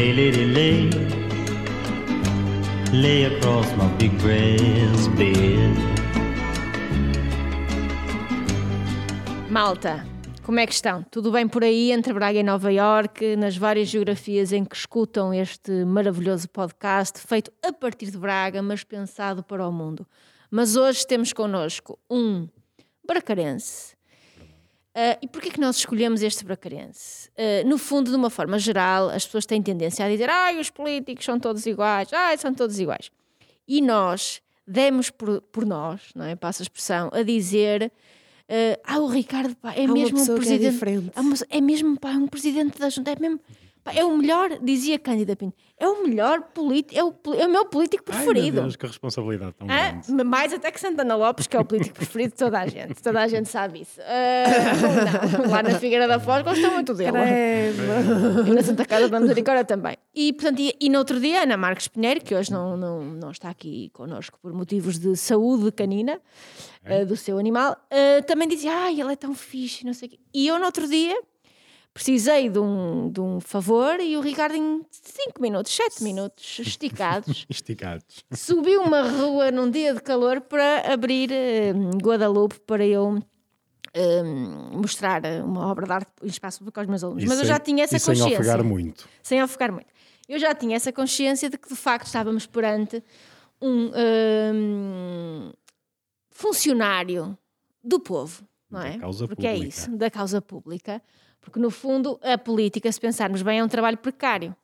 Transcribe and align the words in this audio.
Lay, 0.00 0.14
lady, 0.14 0.46
lay. 0.46 0.90
Lay 2.90 3.26
across 3.26 3.70
my 3.76 3.86
big 3.98 4.16
breast 4.22 5.10
bed. 5.10 5.76
Malta, 9.50 10.06
como 10.42 10.58
é 10.58 10.66
que 10.66 10.72
estão? 10.72 11.02
Tudo 11.02 11.30
bem 11.30 11.46
por 11.46 11.62
aí 11.62 11.92
entre 11.92 12.14
Braga 12.14 12.38
e 12.38 12.42
Nova 12.42 12.72
Iorque, 12.72 13.36
nas 13.36 13.58
várias 13.58 13.88
geografias 13.88 14.54
em 14.54 14.64
que 14.64 14.74
escutam 14.74 15.34
este 15.34 15.84
maravilhoso 15.84 16.48
podcast, 16.48 17.20
feito 17.20 17.52
a 17.62 17.70
partir 17.70 18.10
de 18.10 18.16
Braga, 18.16 18.62
mas 18.62 18.82
pensado 18.82 19.42
para 19.42 19.68
o 19.68 19.70
mundo. 19.70 20.06
Mas 20.50 20.76
hoje 20.76 21.06
temos 21.06 21.34
connosco 21.34 21.98
um 22.08 22.48
bracarense. 23.06 23.99
Uh, 24.90 25.14
e 25.22 25.28
porquê 25.28 25.50
que 25.50 25.60
nós 25.60 25.76
escolhemos 25.76 26.20
este 26.20 26.44
bracarense? 26.44 27.28
Uh, 27.30 27.68
no 27.68 27.78
fundo, 27.78 28.10
de 28.10 28.16
uma 28.16 28.28
forma 28.28 28.58
geral, 28.58 29.08
as 29.08 29.24
pessoas 29.24 29.46
têm 29.46 29.62
tendência 29.62 30.04
a 30.04 30.08
dizer 30.08 30.28
ai, 30.28 30.58
os 30.58 30.68
políticos 30.68 31.24
são 31.24 31.38
todos 31.38 31.64
iguais, 31.64 32.12
ai, 32.12 32.36
são 32.36 32.52
todos 32.52 32.78
iguais. 32.80 33.10
E 33.68 33.80
nós 33.80 34.42
demos 34.66 35.08
por, 35.08 35.40
por 35.42 35.64
nós, 35.64 36.10
não 36.14 36.24
é? 36.24 36.34
Passa 36.34 36.62
a 36.62 36.64
expressão, 36.64 37.08
a 37.12 37.22
dizer 37.22 37.92
uh, 38.48 38.80
ah, 38.84 38.98
o 38.98 39.06
Ricardo 39.06 39.54
pá, 39.56 39.72
é 39.74 39.84
Há 39.84 39.88
mesmo 39.88 40.18
um 40.18 40.22
é 40.22 40.36
presidente. 40.36 40.72
diferente. 40.72 41.12
é, 41.50 41.58
é 41.58 41.60
mesmo 41.60 41.98
pá, 41.98 42.10
um 42.10 42.26
presidente 42.26 42.76
da 42.76 42.90
junta, 42.90 43.12
é 43.12 43.16
mesmo. 43.18 43.38
pá, 43.84 43.92
é 43.92 44.04
o 44.04 44.16
melhor, 44.18 44.58
dizia 44.60 44.98
Cândida 44.98 45.36
Pinto, 45.36 45.56
é 45.80 45.88
o 45.88 46.02
melhor 46.04 46.42
político, 46.54 46.94
é 46.94 47.40
é 47.42 47.46
o 47.46 47.50
meu 47.50 47.64
político 47.66 48.04
Ai, 48.08 48.16
meu 48.18 48.24
preferido. 48.32 48.60
Deus, 48.60 48.76
que 48.76 48.86
responsabilidade 48.86 49.52
tão 49.58 49.66
Ah, 49.68 49.90
grande. 50.02 50.24
mais 50.24 50.52
até 50.52 50.70
que 50.70 50.78
Santana 50.80 51.16
Lopes, 51.16 51.46
que 51.46 51.56
é 51.56 51.60
o 51.60 51.64
político 51.64 51.96
preferido 51.96 52.30
de 52.32 52.36
toda 52.36 52.60
a 52.60 52.66
gente. 52.66 53.02
Toda 53.02 53.20
a 53.20 53.26
gente 53.26 53.48
sabe 53.48 53.80
isso. 53.80 54.00
Ah, 54.02 54.44
não, 55.42 55.50
lá 55.50 55.62
na 55.62 55.70
Figueira 55.78 56.06
da 56.06 56.20
Foz 56.20 56.42
gostam 56.42 56.72
muito 56.74 56.94
dele. 56.94 57.12
Credo. 57.12 58.48
E 58.48 58.50
na 58.54 58.62
Santa 58.62 58.84
Casa 58.84 59.08
da 59.08 59.18
Misericórdia 59.18 59.64
também. 59.64 59.96
E, 60.14 60.32
portanto, 60.32 60.60
e, 60.60 60.74
e 60.80 60.88
no 60.88 60.98
outro 60.98 61.18
dia, 61.18 61.42
Ana 61.42 61.56
Marques 61.56 61.88
Pinheiro, 61.88 62.20
que 62.20 62.34
hoje 62.34 62.52
não, 62.52 62.76
não, 62.76 63.00
não 63.04 63.30
está 63.30 63.48
aqui 63.50 63.90
connosco 63.92 64.38
por 64.40 64.52
motivos 64.52 64.98
de 64.98 65.16
saúde 65.16 65.72
canina 65.72 66.20
É. 66.84 67.00
ah, 67.00 67.04
do 67.04 67.16
seu 67.16 67.38
animal, 67.38 67.76
ah, 67.90 68.22
também 68.26 68.46
dizia: 68.48 68.72
Ai, 68.72 69.00
ele 69.00 69.12
é 69.12 69.16
tão 69.16 69.34
fixe, 69.34 69.84
não 69.86 69.94
sei 69.94 70.08
o 70.08 70.10
quê. 70.12 70.18
E 70.34 70.46
eu, 70.46 70.58
no 70.58 70.66
outro 70.66 70.86
dia, 70.88 71.18
precisei 71.92 72.48
de 72.48 72.58
um, 72.58 73.10
de 73.10 73.20
um 73.20 73.40
favor 73.40 73.98
e 74.00 74.16
o 74.16 74.20
Ricardo, 74.20 74.54
em 74.56 74.82
5 74.90 75.40
minutos, 75.40 75.74
7 75.74 76.02
minutos, 76.02 76.58
esticados, 76.60 77.44
Esticados. 77.50 78.24
subiu 78.32 78.82
uma 78.82 79.02
rua 79.02 79.50
num 79.50 79.70
dia 79.70 79.92
de 79.94 80.00
calor 80.00 80.40
para 80.40 80.92
abrir 80.92 81.30
eh, 81.32 81.72
Guadalupe 82.02 82.60
para 82.60 82.86
eu 82.86 83.18
eh, 83.92 84.22
mostrar 84.72 85.22
uma 85.44 85.66
obra 85.66 85.86
de 85.86 85.92
arte 85.92 86.12
em 86.22 86.26
espaço 86.28 86.58
público 86.60 86.78
aos 86.80 86.88
meus 86.88 87.02
alunos. 87.02 87.24
E 87.24 87.26
Mas 87.26 87.38
eu 87.38 87.44
sem- 87.44 87.52
já 87.54 87.58
tinha 87.58 87.84
essa 87.84 87.96
e 87.96 88.00
sem 88.00 88.14
consciência. 88.14 88.38
ofegar 88.40 88.64
muito. 88.64 89.08
Sem 89.22 89.42
ofegar 89.42 89.72
muito. 89.72 89.88
Eu 90.28 90.38
já 90.38 90.54
tinha 90.54 90.76
essa 90.76 90.92
consciência 90.92 91.50
de 91.50 91.58
que 91.58 91.68
de 91.68 91.74
facto 91.76 92.06
estávamos 92.06 92.46
perante 92.46 93.02
um 93.60 93.90
hum, 94.54 95.52
funcionário 96.30 97.36
do 97.82 97.98
povo, 98.00 98.44
não 98.70 98.80
Da 98.80 98.88
é? 98.88 98.98
Porque 99.26 99.46
é 99.46 99.52
pública. 99.54 99.56
isso, 99.68 99.96
da 99.96 100.10
causa 100.10 100.40
pública. 100.40 101.02
Porque 101.40 101.58
no 101.58 101.70
fundo 101.70 102.18
a 102.22 102.36
política, 102.36 102.90
se 102.92 103.00
pensarmos 103.00 103.42
bem, 103.42 103.58
é 103.60 103.64
um 103.64 103.68
trabalho 103.68 103.96
precário. 103.98 104.54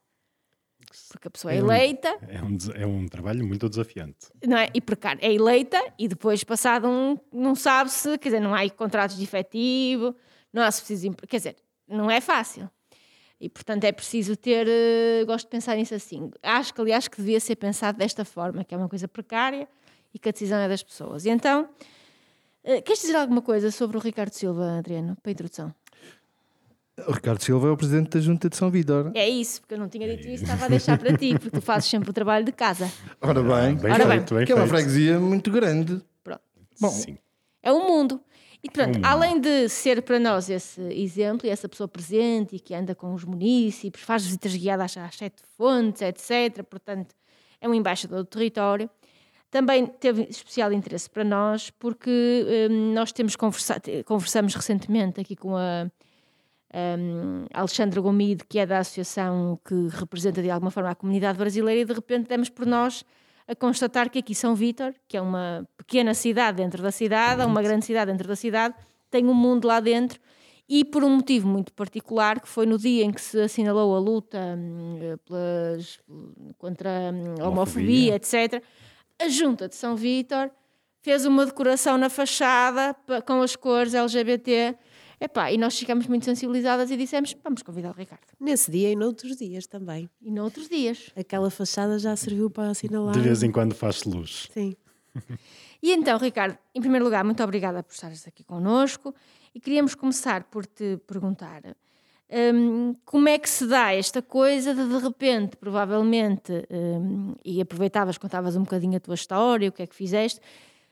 Porque 1.11 1.29
a 1.29 1.31
pessoa 1.31 1.53
é 1.53 1.57
É 1.59 1.63
um- 1.63 1.67
eleita, 1.67 2.09
É 2.29 2.43
um, 2.43 2.59
é 2.75 2.87
um 2.87 3.09
trabalho 3.09 3.45
muito 3.47 3.69
desafiante. 3.69 4.29
não 4.47 4.57
é? 4.57 4.69
E 4.73 4.81
precário. 4.81 5.21
É 5.23 5.33
eleita 5.33 5.83
e 5.99 6.07
depois, 6.07 6.45
passado 6.45 6.87
um, 6.89 7.19
não 7.33 7.55
sabe 7.55 7.91
se, 7.91 8.17
quer 8.19 8.29
dizer, 8.29 8.41
não 8.41 8.55
há 8.55 8.69
contratos 8.71 9.17
de 9.17 9.25
efetivo, 9.25 10.15
não 10.53 10.63
há 10.63 10.69
empre- 10.69 11.27
quer 11.27 11.37
dizer, 11.39 11.57
não 11.89 12.11
é 12.11 12.21
fácil. 12.21 12.71
E 13.41 13.49
portanto 13.51 13.85
é 13.85 13.93
preciso 13.93 14.35
ter, 14.37 14.67
eh, 14.69 15.25
gosto 15.27 15.47
de 15.47 15.51
pensar 15.51 15.77
nisso 15.77 15.95
assim. 15.95 16.31
Acho 16.43 16.73
que, 16.73 16.81
aliás, 16.81 17.07
que 17.09 17.17
devia 17.19 17.39
ser 17.41 17.57
pensado 17.57 17.99
desta 17.99 18.25
forma, 18.25 18.65
que 18.65 18.75
é 18.75 18.79
uma 18.79 18.89
coisa 18.89 19.07
precária 19.09 19.69
e 20.15 20.19
que 20.19 20.29
a 20.29 20.33
decisão 20.33 20.59
é 20.59 20.67
das 20.69 20.83
pessoas. 20.83 21.27
E 21.27 21.31
então, 21.31 21.69
eh, 22.65 22.81
queres 22.81 23.03
dizer 23.03 23.17
alguma 23.17 23.43
coisa 23.43 23.71
sobre 23.71 23.97
o 23.99 24.01
Ricardo 24.01 24.33
Silva, 24.33 24.79
Adriano, 24.79 25.17
para 25.23 25.31
a 25.31 25.33
introdução? 25.33 25.75
O 27.07 27.13
Ricardo 27.13 27.43
Silva 27.43 27.69
é 27.69 27.71
o 27.71 27.77
presidente 27.77 28.11
da 28.11 28.21
Junta 28.21 28.49
de 28.49 28.57
São 28.57 28.71
Vítor. 28.71 29.13
É 29.15 29.29
isso, 29.29 29.61
porque 29.61 29.75
eu 29.75 29.79
não 29.79 29.89
tinha 29.89 30.09
dito 30.09 30.27
isso, 30.29 30.45
estava 30.45 30.65
a 30.65 30.69
deixar 30.69 30.97
para 30.99 31.15
ti, 31.17 31.35
porque 31.39 31.51
tu 31.51 31.61
fazes 31.63 31.91
sempre 31.91 32.09
o 32.09 32.13
trabalho 32.13 32.45
de 32.45 32.53
casa. 32.53 32.91
Ora 33.21 33.43
bem, 33.43 33.77
Bem 33.77 33.93
Ora 33.93 34.07
bem. 34.07 34.17
feito, 34.19 34.35
bem 34.35 34.47
que 34.47 34.53
é 34.53 34.55
uma 34.55 34.67
freguesia 34.67 35.21
muito 35.21 35.51
grande. 35.51 36.01
Pronto. 36.25 36.41
Bom, 36.81 36.89
Sim. 36.89 37.19
É 37.63 37.71
um 37.73 37.87
mundo. 37.87 38.21
E 38.63 38.71
pronto, 38.71 38.97
É 38.97 39.01
um 39.01 39.05
além 39.05 39.41
de 39.41 39.69
ser 39.69 40.01
para 40.03 40.19
nós 40.19 40.49
esse 40.49 40.81
exemplo 40.81 41.47
e 41.47 41.51
essa 41.51 41.69
pessoa 41.69 41.87
presente 41.87 42.57
e 42.57 42.61
que 42.61 42.75
anda 42.75 42.95
com 42.95 43.13
os 43.13 43.25
munícipes, 43.25 44.01
faz 44.01 44.25
visitas 44.25 44.57
guiadas 44.57 44.97
às 44.97 45.17
sete 45.17 45.43
fontes, 45.57 46.01
etc. 46.01 46.65
Portanto, 46.65 47.15
é 47.61 47.69
um 47.69 47.75
embaixador 47.75 48.21
do 48.21 48.25
território. 48.25 48.89
Também 49.51 49.87
teve 49.87 50.23
especial 50.31 50.73
interesse 50.73 51.09
para 51.11 51.23
nós 51.23 51.71
porque 51.71 52.69
hum, 52.71 52.95
nós 52.95 53.13
temos 53.13 53.37
conversado, 53.37 53.83
conversamos 54.07 54.55
recentemente 54.55 55.21
aqui 55.21 55.37
com 55.37 55.55
a 55.57 55.89
hum, 56.99 57.47
Alexandra 57.53 58.01
Gomide, 58.01 58.45
que 58.49 58.59
é 58.59 58.67
da 58.67 58.79
associação 58.79 59.59
que 59.65 59.89
representa 59.89 60.43
de 60.43 60.51
alguma 60.51 60.71
forma 60.71 60.91
a 60.91 60.95
comunidade 60.95 61.39
brasileira, 61.39 61.81
e 61.81 61.85
de 61.85 61.93
repente 61.93 62.29
demos 62.29 62.49
por 62.49 62.67
nós 62.67 63.05
a 63.49 63.55
constatar 63.55 64.11
que 64.11 64.19
aqui 64.19 64.35
São 64.35 64.55
Vítor, 64.55 64.93
que 65.07 65.17
é 65.17 65.21
uma 65.21 65.67
pequena 65.77 66.15
cidade 66.15 66.57
dentro 66.57 66.83
da 66.83 66.91
cidade, 66.91 67.43
uma 67.45 67.63
grande 67.63 67.85
cidade 67.85 68.11
dentro 68.11 68.27
da 68.27 68.37
cidade, 68.37 68.75
tem 69.11 69.27
um 69.27 69.35
mundo 69.35 69.67
lá 69.67 69.81
dentro 69.81 70.21
e 70.69 70.85
por 70.85 71.05
um 71.05 71.11
motivo 71.17 71.47
muito 71.47 71.73
particular, 71.73 72.41
que 72.41 72.49
foi 72.49 72.67
no 72.67 72.77
dia 72.77 73.05
em 73.05 73.13
que 73.13 73.21
se 73.21 73.41
assinalou 73.41 73.95
a 73.95 74.01
luta 74.01 74.39
hum, 74.59 74.99
pelas, 75.25 76.01
contra 76.59 76.91
hum, 77.13 77.37
a 77.41 77.49
homofobia, 77.49 78.15
Homofobia. 78.15 78.15
etc., 78.17 78.63
a 79.19 79.29
Junta 79.29 79.69
de 79.69 79.77
São 79.77 79.97
Vítor 79.97 80.51
fez 81.01 81.25
uma 81.25 81.47
decoração 81.47 81.97
na 81.97 82.11
fachada 82.11 82.95
com 83.25 83.41
as 83.41 83.55
cores 83.55 83.95
LGBT. 83.95 84.77
Epá, 85.21 85.51
e 85.51 85.57
nós 85.57 85.79
ficamos 85.79 86.07
muito 86.07 86.25
sensibilizadas 86.25 86.91
e 86.91 86.97
dissemos: 86.97 87.35
vamos 87.43 87.63
convidar 87.63 87.91
o 87.91 87.95
Ricardo. 87.95 88.27
Nesse 88.39 88.71
dia 88.71 88.91
e 88.91 88.97
noutros 88.97 89.37
dias 89.37 89.67
também. 89.67 90.11
E 90.21 90.31
noutros 90.31 90.69
dias. 90.69 91.11
Aquela 91.17 91.51
fachada 91.51 91.99
já 91.99 92.15
serviu 92.17 92.51
para 92.51 92.71
assinalar. 92.71 93.15
De 93.15 93.21
vez 93.21 93.43
em 93.43 93.51
quando 93.51 93.75
faz 93.75 94.05
luz. 94.05 94.49
Sim. 94.53 94.75
E 95.83 95.93
então, 95.93 96.19
Ricardo, 96.19 96.59
em 96.75 96.81
primeiro 96.81 97.05
lugar, 97.05 97.23
muito 97.23 97.43
obrigada 97.45 97.83
por 97.83 97.93
estares 97.93 98.27
aqui 98.27 98.43
connosco 98.43 99.15
e 99.55 99.61
queríamos 99.61 99.95
começar 99.95 100.45
por 100.45 100.67
te 100.67 100.97
perguntar 101.07 101.63
hum, 102.55 102.95
como 103.05 103.29
é 103.29 103.39
que 103.39 103.49
se 103.49 103.67
dá 103.67 103.95
esta 103.95 104.21
coisa 104.21 104.75
de 104.75 104.85
de 104.85 104.99
repente, 104.99 105.57
provavelmente, 105.57 106.53
hum, 106.71 107.35
e 107.45 107.61
aproveitavas, 107.61 108.19
contavas 108.19 108.57
um 108.57 108.63
bocadinho 108.63 108.97
a 108.97 109.01
tua 109.01 109.15
história, 109.15 109.69
o 109.69 109.73
que 109.73 109.83
é 109.83 109.87
que 109.87 109.95
fizeste, 109.95 110.41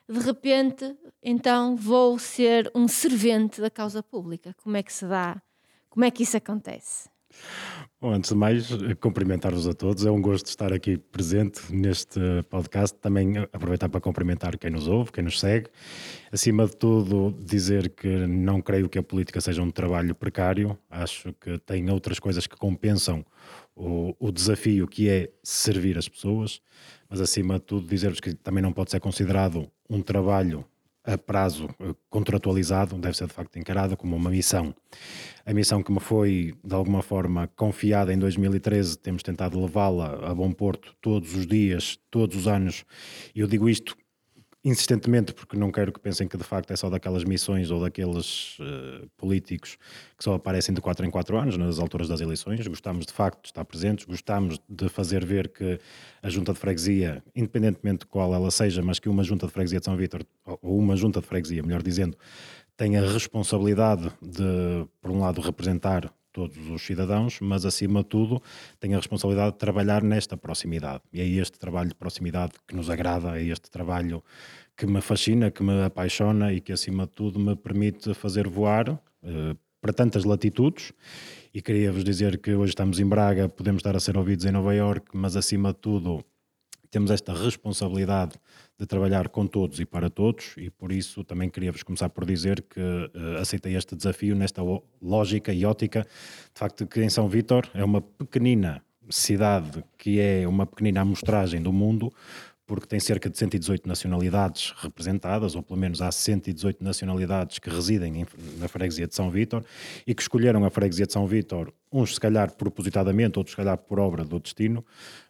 de 0.09 0.19
repente, 0.20 0.97
então 1.22 1.76
vou 1.76 2.19
ser 2.19 2.70
um 2.75 2.87
servente 2.87 3.60
da 3.60 3.70
causa 3.70 4.03
pública. 4.03 4.54
Como 4.62 4.76
é 4.76 4.82
que 4.82 4.92
se 4.92 5.06
dá? 5.06 5.41
Como 5.88 6.04
é 6.04 6.10
que 6.10 6.22
isso 6.22 6.37
acontece? 6.37 7.09
Bom, 8.00 8.12
antes 8.12 8.31
de 8.31 8.37
mais, 8.37 8.69
cumprimentar-vos 9.00 9.66
a 9.66 9.72
todos. 9.72 10.04
É 10.04 10.10
um 10.10 10.20
gosto 10.20 10.47
estar 10.47 10.72
aqui 10.72 10.98
presente 10.98 11.75
neste 11.75 12.20
podcast. 12.50 12.97
Também 12.98 13.38
aproveitar 13.53 13.88
para 13.88 14.00
cumprimentar 14.00 14.59
quem 14.59 14.70
nos 14.70 14.87
ouve, 14.87 15.10
quem 15.10 15.25
nos 15.25 15.41
segue. 15.41 15.70
Acima 16.31 16.66
de 16.66 16.76
tudo, 16.76 17.34
dizer 17.41 17.91
que 17.91 18.26
não 18.26 18.60
creio 18.60 18.88
que 18.88 18.98
a 18.98 19.03
política 19.03 19.41
seja 19.41 19.62
um 19.62 19.71
trabalho 19.71 20.15
precário. 20.15 20.78
Acho 20.91 21.32
que 21.34 21.59
tem 21.60 21.88
outras 21.91 22.19
coisas 22.19 22.47
que 22.47 22.56
compensam 22.56 23.25
o, 23.77 24.15
o 24.19 24.33
desafio 24.33 24.87
que 24.87 25.09
é 25.09 25.31
servir 25.43 25.99
as 25.99 26.09
pessoas. 26.09 26.61
Mas, 27.09 27.21
acima 27.21 27.59
de 27.59 27.65
tudo, 27.65 27.87
dizer-vos 27.87 28.21
que 28.21 28.34
também 28.34 28.63
não 28.63 28.72
pode 28.72 28.91
ser 28.91 29.01
considerado 29.01 29.71
um 29.89 30.01
trabalho 30.01 30.65
a 31.04 31.19
prazo 31.19 31.69
eh, 31.81 31.95
contratualizado, 32.09 32.97
deve 32.97 33.16
ser 33.16 33.27
de 33.27 33.34
facto 33.34 33.59
encarado 33.59 33.97
como 33.97 34.16
uma 34.16 34.31
missão. 34.31 34.75
A 35.45 35.53
missão 35.53 35.83
que 35.83 35.93
me 35.93 36.01
foi, 36.01 36.54
de 36.65 36.75
alguma 36.75 37.03
forma, 37.03 37.47
confiada 37.54 38.13
em 38.13 38.19
2013, 38.19 38.97
temos 38.98 39.22
tentado 39.22 39.60
levá-la 39.60 40.31
a 40.31 40.34
bom 40.34 40.51
porto 40.51 40.97
todos 41.03 41.34
os 41.34 41.47
dias, 41.47 41.98
todos 42.10 42.37
os 42.37 42.48
anos. 42.48 42.84
E 43.34 43.41
eu 43.41 43.47
digo 43.47 43.69
isto 43.69 43.97
insistentemente 44.65 45.34
porque 45.34 45.57
não 45.57 45.71
quero 45.71 45.93
que 45.93 46.01
pensem 46.01 46.27
que 46.27 46.37
de 46.39 46.45
facto 46.45 46.71
é 46.72 46.77
só 46.77 46.89
daquelas 46.89 47.22
missões 47.25 47.71
ou 47.71 47.81
daqueles 47.81 48.57
eh, 48.61 49.07
políticos 49.16 49.77
que 50.16 50.25
só 50.25 50.34
aparecem 50.34 50.75
de 50.75 50.81
4 50.81 51.05
em 51.05 51.11
4 51.11 51.37
anos 51.39 51.57
nas 51.59 51.78
alturas 51.78 52.09
das 52.09 52.21
eleições. 52.21 52.66
Gostamos 52.66 53.05
de 53.05 53.13
facto 53.13 53.43
de 53.43 53.49
estar 53.49 53.65
presentes, 53.65 54.07
gostamos 54.07 54.59
de 54.69 54.89
fazer 54.89 55.25
ver 55.25 55.49
que 55.49 55.78
a 56.22 56.28
junta 56.31 56.53
de 56.55 56.59
freguesia, 56.59 57.22
independentemente 57.37 58.01
de 58.01 58.07
qual 58.07 58.33
ela 58.34 58.51
seja, 58.51 58.81
mas 58.83 58.99
que 58.99 59.09
uma 59.09 59.22
junta 59.22 59.47
de 59.47 59.53
freguesia 59.53 59.81
de 59.81 59.84
São 59.84 59.97
Vítor, 59.97 60.25
ou- 60.47 60.59
ou 60.63 60.78
uma 60.78 60.97
junta 60.97 61.21
de 61.21 61.27
freguesia, 61.27 61.63
melhor 61.63 61.83
dizendo, 61.83 62.17
tem 62.77 62.97
a 62.97 63.03
responsabilidade 63.03 64.10
de, 64.22 64.87
por 65.01 65.10
um 65.10 65.21
lado, 65.21 65.41
representar 65.41 66.13
todos 66.34 66.69
os 66.69 66.83
cidadãos, 66.83 67.39
mas 67.41 67.65
acima 67.65 68.03
de 68.03 68.09
tudo 68.09 68.42
tem 68.78 68.92
a 68.92 68.97
responsabilidade 68.98 69.53
de 69.53 69.59
trabalhar 69.59 70.03
nesta 70.03 70.36
proximidade. 70.36 71.03
E 71.13 71.21
é 71.21 71.27
este 71.27 71.59
trabalho 71.59 71.89
de 71.89 71.95
proximidade 71.95 72.53
que 72.66 72.75
nos 72.75 72.91
agrada, 72.91 73.41
é 73.41 73.45
este 73.45 73.71
trabalho 73.71 74.22
que 74.77 74.86
me 74.86 75.01
fascina, 75.01 75.51
que 75.51 75.63
me 75.63 75.84
apaixona 75.84 76.53
e 76.53 76.60
que 76.60 76.72
acima 76.72 77.07
de 77.07 77.13
tudo 77.13 77.39
me 77.39 77.54
permite 77.54 78.13
fazer 78.13 78.48
voar, 78.48 79.01
eh, 79.22 79.57
para 79.81 79.92
tantas 79.92 80.25
latitudes. 80.25 80.92
E 81.53 81.63
queria-vos 81.63 82.03
dizer 82.03 82.39
que 82.39 82.53
hoje 82.54 82.71
estamos 82.71 82.98
em 82.98 83.07
Braga, 83.07 83.48
podemos 83.48 83.81
estar 83.81 83.95
a 83.95 84.01
ser 84.01 84.16
ouvidos 84.16 84.45
em 84.45 84.51
Nova 84.51 84.75
Iorque, 84.75 85.15
mas 85.15 85.36
acima 85.36 85.72
de 85.72 85.78
tudo 85.78 86.25
temos 86.91 87.10
esta 87.10 87.33
responsabilidade 87.34 88.34
de 88.78 88.86
trabalhar 88.86 89.28
com 89.28 89.47
todos 89.47 89.78
e 89.78 89.86
para 89.86 90.10
todos, 90.10 90.54
e 90.56 90.68
por 90.68 90.91
isso 90.91 91.22
também 91.22 91.48
queria-vos 91.48 91.82
começar 91.82 92.09
por 92.09 92.24
dizer 92.24 92.62
que 92.62 92.80
uh, 92.80 93.38
aceitei 93.41 93.76
este 93.76 93.94
desafio 93.94 94.34
nesta 94.34 94.62
lógica 95.00 95.53
e 95.53 95.65
ótica, 95.65 96.03
de 96.03 96.59
facto, 96.59 96.86
que 96.86 97.03
em 97.03 97.09
São 97.09 97.28
Vítor 97.28 97.68
é 97.72 97.84
uma 97.84 98.00
pequenina 98.00 98.82
cidade 99.09 99.84
que 99.98 100.18
é 100.18 100.48
uma 100.48 100.66
pequenina 100.66 101.03
amostragem 101.03 101.62
do 101.62 101.72
mundo, 101.72 102.12
porque 102.66 102.86
tem 102.86 102.98
cerca 102.98 103.28
de 103.28 103.36
118 103.36 103.86
nacionalidades 103.86 104.72
representadas, 104.78 105.54
ou 105.54 105.62
pelo 105.62 105.78
menos 105.78 106.00
há 106.00 106.10
118 106.10 106.82
nacionalidades 106.82 107.59
que 107.59 107.68
residem 107.68 108.22
em, 108.22 108.26
na 108.59 108.68
freguesia 108.68 109.06
de 109.06 109.15
São 109.15 109.30
Vítor 109.30 109.62
e 110.06 110.15
que 110.15 110.22
escolheram 110.22 110.65
a 110.65 110.71
freguesia 110.71 111.06
de 111.06 111.12
São 111.12 111.26
Vítor, 111.26 111.72
uns 111.92 112.15
se 112.15 112.21
calhar 112.21 112.53
propositadamente, 112.53 113.38
outros 113.38 113.53
se 113.53 113.56
calhar 113.56 113.76
por 113.76 114.00
obra 114.00 114.24
do 114.24 114.41
destino, 114.41 114.84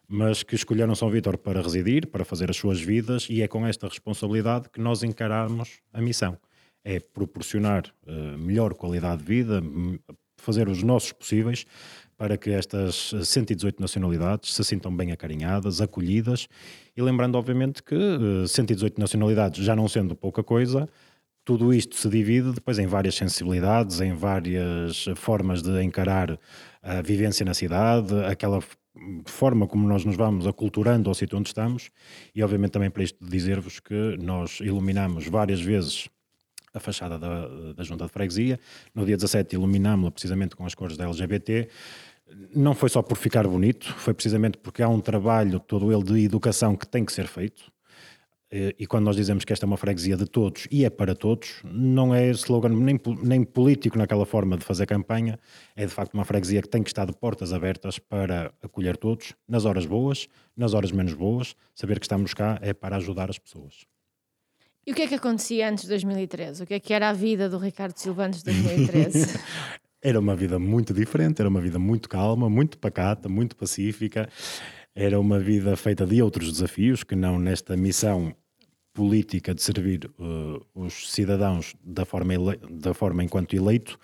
mas 0.07 0.43
que 0.43 0.55
escolheram 0.55 0.95
São 0.95 1.09
Vítor 1.09 1.37
para 1.37 1.61
residir, 1.61 2.07
para 2.07 2.25
fazer 2.25 2.49
as 2.49 2.57
suas 2.57 2.81
vidas, 2.81 3.27
e 3.29 3.41
é 3.41 3.47
com 3.47 3.65
esta 3.65 3.87
responsabilidade 3.87 4.69
que 4.69 4.79
nós 4.79 5.03
encaramos 5.03 5.79
a 5.93 6.01
missão. 6.01 6.37
É 6.83 6.99
proporcionar 6.99 7.91
uh, 8.05 8.37
melhor 8.37 8.73
qualidade 8.75 9.23
de 9.23 9.27
vida, 9.27 9.61
fazer 10.37 10.69
os 10.69 10.83
nossos 10.83 11.11
possíveis 11.11 11.65
para 12.17 12.37
que 12.37 12.51
estas 12.51 13.13
118 13.23 13.81
nacionalidades 13.81 14.53
se 14.53 14.63
sintam 14.63 14.95
bem 14.95 15.11
acarinhadas, 15.11 15.81
acolhidas, 15.81 16.47
e 16.95 17.01
lembrando, 17.01 17.35
obviamente, 17.35 17.83
que 17.83 17.95
118 18.47 18.97
eh, 18.97 19.01
nacionalidades, 19.01 19.65
já 19.65 19.75
não 19.75 19.87
sendo 19.87 20.15
pouca 20.15 20.41
coisa, 20.41 20.87
tudo 21.43 21.73
isto 21.73 21.95
se 21.95 22.09
divide 22.09 22.53
depois 22.53 22.79
em 22.79 22.87
várias 22.87 23.15
sensibilidades, 23.15 23.99
em 23.99 24.13
várias 24.13 25.05
formas 25.15 25.61
de 25.61 25.83
encarar 25.83 26.39
a 26.81 27.01
vivência 27.01 27.45
na 27.45 27.53
cidade, 27.53 28.13
aquela 28.25 28.61
forma 29.25 29.67
como 29.67 29.87
nós 29.87 30.05
nos 30.05 30.15
vamos 30.15 30.47
aculturando 30.47 31.09
ao 31.09 31.15
sítio 31.15 31.37
onde 31.37 31.49
estamos, 31.49 31.89
e 32.33 32.43
obviamente 32.43 32.71
também 32.71 32.89
para 32.89 33.03
isto 33.03 33.23
dizer-vos 33.25 33.79
que 33.79 34.17
nós 34.19 34.59
iluminamos 34.61 35.27
várias 35.27 35.61
vezes 35.61 36.09
a 36.73 36.79
fachada 36.79 37.17
da, 37.17 37.73
da 37.73 37.83
Junta 37.83 38.05
de 38.05 38.11
Freguesia. 38.11 38.59
No 38.93 39.05
dia 39.05 39.15
17 39.15 39.55
iluminámos-la 39.55 40.11
precisamente 40.11 40.55
com 40.55 40.65
as 40.65 40.75
cores 40.75 40.97
da 40.97 41.05
LGBT. 41.05 41.69
Não 42.53 42.73
foi 42.73 42.89
só 42.89 43.01
por 43.01 43.17
ficar 43.17 43.47
bonito, 43.47 43.93
foi 43.93 44.13
precisamente 44.13 44.57
porque 44.57 44.83
há 44.83 44.89
um 44.89 44.99
trabalho 44.99 45.59
todo 45.59 45.91
ele 45.91 46.03
de 46.03 46.25
educação 46.25 46.75
que 46.75 46.85
tem 46.85 47.05
que 47.05 47.13
ser 47.13 47.27
feito. 47.27 47.71
E 48.51 48.85
quando 48.85 49.05
nós 49.05 49.15
dizemos 49.15 49.43
que 49.43 49.51
esta 49.51 49.65
é 49.65 49.67
uma 49.67 49.75
freguesia 49.75 50.15
de 50.15 50.25
todos 50.25 50.67
e 50.71 50.85
é 50.85 50.89
para 50.89 51.15
todos, 51.15 51.61
não 51.63 52.13
é 52.13 52.29
slogan 52.29 52.69
nem, 52.69 52.99
nem 53.23 53.43
político 53.43 53.97
naquela 53.97 54.25
forma 54.25 54.55
de 54.55 54.63
fazer 54.63 54.85
campanha, 54.85 55.39
é 55.75 55.85
de 55.85 55.91
facto 55.91 56.13
uma 56.13 56.23
freguesia 56.23 56.61
que 56.61 56.69
tem 56.69 56.83
que 56.83 56.89
estar 56.89 57.05
de 57.05 57.13
portas 57.13 57.51
abertas 57.51 57.97
para 57.97 58.53
acolher 58.61 58.97
todos, 58.97 59.33
nas 59.47 59.65
horas 59.65 59.85
boas, 59.85 60.27
nas 60.55 60.73
horas 60.73 60.91
menos 60.91 61.13
boas. 61.13 61.55
Saber 61.73 61.99
que 61.99 62.05
estamos 62.05 62.33
cá 62.33 62.59
é 62.61 62.73
para 62.73 62.97
ajudar 62.97 63.29
as 63.29 63.39
pessoas. 63.39 63.85
E 64.85 64.91
o 64.91 64.95
que 64.95 65.01
é 65.01 65.07
que 65.07 65.15
acontecia 65.15 65.67
antes 65.67 65.85
de 65.85 65.89
2013? 65.89 66.63
O 66.63 66.67
que 66.67 66.75
é 66.75 66.79
que 66.79 66.93
era 66.93 67.09
a 67.09 67.13
vida 67.13 67.49
do 67.49 67.57
Ricardo 67.57 67.97
Silva 67.97 68.25
antes 68.25 68.43
de 68.43 68.51
2013? 68.53 69.39
era 69.99 70.19
uma 70.19 70.35
vida 70.35 70.59
muito 70.59 70.93
diferente, 70.93 71.41
era 71.41 71.49
uma 71.49 71.59
vida 71.59 71.79
muito 71.79 72.07
calma, 72.07 72.47
muito 72.47 72.77
pacata, 72.77 73.27
muito 73.27 73.55
pacífica. 73.55 74.29
Era 74.95 75.19
uma 75.19 75.37
vida 75.39 75.75
feita 75.75 76.05
de 76.05 76.21
outros 76.21 76.51
desafios 76.53 77.03
que 77.03 77.15
não 77.15 77.37
nesta 77.37 77.75
missão 77.75 78.33
política 78.93 79.53
de 79.53 79.61
servir 79.61 80.09
uh, 80.17 80.65
os 80.73 81.11
cidadãos 81.11 81.75
da 81.83 82.05
forma, 82.05 82.33
da 82.69 82.93
forma 82.93 83.21
enquanto 83.21 83.53
eleito, 83.53 83.99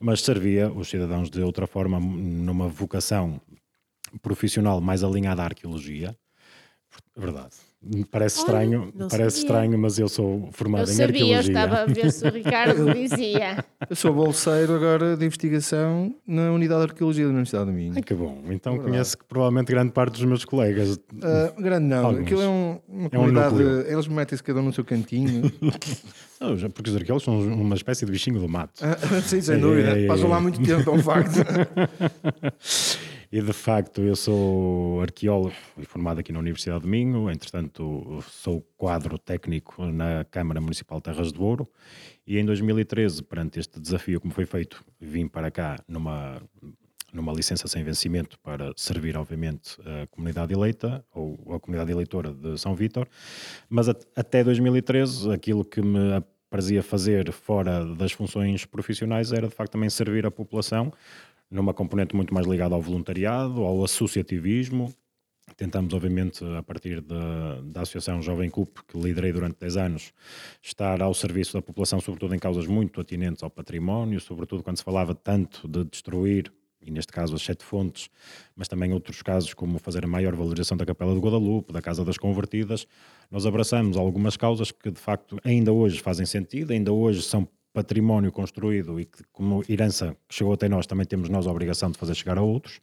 mas 0.00 0.22
servia 0.22 0.72
os 0.72 0.88
cidadãos 0.88 1.28
de 1.28 1.42
outra 1.42 1.66
forma, 1.66 2.00
numa 2.00 2.66
vocação 2.68 3.38
profissional 4.22 4.80
mais 4.80 5.04
alinhada 5.04 5.42
à 5.42 5.44
arqueologia. 5.44 6.16
Verdade. 7.14 7.54
Parece 8.10 8.40
estranho, 8.40 8.92
parece 8.94 9.16
sabia. 9.16 9.26
estranho, 9.38 9.78
mas 9.78 9.98
eu 9.98 10.06
sou 10.06 10.50
formado 10.52 10.86
eu 10.88 10.92
em 10.92 10.96
sabia, 10.96 11.20
eu 11.32 11.38
arqueologia. 11.38 11.50
estava 11.52 11.76
a 11.80 11.86
ver 11.86 12.12
se 12.12 12.26
o 12.28 12.30
Ricardo 12.30 12.92
dizia. 12.94 13.64
Eu 13.88 13.96
sou 13.96 14.12
bolseiro 14.12 14.74
agora 14.74 15.16
de 15.16 15.24
investigação 15.24 16.14
na 16.26 16.52
Unidade 16.52 16.84
de 16.84 16.90
Arqueologia 16.92 17.24
da 17.24 17.30
Universidade 17.30 17.64
do 17.64 17.72
Minho. 17.72 17.94
Ai, 17.96 18.02
que 18.02 18.12
bom. 18.12 18.42
Então 18.50 18.74
Verdade. 18.74 18.90
conheço 18.92 19.16
que 19.18 19.24
provavelmente 19.24 19.68
grande 19.72 19.92
parte 19.92 20.12
dos 20.12 20.24
meus 20.26 20.44
colegas. 20.44 21.00
Ah, 21.22 21.52
grande 21.58 21.86
não, 21.86 22.04
Alguns. 22.06 22.20
aquilo 22.20 22.42
é 22.42 22.48
um, 22.48 22.78
uma 22.86 23.02
É 23.04 23.06
um 23.06 23.08
comunidade. 23.08 23.54
núcleo. 23.54 23.80
eles 23.90 24.06
metem-se 24.08 24.42
cada 24.44 24.60
um 24.60 24.64
no 24.64 24.72
seu 24.74 24.84
cantinho. 24.84 25.50
Não, 26.40 26.56
porque 26.70 26.88
os 26.90 26.96
arqueólogos 26.96 27.24
são 27.24 27.38
uma 27.38 27.74
espécie 27.74 28.06
de 28.06 28.12
bichinho 28.12 28.40
do 28.40 28.48
mato. 28.48 28.82
Ah, 28.82 28.96
Sim, 29.24 29.40
sem 29.42 29.56
É, 29.56 29.58
dúvida. 29.58 29.98
é, 29.98 30.04
é, 30.04 30.06
Passam 30.06 30.26
é. 30.26 30.28
lá 30.30 30.40
muito 30.40 30.62
tempo, 30.62 30.88
é 30.88 30.92
um 30.94 30.98
facto. 31.02 31.38
E 33.32 33.40
de 33.40 33.52
facto 33.52 34.00
eu 34.00 34.16
sou 34.16 35.00
arqueólogo 35.02 35.54
e 35.78 35.84
formado 35.84 36.18
aqui 36.18 36.32
na 36.32 36.40
Universidade 36.40 36.82
de 36.82 36.88
Minho, 36.88 37.30
entretanto 37.30 38.18
sou 38.28 38.60
quadro 38.76 39.16
técnico 39.18 39.86
na 39.86 40.24
Câmara 40.24 40.60
Municipal 40.60 40.98
de 40.98 41.04
Terras 41.04 41.30
do 41.30 41.44
Ouro. 41.44 41.68
E 42.26 42.38
em 42.38 42.44
2013, 42.44 43.22
perante 43.22 43.60
este 43.60 43.78
desafio 43.78 44.20
que 44.20 44.26
me 44.26 44.32
foi 44.32 44.46
feito, 44.46 44.84
vim 45.00 45.28
para 45.28 45.48
cá 45.48 45.78
numa, 45.86 46.42
numa 47.12 47.32
licença 47.32 47.68
sem 47.68 47.84
vencimento 47.84 48.36
para 48.40 48.72
servir 48.76 49.16
obviamente 49.16 49.76
a 49.86 50.08
comunidade 50.08 50.52
eleita 50.52 51.04
ou 51.14 51.54
a 51.54 51.60
comunidade 51.60 51.92
eleitora 51.92 52.32
de 52.32 52.58
São 52.58 52.74
Vítor, 52.74 53.06
mas 53.68 53.88
at- 53.88 54.06
até 54.16 54.42
2013 54.42 55.30
aquilo 55.30 55.64
que 55.64 55.80
me 55.80 56.14
aprazia 56.48 56.82
fazer 56.82 57.30
fora 57.30 57.84
das 57.94 58.10
funções 58.10 58.64
profissionais 58.64 59.30
era 59.30 59.46
de 59.46 59.54
facto 59.54 59.70
também 59.70 59.88
servir 59.88 60.26
a 60.26 60.32
população 60.32 60.92
numa 61.50 61.74
componente 61.74 62.14
muito 62.14 62.32
mais 62.32 62.46
ligada 62.46 62.74
ao 62.74 62.80
voluntariado, 62.80 63.62
ao 63.62 63.82
associativismo. 63.84 64.92
Tentamos, 65.56 65.92
obviamente, 65.92 66.44
a 66.44 66.62
partir 66.62 67.00
da, 67.00 67.60
da 67.62 67.80
Associação 67.82 68.22
Jovem 68.22 68.48
CUP, 68.48 68.84
que 68.86 68.96
liderei 68.96 69.32
durante 69.32 69.58
10 69.58 69.76
anos, 69.76 70.12
estar 70.62 71.02
ao 71.02 71.12
serviço 71.12 71.54
da 71.54 71.62
população, 71.62 72.00
sobretudo 72.00 72.34
em 72.34 72.38
causas 72.38 72.66
muito 72.66 73.00
atinentes 73.00 73.42
ao 73.42 73.50
património, 73.50 74.20
sobretudo 74.20 74.62
quando 74.62 74.76
se 74.76 74.84
falava 74.84 75.12
tanto 75.12 75.66
de 75.66 75.84
destruir, 75.84 76.52
e 76.82 76.90
neste 76.90 77.12
caso 77.12 77.34
as 77.34 77.42
sete 77.42 77.64
fontes, 77.64 78.08
mas 78.56 78.68
também 78.68 78.92
outros 78.92 79.20
casos 79.22 79.52
como 79.52 79.78
fazer 79.78 80.04
a 80.04 80.08
maior 80.08 80.34
valorização 80.34 80.76
da 80.76 80.86
Capela 80.86 81.14
de 81.14 81.20
Guadalupe, 81.20 81.72
da 81.72 81.82
Casa 81.82 82.04
das 82.04 82.16
Convertidas. 82.16 82.86
Nós 83.30 83.44
abraçamos 83.44 83.96
algumas 83.96 84.36
causas 84.36 84.70
que, 84.70 84.90
de 84.90 84.98
facto, 84.98 85.38
ainda 85.44 85.72
hoje 85.72 86.00
fazem 86.00 86.24
sentido, 86.24 86.72
ainda 86.72 86.92
hoje 86.92 87.22
são 87.22 87.46
património 87.72 88.32
construído 88.32 88.98
e 89.00 89.04
que, 89.04 89.22
como 89.32 89.62
herança 89.68 90.16
que 90.28 90.34
chegou 90.34 90.52
até 90.52 90.68
nós, 90.68 90.86
também 90.86 91.06
temos 91.06 91.28
nós 91.28 91.46
a 91.46 91.50
obrigação 91.50 91.90
de 91.90 91.98
fazer 91.98 92.14
chegar 92.14 92.38
a 92.38 92.42
outros 92.42 92.80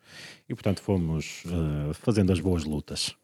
e, 0.48 0.54
portanto, 0.54 0.82
fomos 0.82 1.44
eh, 1.46 1.94
fazendo 1.94 2.32
as 2.32 2.40
boas 2.40 2.64
lutas. 2.64 3.16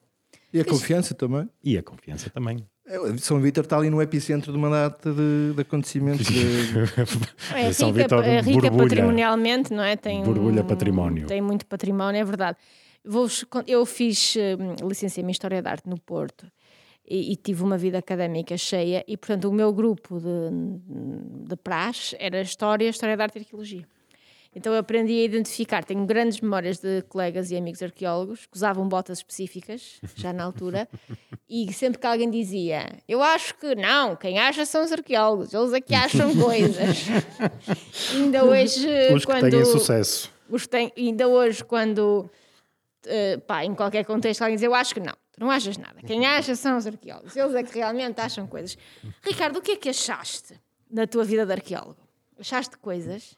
E 0.53 0.59
a 0.59 0.65
confiança 0.65 1.13
também. 1.13 1.49
E 1.63 1.77
a 1.77 1.83
confiança 1.83 2.29
também. 2.29 2.63
É, 2.85 3.17
São 3.17 3.39
Vítor 3.39 3.63
está 3.63 3.77
ali 3.77 3.89
no 3.89 4.01
epicentro 4.01 4.51
de 4.51 4.57
uma 4.57 4.69
data 4.69 5.11
de, 5.11 5.53
de 5.55 5.61
acontecimentos. 5.61 6.27
De... 6.27 6.43
É 7.55 7.71
São 7.71 7.89
rica, 7.91 8.03
Vítor 8.03 8.23
é 8.23 8.41
rica 8.41 8.61
borbulha. 8.61 8.83
patrimonialmente, 8.83 9.73
não 9.73 9.83
é? 9.83 9.95
Tem, 9.95 10.23
Borbulha 10.23 10.63
património. 10.63 11.27
Tem 11.27 11.41
muito 11.41 11.65
património, 11.65 12.19
é 12.19 12.23
verdade. 12.23 12.57
Con- 13.49 13.63
eu 13.67 13.85
fiz 13.85 14.35
hum, 14.35 14.87
licenciamento 14.87 15.29
em 15.29 15.31
História 15.31 15.61
da 15.61 15.71
Arte 15.71 15.89
no 15.89 15.99
Porto 15.99 16.45
e, 17.07 17.33
e 17.33 17.35
tive 17.35 17.63
uma 17.63 17.77
vida 17.77 17.97
académica 17.97 18.57
cheia 18.57 19.03
e, 19.07 19.17
portanto, 19.17 19.49
o 19.49 19.53
meu 19.53 19.73
grupo 19.73 20.19
de, 20.19 21.47
de 21.47 21.55
praxe 21.57 22.15
era 22.19 22.41
História, 22.41 22.87
História 22.89 23.17
da 23.17 23.23
Arte 23.23 23.37
e 23.37 23.39
Arqueologia. 23.39 23.85
Então 24.55 24.71
eu 24.71 24.79
aprendi 24.79 25.13
a 25.13 25.23
identificar, 25.23 25.83
tenho 25.83 26.05
grandes 26.05 26.39
memórias 26.39 26.77
de 26.77 27.01
colegas 27.09 27.49
e 27.49 27.57
amigos 27.57 27.81
arqueólogos 27.81 28.45
que 28.45 28.55
usavam 28.55 28.87
botas 28.87 29.17
específicas, 29.17 29.99
já 30.15 30.31
na 30.31 30.43
altura, 30.43 30.87
e 31.49 31.73
sempre 31.73 31.99
que 31.99 32.05
alguém 32.05 32.29
dizia, 32.29 32.99
eu 33.07 33.23
acho 33.23 33.55
que 33.55 33.73
não, 33.73 34.15
quem 34.15 34.37
acha 34.37 34.63
são 34.63 34.83
os 34.83 34.91
arqueólogos, 34.91 35.53
eles 35.55 35.73
é 35.73 35.81
que 35.81 35.95
acham 35.95 36.33
coisas. 36.39 37.07
Ainda 38.13 38.45
hoje, 38.45 38.87
Os 39.11 39.25
que 39.25 39.31
quando... 39.31 39.49
têm 39.49 39.65
sucesso. 39.65 40.31
Os 40.47 40.63
que 40.63 40.69
têm- 40.69 40.91
ainda 40.95 41.27
hoje, 41.27 41.63
quando 41.63 42.29
eh, 43.07 43.37
pá, 43.37 43.65
em 43.65 43.73
qualquer 43.73 44.05
contexto 44.05 44.43
alguém 44.43 44.55
diz 44.55 44.63
eu 44.63 44.75
acho 44.75 44.93
que 44.93 44.99
não, 44.99 45.15
não 45.43 45.51
achas 45.51 45.77
nada. 45.77 46.01
Quem 46.05 46.25
acha 46.25 46.55
são 46.55 46.77
os 46.77 46.87
arqueólogos, 46.87 47.35
eles 47.35 47.53
é 47.53 47.63
que 47.63 47.77
realmente 47.77 48.19
acham 48.21 48.47
coisas. 48.47 48.77
Ricardo, 49.21 49.57
o 49.59 49.61
que 49.61 49.73
é 49.73 49.75
que 49.75 49.89
achaste 49.89 50.53
na 50.89 51.05
tua 51.05 51.23
vida 51.23 51.45
de 51.45 51.51
arqueólogo? 51.51 51.97
Achaste 52.39 52.77
coisas? 52.77 53.37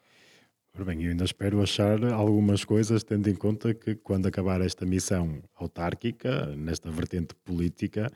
Ora 0.75 0.85
bem, 0.85 1.03
eu 1.03 1.12
ainda 1.12 1.24
espero 1.24 1.62
achar 1.62 2.03
algumas 2.13 2.63
coisas, 2.65 3.03
tendo 3.03 3.29
em 3.29 3.35
conta 3.35 3.74
que 3.74 3.95
quando 3.95 4.27
acabar 4.27 4.62
esta 4.62 4.85
missão 4.85 5.41
autárquica, 5.55 6.47
nesta 6.55 6.91
vertente 6.91 7.33
política, 7.33 8.12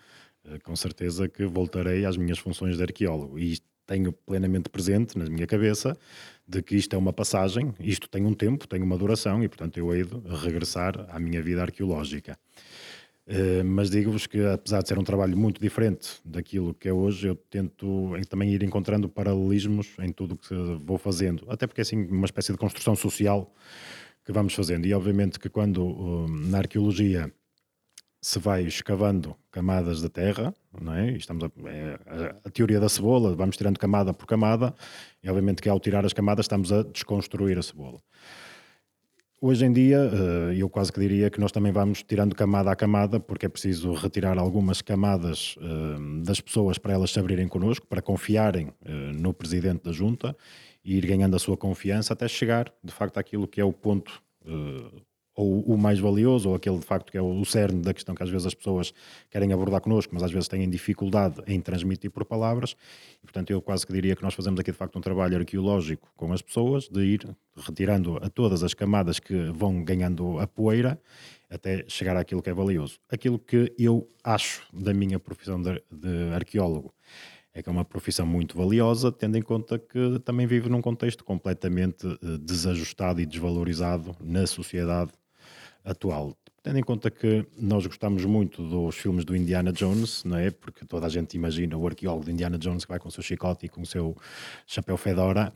eh, 0.45 0.59
com 0.59 0.75
certeza 0.75 1.27
que 1.27 1.45
voltarei 1.45 2.05
às 2.05 2.17
minhas 2.17 2.37
funções 2.37 2.77
de 2.77 2.83
arqueólogo. 2.83 3.39
E 3.39 3.57
tenho 3.87 4.11
plenamente 4.13 4.69
presente 4.69 5.17
na 5.17 5.25
minha 5.25 5.47
cabeça 5.47 5.97
de 6.47 6.61
que 6.61 6.75
isto 6.75 6.93
é 6.95 6.99
uma 6.99 7.11
passagem, 7.11 7.73
isto 7.79 8.07
tem 8.07 8.23
um 8.25 8.33
tempo, 8.33 8.67
tem 8.67 8.83
uma 8.83 8.97
duração 8.97 9.43
e, 9.43 9.47
portanto, 9.47 9.77
eu 9.77 9.95
hei 9.95 10.03
de 10.03 10.15
regressar 10.43 11.07
à 11.09 11.19
minha 11.19 11.41
vida 11.41 11.61
arqueológica. 11.61 12.37
Eh, 13.31 13.61
mas 13.63 13.91
digo-vos 13.91 14.25
que, 14.25 14.43
apesar 14.43 14.81
de 14.81 14.87
ser 14.87 14.97
um 14.97 15.03
trabalho 15.03 15.37
muito 15.37 15.61
diferente 15.61 16.19
daquilo 16.25 16.73
que 16.73 16.89
é 16.89 16.93
hoje, 16.93 17.27
eu 17.27 17.35
tento 17.35 18.13
também 18.27 18.51
ir 18.51 18.63
encontrando 18.63 19.07
paralelismos 19.07 19.87
em 19.99 20.11
tudo 20.11 20.33
o 20.33 20.37
que 20.37 20.55
vou 20.83 20.97
fazendo. 20.97 21.45
Até 21.47 21.67
porque 21.67 21.81
é 21.81 21.83
assim 21.83 22.07
uma 22.07 22.25
espécie 22.25 22.51
de 22.51 22.57
construção 22.57 22.95
social 22.95 23.53
que 24.25 24.31
vamos 24.31 24.53
fazendo. 24.55 24.85
E 24.87 24.93
obviamente 24.93 25.39
que 25.39 25.49
quando 25.49 25.83
uh, 25.85 26.27
na 26.27 26.59
arqueologia 26.59 27.31
se 28.21 28.39
vai 28.39 28.63
escavando 28.63 29.35
camadas 29.51 30.01
da 30.01 30.09
terra, 30.09 30.53
não 30.81 30.93
é? 30.93 31.11
Estamos 31.11 31.43
a, 31.45 31.51
é 31.69 31.99
a- 32.07 32.35
a 32.45 32.49
teoria 32.51 32.79
da 32.79 32.89
cebola, 32.89 33.35
vamos 33.35 33.57
tirando 33.57 33.79
camada 33.79 34.13
por 34.13 34.27
camada, 34.27 34.75
e 35.23 35.29
obviamente 35.29 35.61
que 35.61 35.69
ao 35.69 35.79
tirar 35.79 36.05
as 36.05 36.13
camadas 36.13 36.45
estamos 36.45 36.71
a 36.71 36.83
desconstruir 36.83 37.57
a 37.57 37.63
cebola. 37.63 37.99
Hoje 39.41 39.65
em 39.65 39.71
dia, 39.71 39.99
eh, 39.99 40.55
eu 40.57 40.69
quase 40.69 40.91
que 40.91 40.99
diria 40.99 41.29
que 41.29 41.39
nós 41.39 41.49
também 41.49 41.71
vamos 41.71 42.03
tirando 42.03 42.35
camada 42.35 42.69
a 42.71 42.75
camada, 42.75 43.21
porque 43.21 43.45
é 43.45 43.49
preciso 43.49 43.93
retirar 43.93 44.37
algumas 44.37 44.81
camadas 44.81 45.55
eh, 45.61 46.23
das 46.25 46.41
pessoas 46.41 46.77
para 46.77 46.91
elas 46.91 47.11
se 47.11 47.19
abrirem 47.21 47.47
connosco, 47.47 47.87
para 47.87 48.01
confiarem 48.01 48.73
eh, 48.83 48.91
no 49.13 49.33
presidente 49.33 49.85
da 49.85 49.93
junta 49.93 50.35
e 50.83 50.97
ir 50.97 51.05
ganhando 51.05 51.37
a 51.37 51.39
sua 51.39 51.55
confiança 51.55 52.11
até 52.11 52.27
chegar, 52.27 52.69
de 52.83 52.91
facto, 52.91 53.17
àquilo 53.17 53.47
que 53.47 53.61
é 53.61 53.63
o 53.63 53.71
ponto 53.71 54.21
ou 55.39 55.61
o 55.61 55.77
mais 55.77 55.99
valioso, 55.99 56.49
ou 56.49 56.55
aquele 56.55 56.77
de 56.79 56.85
facto 56.85 57.09
que 57.09 57.17
é 57.17 57.21
o 57.21 57.45
cerne 57.45 57.81
da 57.81 57.93
questão 57.93 58.13
que 58.13 58.21
às 58.21 58.29
vezes 58.29 58.45
as 58.45 58.53
pessoas 58.53 58.93
querem 59.29 59.53
abordar 59.53 59.79
connosco, 59.79 60.13
mas 60.13 60.21
às 60.21 60.31
vezes 60.31 60.49
têm 60.49 60.69
dificuldade 60.69 61.41
em 61.47 61.61
transmitir 61.61 62.11
por 62.11 62.25
palavras. 62.25 62.75
E, 63.23 63.25
portanto, 63.25 63.49
eu 63.49 63.61
quase 63.61 63.87
que 63.87 63.93
diria 63.93 64.17
que 64.17 64.21
nós 64.21 64.33
fazemos 64.33 64.59
aqui 64.59 64.69
de 64.69 64.77
facto 64.77 64.97
um 64.97 65.01
trabalho 65.01 65.37
arqueológico 65.37 66.11
com 66.17 66.33
as 66.33 66.41
pessoas, 66.41 66.89
de 66.89 67.01
ir 67.05 67.37
retirando 67.55 68.17
a 68.17 68.29
todas 68.29 68.63
as 68.63 68.73
camadas 68.73 69.17
que 69.17 69.33
vão 69.51 69.81
ganhando 69.81 70.37
a 70.39 70.45
poeira 70.45 70.99
até 71.49 71.85
chegar 71.87 72.17
àquilo 72.17 72.41
que 72.41 72.49
é 72.49 72.53
valioso. 72.53 72.99
Aquilo 73.09 73.39
que 73.39 73.73
eu 73.79 74.09
acho 74.21 74.67
da 74.73 74.93
minha 74.93 75.19
profissão 75.19 75.61
de, 75.61 75.81
de 75.89 76.33
arqueólogo 76.33 76.93
é 77.53 77.63
que 77.63 77.69
é 77.69 77.71
uma 77.71 77.85
profissão 77.85 78.25
muito 78.25 78.57
valiosa, 78.57 79.09
tendo 79.09 79.37
em 79.37 79.41
conta 79.41 79.79
que 79.79 80.19
também 80.19 80.45
vive 80.45 80.69
num 80.69 80.81
contexto 80.81 81.23
completamente 81.23 82.05
eh, 82.07 82.37
desajustado 82.41 83.19
e 83.21 83.25
desvalorizado 83.25 84.15
na 84.19 84.45
sociedade 84.45 85.11
atual. 85.83 86.35
Tendo 86.61 86.77
em 86.79 86.83
conta 86.83 87.09
que 87.09 87.45
nós 87.57 87.85
gostamos 87.87 88.25
muito 88.25 88.61
dos 88.67 88.95
filmes 88.97 89.23
do 89.23 89.35
Indiana 89.35 89.71
Jones, 89.71 90.23
não 90.25 90.37
é? 90.37 90.51
Porque 90.51 90.85
toda 90.85 91.05
a 91.05 91.09
gente 91.09 91.35
imagina 91.35 91.77
o 91.77 91.87
arqueólogo 91.87 92.25
de 92.25 92.31
Indiana 92.31 92.57
Jones 92.57 92.83
que 92.85 92.89
vai 92.89 92.99
com 92.99 93.07
o 93.07 93.11
seu 93.11 93.23
chicote 93.23 93.65
e 93.65 93.69
com 93.69 93.81
o 93.81 93.85
seu 93.85 94.15
chapéu 94.67 94.97
fedora, 94.97 95.53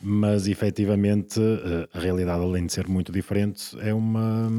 mas 0.00 0.48
efetivamente 0.48 1.40
eh, 1.40 1.88
a 1.92 2.00
realidade, 2.00 2.42
além 2.42 2.66
de 2.66 2.72
ser 2.72 2.88
muito 2.88 3.12
diferente, 3.12 3.76
é 3.80 3.94
uma, 3.94 4.50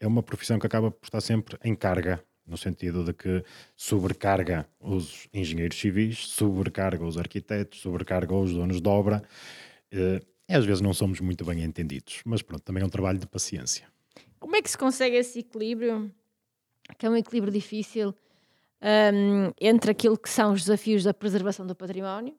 é 0.00 0.06
uma 0.06 0.22
profissão 0.22 0.58
que 0.58 0.66
acaba 0.66 0.90
por 0.90 1.04
estar 1.06 1.20
sempre 1.20 1.56
em 1.64 1.74
carga, 1.74 2.22
no 2.46 2.56
sentido 2.56 3.04
de 3.04 3.12
que 3.12 3.44
sobrecarga 3.76 4.66
os 4.80 5.28
engenheiros 5.32 5.78
civis, 5.78 6.26
sobrecarga 6.26 7.04
os 7.06 7.16
arquitetos, 7.16 7.80
sobrecarga 7.80 8.34
os 8.34 8.52
donos 8.52 8.80
de 8.80 8.88
obra. 8.88 9.22
eh, 9.92 10.20
E 10.48 10.54
às 10.54 10.64
vezes 10.64 10.80
não 10.82 10.92
somos 10.94 11.20
muito 11.20 11.44
bem 11.44 11.62
entendidos, 11.62 12.22
mas 12.24 12.42
pronto, 12.42 12.62
também 12.64 12.82
é 12.82 12.86
um 12.86 12.90
trabalho 12.90 13.18
de 13.18 13.26
paciência. 13.26 13.91
Como 14.42 14.56
é 14.56 14.60
que 14.60 14.68
se 14.68 14.76
consegue 14.76 15.14
esse 15.14 15.38
equilíbrio, 15.38 16.12
que 16.98 17.06
é 17.06 17.08
um 17.08 17.16
equilíbrio 17.16 17.52
difícil, 17.52 18.12
hum, 18.82 19.52
entre 19.60 19.92
aquilo 19.92 20.18
que 20.18 20.28
são 20.28 20.52
os 20.52 20.62
desafios 20.62 21.04
da 21.04 21.14
preservação 21.14 21.64
do 21.64 21.76
património 21.76 22.34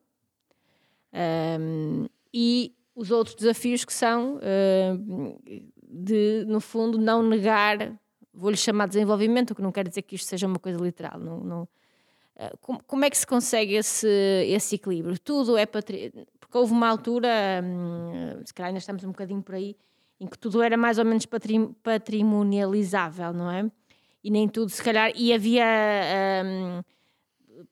hum, 1.58 2.06
e 2.32 2.74
os 2.94 3.10
outros 3.10 3.34
desafios 3.34 3.86
que 3.86 3.92
são 3.92 4.38
hum, 4.38 5.38
de, 5.82 6.44
no 6.46 6.60
fundo, 6.60 6.98
não 6.98 7.22
negar, 7.22 7.98
vou-lhe 8.34 8.56
chamar 8.58 8.86
desenvolvimento, 8.86 9.52
o 9.52 9.54
que 9.54 9.62
não 9.62 9.72
quer 9.72 9.88
dizer 9.88 10.02
que 10.02 10.14
isto 10.16 10.28
seja 10.28 10.46
uma 10.46 10.58
coisa 10.58 10.78
literal. 10.78 11.18
Não, 11.18 11.40
não- 11.40 11.68
eh, 12.36 12.52
como, 12.60 12.84
como 12.84 13.04
é 13.06 13.08
que 13.08 13.16
se 13.16 13.26
consegue 13.26 13.76
esse, 13.76 14.06
esse 14.46 14.74
equilíbrio? 14.74 15.18
Tudo 15.18 15.56
é 15.56 15.64
património. 15.64 16.26
Porque 16.38 16.58
houve 16.58 16.72
uma 16.74 16.86
altura, 16.86 17.30
hum, 17.64 18.42
se 18.44 18.52
calhar 18.52 18.68
ainda 18.68 18.78
estamos 18.78 19.02
um 19.04 19.08
bocadinho 19.08 19.42
por 19.42 19.54
aí, 19.54 19.74
em 20.20 20.26
que 20.26 20.38
tudo 20.38 20.62
era 20.62 20.76
mais 20.76 20.98
ou 20.98 21.04
menos 21.04 21.26
patrim- 21.26 21.72
patrimonializável, 21.82 23.32
não 23.32 23.50
é? 23.50 23.70
E 24.22 24.30
nem 24.30 24.48
tudo, 24.48 24.70
se 24.70 24.82
calhar, 24.82 25.12
e 25.14 25.32
havia 25.32 25.64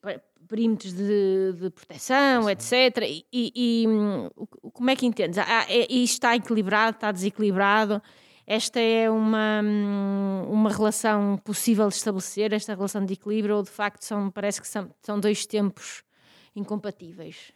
pa- 0.01 0.21
perímetros 0.47 0.93
de, 0.93 1.53
de 1.53 1.69
proteção, 1.71 2.49
etc. 2.49 2.73
E, 3.07 3.25
e- 3.31 3.51
e, 3.55 3.87
hum, 3.87 4.29
como 4.73 4.89
é 4.89 4.95
que 4.95 5.05
entendes? 5.05 5.37
Ah, 5.39 5.65
é, 5.67 5.91
isto 5.91 6.13
está 6.13 6.35
equilibrado, 6.35 6.95
está 6.97 7.11
desequilibrado? 7.11 8.01
Esta 8.45 8.79
é 8.79 9.09
uma, 9.09 9.61
hum, 9.63 10.47
uma 10.49 10.69
relação 10.69 11.37
possível 11.43 11.87
de 11.87 11.95
estabelecer, 11.95 12.51
esta 12.53 12.75
relação 12.75 13.05
de 13.05 13.13
equilíbrio, 13.13 13.55
ou 13.55 13.63
de 13.63 13.69
facto 13.69 14.01
são, 14.03 14.29
parece 14.29 14.61
que 14.61 14.67
são, 14.67 14.89
são 15.01 15.19
dois 15.19 15.45
tempos 15.45 16.03
incompatíveis? 16.55 17.51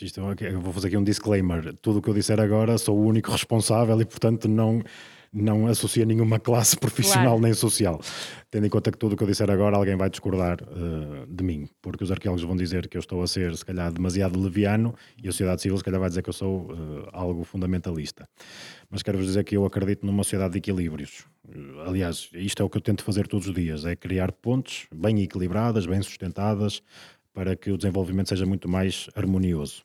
Isto, 0.00 0.20
eu 0.20 0.60
vou 0.60 0.72
fazer 0.72 0.88
aqui 0.88 0.96
um 0.96 1.04
disclaimer. 1.04 1.72
Tudo 1.80 1.98
o 1.98 2.02
que 2.02 2.08
eu 2.10 2.14
disser 2.14 2.40
agora 2.40 2.76
sou 2.78 2.98
o 2.98 3.04
único 3.06 3.30
responsável 3.30 4.00
e, 4.00 4.04
portanto, 4.04 4.48
não, 4.48 4.82
não 5.32 5.68
associa 5.68 6.04
nenhuma 6.04 6.40
classe 6.40 6.76
profissional 6.80 7.34
Claro. 7.34 7.40
nem 7.42 7.54
social. 7.54 8.00
Tendo 8.50 8.66
em 8.66 8.70
conta 8.70 8.90
que 8.90 8.98
tudo 8.98 9.12
o 9.12 9.16
que 9.16 9.22
eu 9.22 9.26
disser 9.28 9.48
agora 9.50 9.76
alguém 9.76 9.96
vai 9.96 10.10
discordar 10.10 10.58
eh, 10.62 11.26
de 11.28 11.44
mim, 11.44 11.68
porque 11.80 12.02
os 12.02 12.10
arqueólogos 12.10 12.44
vão 12.44 12.56
dizer 12.56 12.88
que 12.88 12.96
eu 12.96 13.00
estou 13.00 13.22
a 13.22 13.26
ser, 13.28 13.56
se 13.56 13.64
calhar, 13.64 13.92
demasiado 13.92 14.38
leviano 14.40 14.94
e 15.22 15.28
a 15.28 15.32
sociedade 15.32 15.62
civil, 15.62 15.78
se 15.78 15.84
calhar, 15.84 16.00
vai 16.00 16.08
dizer 16.08 16.22
que 16.22 16.28
eu 16.28 16.34
sou 16.34 16.68
eh, 16.72 17.08
algo 17.12 17.44
fundamentalista. 17.44 18.28
Mas 18.90 19.02
quero-vos 19.02 19.26
dizer 19.26 19.44
que 19.44 19.56
eu 19.56 19.64
acredito 19.64 20.04
numa 20.04 20.22
sociedade 20.24 20.52
de 20.52 20.58
equilíbrios. 20.58 21.24
Eh, 21.48 21.58
Aliás, 21.86 22.28
isto 22.34 22.62
é 22.62 22.66
o 22.66 22.70
que 22.70 22.76
eu 22.78 22.82
tento 22.82 23.02
fazer 23.04 23.26
todos 23.28 23.46
os 23.48 23.54
dias: 23.54 23.84
é 23.84 23.94
criar 23.96 24.30
pontes 24.32 24.86
bem 24.94 25.20
equilibradas, 25.22 25.84
bem 25.86 26.00
sustentadas, 26.02 26.80
para 27.34 27.56
que 27.56 27.70
o 27.70 27.76
desenvolvimento 27.76 28.30
seja 28.30 28.46
muito 28.46 28.68
mais 28.68 29.10
harmonioso. 29.14 29.84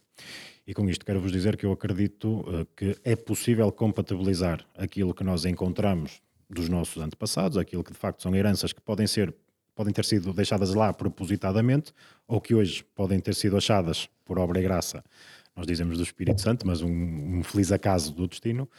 E 0.65 0.73
com 0.73 0.87
isto 0.87 1.03
quero-vos 1.03 1.31
dizer 1.31 1.57
que 1.57 1.65
eu 1.65 1.71
acredito 1.71 2.45
eh, 2.47 2.67
que 2.77 2.95
é 3.03 3.15
possível 3.15 3.71
compatibilizar 3.71 4.63
aquilo 4.77 5.13
que 5.13 5.23
nós 5.23 5.43
encontramos 5.43 6.21
dos 6.47 6.69
nossos 6.69 7.01
antepassados, 7.01 7.57
aquilo 7.57 7.83
que 7.83 7.91
de 7.91 7.97
facto 7.97 8.21
são 8.21 8.35
heranças 8.35 8.71
que 8.71 8.79
podem 8.79 9.07
ser 9.07 9.33
podem 9.75 9.93
ter 9.93 10.03
sido 10.03 10.33
deixadas 10.33 10.73
lá 10.73 10.91
propositadamente 10.91 11.93
ou 12.27 12.41
que 12.41 12.53
hoje 12.53 12.83
podem 12.93 13.17
ter 13.17 13.33
sido 13.33 13.55
achadas 13.55 14.09
por 14.25 14.37
obra 14.37 14.59
e 14.59 14.63
graça, 14.63 15.01
nós 15.59 15.67
dizemos 15.67 15.97
do 15.97 16.03
Espírito 16.03 16.39
Santo, 16.39 16.65
mas 16.65 16.81
um, 16.81 16.89
um 16.89 17.43
feliz 17.43 17.69
acaso 17.71 18.13
do 18.13 18.27
destino. 18.27 18.69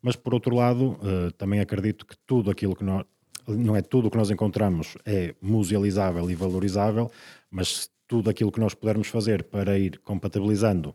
Mas 0.00 0.14
por 0.14 0.32
outro 0.32 0.54
lado, 0.54 0.96
eh, 1.02 1.32
também 1.36 1.58
acredito 1.58 2.06
que 2.06 2.16
tudo 2.26 2.48
aquilo 2.48 2.76
que 2.76 2.84
nós 2.84 3.04
não 3.46 3.74
é 3.74 3.82
tudo 3.82 4.06
o 4.06 4.10
que 4.10 4.16
nós 4.16 4.30
encontramos 4.30 4.96
é 5.06 5.34
musealizável 5.40 6.30
e 6.30 6.34
valorizável, 6.34 7.10
mas 7.50 7.90
tudo 8.08 8.30
aquilo 8.30 8.50
que 8.50 8.58
nós 8.58 8.74
pudermos 8.74 9.06
fazer 9.08 9.44
para 9.44 9.78
ir 9.78 9.98
compatibilizando 9.98 10.94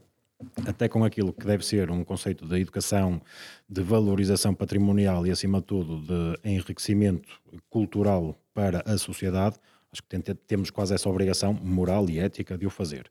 até 0.67 0.89
com 0.89 1.05
aquilo 1.05 1.32
que 1.32 1.46
deve 1.46 1.65
ser 1.65 1.89
um 1.89 2.03
conceito 2.03 2.46
de 2.46 2.60
educação, 2.60 3.22
de 3.70 3.82
valorização 3.82 4.53
patrimonial 4.53 5.25
e, 5.25 5.32
acima 5.32 5.60
de 5.62 5.65
tudo, 5.67 6.01
de 6.01 6.50
enriquecimento 6.50 7.29
cultural 7.70 8.36
para 8.53 8.84
a 8.86 8.98
sociedade, 8.98 9.55
acho 9.91 10.03
que 10.03 10.10
tem- 10.10 10.36
temos 10.48 10.70
quase 10.70 10.93
essa 10.93 11.08
obrigação 11.08 11.53
moral 11.53 12.10
e 12.10 12.20
ética 12.20 12.58
de 12.58 12.65
o 12.65 12.70
fazer. 12.70 13.10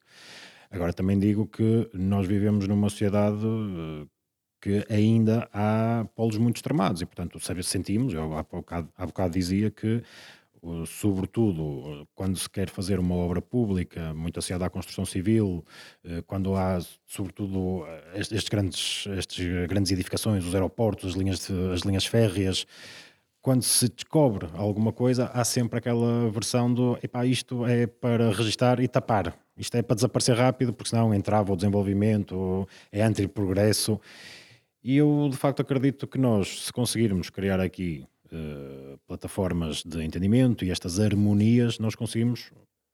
Agora, 0.71 0.93
também 0.93 1.19
digo 1.19 1.47
que 1.47 1.89
nós 1.95 2.27
vivemos 2.27 2.67
numa 2.69 2.91
sociedade 2.91 3.39
eh, 3.45 4.07
que 4.61 4.87
ainda 4.93 5.49
há 5.53 6.07
polos 6.15 6.37
muito 6.39 6.57
extremados 6.57 7.01
e, 7.03 7.07
portanto, 7.07 7.39
sentimos, 7.63 8.15
eu 8.15 8.37
há 8.37 8.43
bocado, 8.43 8.89
há 8.97 9.07
bocado 9.07 9.33
dizia 9.35 9.71
que, 9.71 10.03
sobretudo, 10.87 11.63
uh, 11.63 12.09
quando 12.15 12.39
se 12.39 12.49
quer 12.49 12.69
fazer 12.69 12.99
uma 12.99 13.15
obra 13.15 13.43
pública 13.43 14.15
muito 14.15 14.39
associada 14.39 14.65
à 14.65 14.71
construção 14.71 15.05
civil, 15.05 15.65
uh, 16.05 16.23
quando 16.27 16.55
há, 16.55 16.79
sobretudo, 17.07 17.85
estes, 18.15 18.49
grandes, 18.49 19.07
estes 19.19 19.67
grandes 19.67 19.93
edificações, 19.93 20.45
os 20.45 20.55
aeroportos, 20.55 21.11
as 21.11 21.17
linhas, 21.17 21.51
as 21.51 21.81
linhas 21.81 22.07
férreas, 22.07 22.67
quando 23.43 23.63
se 23.63 23.89
descobre 23.89 24.49
alguma 24.55 24.93
coisa, 24.93 25.27
há 25.35 25.45
sempre 25.45 25.81
aquela 25.81 26.31
versão 26.31 26.73
do 26.73 26.97
epá, 27.03 27.27
isto 27.27 27.67
é 27.67 27.89
para 27.89 28.31
registar 28.31 28.79
e 28.79 28.87
tapar. 28.87 29.37
Isto 29.57 29.77
é 29.77 29.83
para 29.83 29.97
desaparecer 29.97 30.37
rápido, 30.37 30.73
porque 30.73 30.91
senão 30.91 31.13
entrava 31.13 31.53
o 31.53 31.57
desenvolvimento, 31.57 32.67
é 32.91 33.03
anti-progresso. 33.03 34.01
E 34.83 34.97
eu, 34.97 35.29
de 35.31 35.37
facto, 35.37 35.61
acredito 35.61 36.07
que 36.07 36.19
nós, 36.19 36.67
se 36.67 36.73
conseguirmos 36.73 37.31
criar 37.31 37.61
aqui 37.61 38.07
eh, 38.33 38.97
plataformas 39.07 39.83
de 39.83 40.03
entendimento 40.03 40.65
e 40.65 40.71
estas 40.71 40.99
harmonias, 40.99 41.79
nós 41.79 41.95
conseguimos 41.95 42.51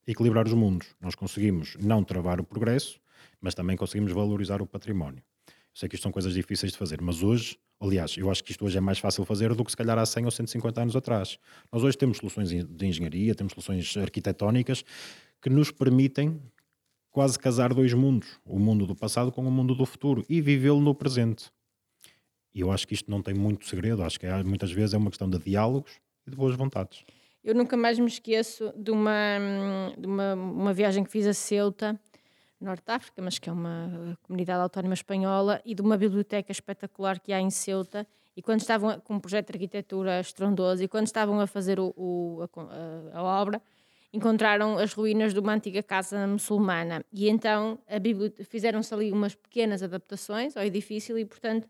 equilibrar 0.07 0.47
os 0.47 0.53
mundos. 0.53 0.89
Nós 1.01 1.15
conseguimos 1.15 1.77
não 1.81 2.03
travar 2.03 2.41
o 2.41 2.45
progresso, 2.45 2.99
mas 3.41 3.55
também 3.55 3.77
conseguimos 3.77 4.11
valorizar 4.11 4.61
o 4.61 4.67
património. 4.67 5.23
Eu 5.47 5.53
sei 5.75 5.89
que 5.89 5.95
isto 5.95 6.03
são 6.03 6.11
coisas 6.11 6.35
difíceis 6.35 6.73
de 6.73 6.79
fazer, 6.79 7.01
mas 7.01 7.23
hoje, 7.23 7.57
aliás, 7.79 8.17
eu 8.17 8.29
acho 8.31 8.43
que 8.43 8.51
isto 8.51 8.65
hoje 8.65 8.79
é 8.79 8.81
mais 8.81 8.99
fácil 8.99 9.25
fazer 9.25 9.55
do 9.55 9.65
que 9.65 9.71
se 9.71 9.77
calhar 9.77 9.97
há 9.97 10.05
100 10.05 10.25
ou 10.25 10.31
150 10.31 10.83
anos 10.83 10.97
atrás. 10.97 11.39
Nós 11.71 11.85
hoje 11.85 11.97
temos 11.97 12.17
soluções 12.17 12.49
de 12.51 12.87
engenharia, 12.87 13.35
temos 13.35 13.53
soluções 13.53 13.97
arquitetónicas 13.97 14.85
que 15.41 15.49
nos 15.49 15.71
permitem 15.71 16.41
quase 17.11 17.39
casar 17.39 17.73
dois 17.73 17.93
mundos, 17.95 18.41
o 18.45 18.59
mundo 18.59 18.87
do 18.87 18.97
passado 18.97 19.31
com 19.31 19.47
o 19.47 19.51
mundo 19.51 19.75
do 19.75 19.87
futuro 19.87 20.25
e 20.29 20.41
vivê-lo 20.41 20.81
no 20.81 20.95
presente. 20.95 21.51
E 22.55 22.61
eu 22.61 22.71
acho 22.73 22.87
que 22.89 22.95
isto 22.95 23.11
não 23.11 23.23
tem 23.23 23.35
muito 23.35 23.67
segredo, 23.67 24.03
acho 24.03 24.19
que 24.19 24.27
é, 24.27 24.43
muitas 24.43 24.71
vezes 24.73 24.95
é 24.95 24.99
uma 24.99 25.11
questão 25.11 25.29
de 25.29 25.39
diálogos 25.39 25.93
e 26.27 26.31
de 26.31 26.37
boas 26.37 26.57
vontades. 26.57 27.05
Eu 27.45 27.55
nunca 27.55 27.77
mais 27.77 27.99
me 27.99 28.07
esqueço 28.07 28.73
de 28.77 28.91
uma, 28.91 29.13
de 29.97 30.07
uma, 30.07 30.35
uma 30.35 30.73
viagem 30.73 31.05
que 31.05 31.11
fiz 31.11 31.27
a 31.27 31.33
Ceuta, 31.35 31.99
Norte 32.61 32.85
de 32.85 32.93
África, 32.93 33.23
mas 33.23 33.39
que 33.39 33.49
é 33.49 33.53
uma 33.53 34.19
comunidade 34.23 34.61
autónoma 34.61 34.95
espanhola, 34.95 35.61
e 35.65 35.75
de 35.75 35.81
uma 35.83 35.97
biblioteca 35.97 36.51
espetacular 36.51 37.21
que 37.21 37.33
há 37.33 37.41
em 37.41 37.51
Ceuta. 37.51 38.07
E 38.37 38.43
quando 38.43 38.61
estavam 38.61 38.99
com 39.01 39.15
um 39.15 39.21
projeto 39.21 39.47
de 39.49 39.53
arquitetura 39.57 40.21
estrondoso, 40.21 40.83
e 40.83 40.89
quando 40.89 41.07
estavam 41.07 41.41
a 41.41 41.47
fazer 41.47 41.79
o, 41.79 41.95
o- 41.97 42.43
a, 43.13 43.19
a- 43.19 43.23
obra, 43.23 43.63
encontraram 44.13 44.77
as 44.79 44.93
ruínas 44.93 45.33
de 45.33 45.39
uma 45.41 45.53
antiga 45.55 45.83
casa 45.83 46.27
muçulmana. 46.27 47.05
E 47.13 47.29
então 47.29 47.79
fizeram-se 48.49 48.93
ali 48.93 49.13
umas 49.13 49.35
pequenas 49.35 49.83
adaptações 49.83 50.57
ao 50.57 50.65
edifício, 50.65 51.17
e 51.19 51.25
portanto 51.25 51.69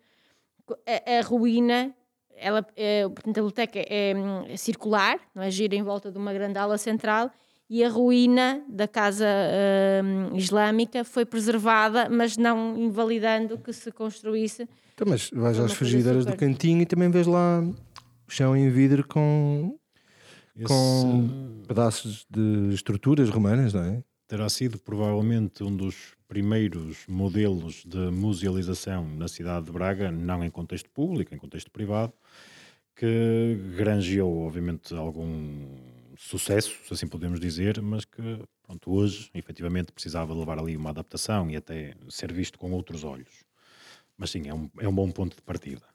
a, 0.86 1.18
a 1.18 1.20
ruína, 1.22 1.94
ela, 2.36 2.66
é, 2.76 3.02
portanto, 3.02 3.38
a 3.38 3.40
biblioteca 3.40 3.78
é, 3.78 4.12
é 4.48 4.56
circular, 4.56 5.18
não 5.34 5.42
é? 5.42 5.50
gira 5.50 5.74
em 5.74 5.82
volta 5.82 6.10
de 6.10 6.18
uma 6.18 6.32
grande 6.32 6.58
ala 6.58 6.78
central, 6.78 7.30
e 7.70 7.84
a 7.84 7.88
ruína 7.90 8.64
da 8.68 8.88
casa 8.88 9.26
hum, 10.02 10.36
islâmica 10.36 11.04
foi 11.04 11.26
preservada, 11.26 12.08
mas 12.08 12.36
não 12.36 12.78
invalidando 12.78 13.58
que 13.58 13.72
se 13.72 13.92
construísse. 13.92 14.66
Então, 14.94 15.06
mas 15.06 15.30
vais 15.30 15.58
às 15.58 15.72
frigideiras 15.72 16.24
do 16.24 16.34
cantinho 16.34 16.80
e 16.80 16.86
também 16.86 17.10
vês 17.10 17.26
lá 17.26 17.60
o 17.60 18.30
chão 18.30 18.56
em 18.56 18.70
vidro 18.70 19.06
com, 19.06 19.78
com 20.64 21.62
pedaços 21.68 22.26
de 22.30 22.70
estruturas 22.72 23.28
romanas, 23.28 23.74
não 23.74 23.82
é? 23.82 24.02
Terá 24.28 24.48
sido 24.48 24.78
provavelmente 24.78 25.64
um 25.64 25.74
dos 25.74 26.14
primeiros 26.28 27.06
modelos 27.08 27.82
de 27.84 28.10
musealização 28.10 29.08
na 29.16 29.26
cidade 29.26 29.66
de 29.66 29.72
Braga, 29.72 30.12
não 30.12 30.44
em 30.44 30.50
contexto 30.50 30.90
público, 30.90 31.34
em 31.34 31.38
contexto 31.38 31.70
privado, 31.70 32.12
que 32.94 33.58
granjeou, 33.74 34.46
obviamente, 34.46 34.94
algum 34.94 35.66
sucesso, 36.16 36.76
se 36.84 36.92
assim 36.92 37.06
podemos 37.08 37.40
dizer, 37.40 37.80
mas 37.80 38.04
que 38.04 38.42
pronto, 38.62 38.92
hoje, 38.92 39.30
efetivamente, 39.32 39.92
precisava 39.92 40.34
levar 40.34 40.58
ali 40.58 40.76
uma 40.76 40.90
adaptação 40.90 41.50
e 41.50 41.56
até 41.56 41.94
ser 42.10 42.32
visto 42.32 42.58
com 42.58 42.70
outros 42.72 43.04
olhos. 43.04 43.44
Mas 44.16 44.30
sim, 44.30 44.46
é 44.48 44.52
um, 44.52 44.68
é 44.78 44.88
um 44.88 44.94
bom 44.94 45.10
ponto 45.10 45.36
de 45.36 45.42
partida. 45.42 45.86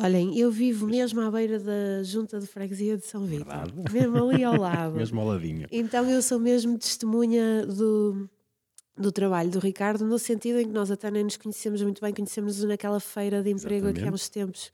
Olhem, 0.00 0.38
eu 0.38 0.50
vivo 0.50 0.86
mesmo 0.86 1.20
à 1.20 1.30
beira 1.30 1.58
da 1.58 2.02
junta 2.04 2.38
de 2.38 2.46
freguesia 2.46 2.96
de 2.96 3.04
São 3.04 3.24
Vítor. 3.24 3.46
Verdade. 3.46 3.72
Mesmo 3.92 4.30
ali 4.30 4.44
ao 4.44 4.56
lado. 4.60 4.94
Mesmo 4.94 5.20
ao 5.20 5.26
ladinho. 5.26 5.66
Então 5.72 6.08
eu 6.08 6.22
sou 6.22 6.38
mesmo 6.38 6.78
testemunha 6.78 7.66
do, 7.66 8.28
do 8.96 9.10
trabalho 9.10 9.50
do 9.50 9.58
Ricardo, 9.58 10.04
no 10.06 10.18
sentido 10.18 10.60
em 10.60 10.66
que 10.66 10.72
nós 10.72 10.90
até 10.90 11.10
nem 11.10 11.24
nos 11.24 11.36
conhecemos 11.36 11.82
muito 11.82 12.00
bem, 12.00 12.14
conhecemos-nos 12.14 12.64
naquela 12.64 13.00
feira 13.00 13.42
de 13.42 13.50
emprego 13.50 13.88
aqui 13.88 13.98
há 13.98 14.02
Exatamente. 14.02 14.14
uns 14.14 14.28
tempos, 14.28 14.72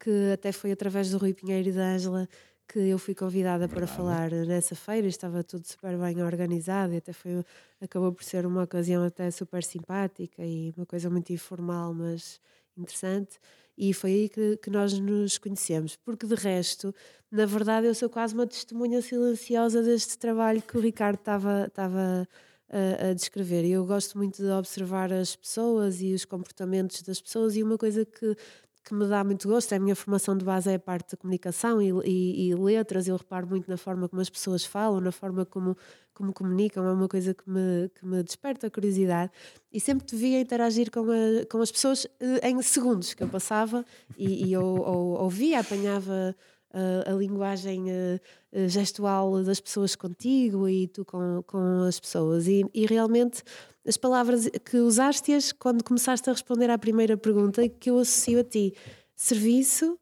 que 0.00 0.32
até 0.32 0.50
foi 0.50 0.72
através 0.72 1.10
do 1.10 1.18
Rui 1.18 1.32
Pinheiro 1.32 1.68
e 1.68 1.72
da 1.72 1.94
Ângela 1.94 2.28
que 2.66 2.78
eu 2.78 2.98
fui 2.98 3.14
convidada 3.14 3.68
para 3.68 3.86
Verdade. 3.86 3.96
falar 3.96 4.30
nessa 4.30 4.74
feira, 4.74 5.06
estava 5.06 5.44
tudo 5.44 5.66
super 5.66 5.96
bem 5.98 6.22
organizado 6.22 6.94
e 6.94 6.96
até 6.96 7.12
foi, 7.12 7.44
acabou 7.80 8.12
por 8.12 8.24
ser 8.24 8.46
uma 8.46 8.62
ocasião 8.62 9.04
até 9.04 9.30
super 9.30 9.62
simpática 9.62 10.42
e 10.42 10.72
uma 10.76 10.86
coisa 10.86 11.10
muito 11.10 11.32
informal, 11.32 11.92
mas 11.92 12.40
interessante. 12.76 13.38
E 13.76 13.92
foi 13.92 14.10
aí 14.12 14.28
que, 14.28 14.56
que 14.58 14.70
nós 14.70 14.98
nos 14.98 15.38
conhecemos, 15.38 15.96
porque 15.96 16.26
de 16.26 16.34
resto, 16.34 16.94
na 17.30 17.46
verdade, 17.46 17.86
eu 17.86 17.94
sou 17.94 18.08
quase 18.08 18.34
uma 18.34 18.46
testemunha 18.46 19.02
silenciosa 19.02 19.82
deste 19.82 20.16
trabalho 20.16 20.62
que 20.62 20.76
o 20.76 20.80
Ricardo 20.80 21.18
estava 21.18 21.66
estava 21.66 22.28
a, 22.68 23.10
a 23.10 23.14
descrever. 23.14 23.64
Eu 23.64 23.84
gosto 23.84 24.16
muito 24.18 24.42
de 24.42 24.50
observar 24.50 25.12
as 25.12 25.34
pessoas 25.36 26.00
e 26.00 26.12
os 26.14 26.24
comportamentos 26.24 27.02
das 27.02 27.20
pessoas, 27.20 27.56
e 27.56 27.62
uma 27.62 27.78
coisa 27.78 28.04
que, 28.04 28.36
que 28.84 28.94
me 28.94 29.06
dá 29.08 29.24
muito 29.24 29.48
gosto, 29.48 29.72
é 29.72 29.76
a 29.76 29.80
minha 29.80 29.96
formação 29.96 30.36
de 30.36 30.44
base 30.44 30.70
é 30.70 30.74
a 30.74 30.78
parte 30.78 31.12
da 31.12 31.16
comunicação 31.16 31.80
e, 31.80 31.90
e- 32.04 32.48
e 32.50 32.54
letras, 32.54 33.08
eu 33.08 33.16
reparo 33.16 33.46
muito 33.46 33.68
na 33.70 33.76
forma 33.78 34.08
como 34.08 34.20
as 34.20 34.28
pessoas 34.28 34.64
falam, 34.64 35.00
na 35.00 35.10
forma 35.10 35.46
como, 35.46 35.74
como 36.12 36.32
comunicam, 36.34 36.84
é 36.86 36.92
uma 36.92 37.08
coisa 37.08 37.32
que 37.32 37.48
me, 37.48 37.88
que 37.94 38.04
me 38.06 38.22
desperta 38.22 38.66
a 38.66 38.70
curiosidade. 38.70 39.32
E 39.72 39.80
sempre 39.80 40.04
te 40.06 40.14
via 40.16 40.38
interagir 40.40 40.90
com, 40.90 41.00
a- 41.10 41.46
com 41.50 41.62
as 41.62 41.72
pessoas 41.72 42.06
eh, 42.20 42.48
em 42.50 42.60
segundos 42.62 43.14
que 43.14 43.22
eu 43.22 43.28
passava 43.28 43.84
e, 44.18 44.46
e 44.48 44.52
eu 44.52 44.62
ou- 44.64 45.22
ouvia, 45.22 45.60
apanhava 45.60 46.36
a, 46.74 47.12
a 47.12 47.14
linguagem 47.14 47.90
eh, 47.90 48.20
eh, 48.52 48.68
gestual 48.68 49.44
das 49.44 49.60
pessoas 49.60 49.94
contigo 49.94 50.68
e 50.68 50.88
tu 50.88 51.04
com, 51.04 51.42
com 51.46 51.84
as 51.86 52.00
pessoas. 52.00 52.48
E, 52.48 52.64
e 52.74 52.84
realmente 52.84 53.42
as 53.86 53.96
palavras 53.96 54.48
que 54.64 54.78
usaste 54.78 55.32
quando 55.58 55.84
começaste 55.84 56.28
a 56.28 56.32
responder 56.32 56.68
à 56.70 56.76
primeira 56.76 57.16
pergunta 57.16 57.68
que 57.68 57.90
eu 57.90 57.98
associo 57.98 58.40
a 58.40 58.44
ti: 58.44 58.74
serviço, 59.14 59.96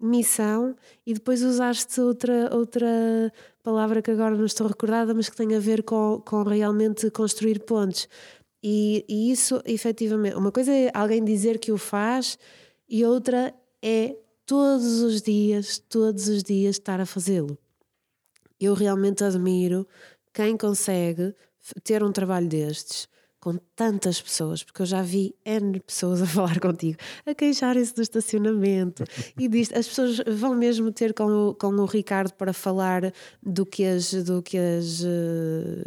missão, 0.00 0.74
e 1.06 1.14
depois 1.14 1.42
usaste 1.42 2.00
outra, 2.00 2.54
outra 2.54 3.32
palavra 3.62 4.02
que 4.02 4.10
agora 4.10 4.36
não 4.36 4.44
estou 4.44 4.66
recordada, 4.66 5.14
mas 5.14 5.28
que 5.28 5.36
tem 5.36 5.54
a 5.54 5.60
ver 5.60 5.84
com, 5.84 6.20
com 6.24 6.42
realmente 6.42 7.10
construir 7.12 7.60
pontes. 7.60 8.08
E, 8.60 9.04
e 9.08 9.30
isso, 9.30 9.62
efetivamente, 9.64 10.34
uma 10.34 10.50
coisa 10.50 10.72
é 10.72 10.90
alguém 10.92 11.24
dizer 11.24 11.58
que 11.58 11.70
o 11.70 11.78
faz, 11.78 12.36
e 12.88 13.04
outra 13.04 13.54
é 13.80 14.16
todos 14.48 15.02
os 15.02 15.20
dias, 15.20 15.78
todos 15.78 16.26
os 16.26 16.42
dias 16.42 16.76
estar 16.76 16.98
a 17.02 17.06
fazê-lo. 17.06 17.58
Eu 18.58 18.72
realmente 18.72 19.22
admiro 19.22 19.86
quem 20.32 20.56
consegue 20.56 21.34
ter 21.84 22.02
um 22.02 22.10
trabalho 22.10 22.48
destes 22.48 23.06
com 23.38 23.56
tantas 23.76 24.20
pessoas, 24.20 24.64
porque 24.64 24.82
eu 24.82 24.86
já 24.86 25.00
vi 25.02 25.34
N 25.44 25.78
pessoas 25.80 26.20
a 26.22 26.26
falar 26.26 26.58
contigo, 26.58 26.98
a 27.26 27.34
queixarem-se 27.34 27.94
do 27.94 28.00
estacionamento 28.00 29.04
e 29.38 29.48
disto. 29.48 29.76
As 29.78 29.86
pessoas 29.86 30.18
vão 30.26 30.54
mesmo 30.54 30.90
ter 30.92 31.12
com 31.12 31.50
o, 31.50 31.54
com 31.54 31.68
o 31.68 31.84
Ricardo 31.84 32.32
para 32.32 32.54
falar 32.54 33.12
do 33.42 33.66
que 33.66 33.84
as, 33.84 34.12
do 34.24 34.42
que 34.42 34.56
as 34.56 35.04
eh, 35.04 35.84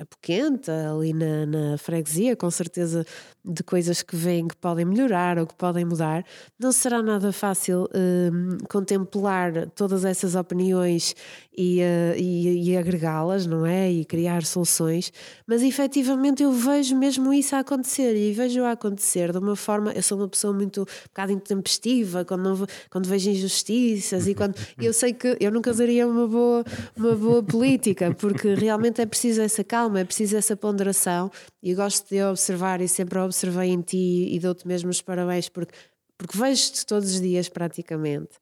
apoquenta 0.00 0.92
ali 0.92 1.12
na, 1.12 1.44
na 1.44 1.78
freguesia, 1.78 2.36
com 2.36 2.50
certeza 2.50 3.04
de 3.46 3.62
coisas 3.62 4.02
que 4.02 4.16
vêm 4.16 4.48
que 4.48 4.56
podem 4.56 4.84
melhorar 4.84 5.38
ou 5.38 5.46
que 5.46 5.54
podem 5.54 5.84
mudar. 5.84 6.24
Não 6.58 6.72
será 6.72 7.00
nada 7.02 7.32
fácil 7.32 7.88
hum, 7.94 8.58
contemplar 8.68 9.70
todas 9.70 10.04
essas 10.04 10.34
opiniões 10.34 11.14
e, 11.56 11.80
eh, 11.80 12.14
e, 12.18 12.70
e 12.70 12.76
agregá-las, 12.76 13.46
não 13.46 13.64
é? 13.64 13.90
E 13.90 14.04
criar 14.04 14.44
soluções, 14.44 15.12
mas 15.46 15.62
efetivamente 15.62 16.42
eu 16.42 16.52
vejo 16.52 16.96
mesmo 16.96 17.32
isso 17.32 17.56
a 17.56 17.60
acontecer 17.60 18.14
e 18.14 18.32
vejo 18.32 18.62
a 18.64 18.72
acontecer 18.72 19.32
de 19.32 19.38
uma 19.38 19.56
forma. 19.56 19.92
Eu 19.92 20.02
sou 20.02 20.18
uma 20.18 20.28
pessoa 20.28 20.52
muito 20.52 20.82
um 20.82 21.08
bocado 21.08 21.32
intempestiva 21.32 22.24
quando, 22.24 22.42
não, 22.42 22.66
quando 22.90 23.08
vejo 23.08 23.30
injustiças 23.30 24.26
e 24.26 24.34
quando 24.34 24.54
eu 24.78 24.92
sei 24.92 25.12
que 25.12 25.36
eu 25.40 25.50
nunca 25.50 25.72
daria 25.72 26.06
uma 26.06 26.26
boa, 26.26 26.64
uma 26.96 27.14
boa 27.14 27.42
política, 27.42 28.14
porque 28.14 28.54
realmente 28.54 29.00
é 29.00 29.06
preciso 29.06 29.40
essa 29.40 29.64
calma, 29.64 30.00
é 30.00 30.04
preciso 30.04 30.36
essa 30.36 30.56
ponderação 30.56 31.30
e 31.62 31.74
gosto 31.74 32.08
de 32.08 32.22
observar 32.22 32.80
e 32.80 32.88
sempre 32.88 33.18
observei 33.36 33.70
em 33.70 33.82
ti 33.82 34.34
e 34.34 34.38
dou-te 34.40 34.66
mesmo 34.66 34.90
os 34.90 35.02
parabéns 35.02 35.48
porque, 35.48 35.74
porque 36.16 36.38
vejo-te 36.38 36.86
todos 36.86 37.10
os 37.14 37.20
dias 37.20 37.48
praticamente. 37.48 38.38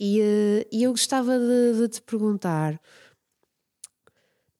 E, 0.00 0.20
eh, 0.20 0.66
e 0.72 0.82
eu 0.82 0.90
gostava 0.90 1.38
de, 1.38 1.78
de 1.80 1.88
te 1.88 2.02
perguntar 2.02 2.80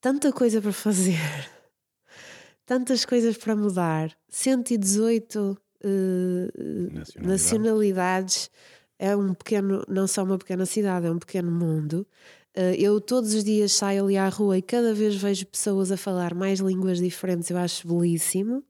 tanta 0.00 0.32
coisa 0.32 0.60
para 0.62 0.72
fazer, 0.72 1.18
tantas 2.64 3.04
coisas 3.04 3.36
para 3.36 3.56
mudar, 3.56 4.16
118 4.28 5.58
eh, 5.84 6.48
Nacionalidades. 6.88 7.16
nacionalidades, 7.18 8.50
é 8.98 9.16
um 9.16 9.34
pequeno, 9.34 9.84
não 9.88 10.06
só 10.06 10.22
uma 10.22 10.38
pequena 10.38 10.64
cidade, 10.64 11.06
é 11.06 11.10
um 11.10 11.18
pequeno 11.18 11.50
mundo. 11.50 12.06
Eh, 12.54 12.76
eu 12.78 13.00
todos 13.00 13.34
os 13.34 13.42
dias 13.44 13.72
saio 13.72 14.04
ali 14.04 14.16
à 14.16 14.28
rua 14.28 14.58
e 14.58 14.62
cada 14.62 14.94
vez 14.94 15.16
vejo 15.16 15.46
pessoas 15.46 15.90
a 15.90 15.96
falar 15.96 16.34
mais 16.34 16.60
línguas 16.60 16.98
diferentes, 17.00 17.50
eu 17.50 17.58
acho 17.58 17.88
belíssimo. 17.88 18.64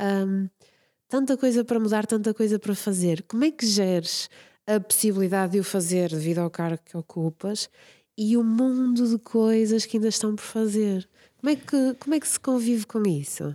Ahm, 0.00 0.46
tanta 1.08 1.36
coisa 1.36 1.64
para 1.64 1.78
mudar, 1.78 2.06
tanta 2.06 2.32
coisa 2.32 2.58
para 2.58 2.74
fazer. 2.74 3.22
Como 3.28 3.44
é 3.44 3.50
que 3.50 3.66
geres 3.66 4.28
a 4.66 4.80
possibilidade 4.80 5.52
de 5.52 5.60
o 5.60 5.64
fazer 5.64 6.08
devido 6.10 6.38
ao 6.38 6.50
cargo 6.50 6.78
que 6.84 6.96
ocupas 6.96 7.68
e 8.16 8.36
o 8.36 8.42
mundo 8.44 9.06
de 9.08 9.18
coisas 9.18 9.84
que 9.84 9.96
ainda 9.96 10.08
estão 10.08 10.34
por 10.34 10.42
fazer? 10.44 11.08
Como 11.38 11.50
é 11.50 11.56
que, 11.56 11.94
como 11.98 12.14
é 12.14 12.20
que 12.20 12.28
se 12.28 12.38
convive 12.40 12.86
com 12.86 13.02
isso? 13.06 13.54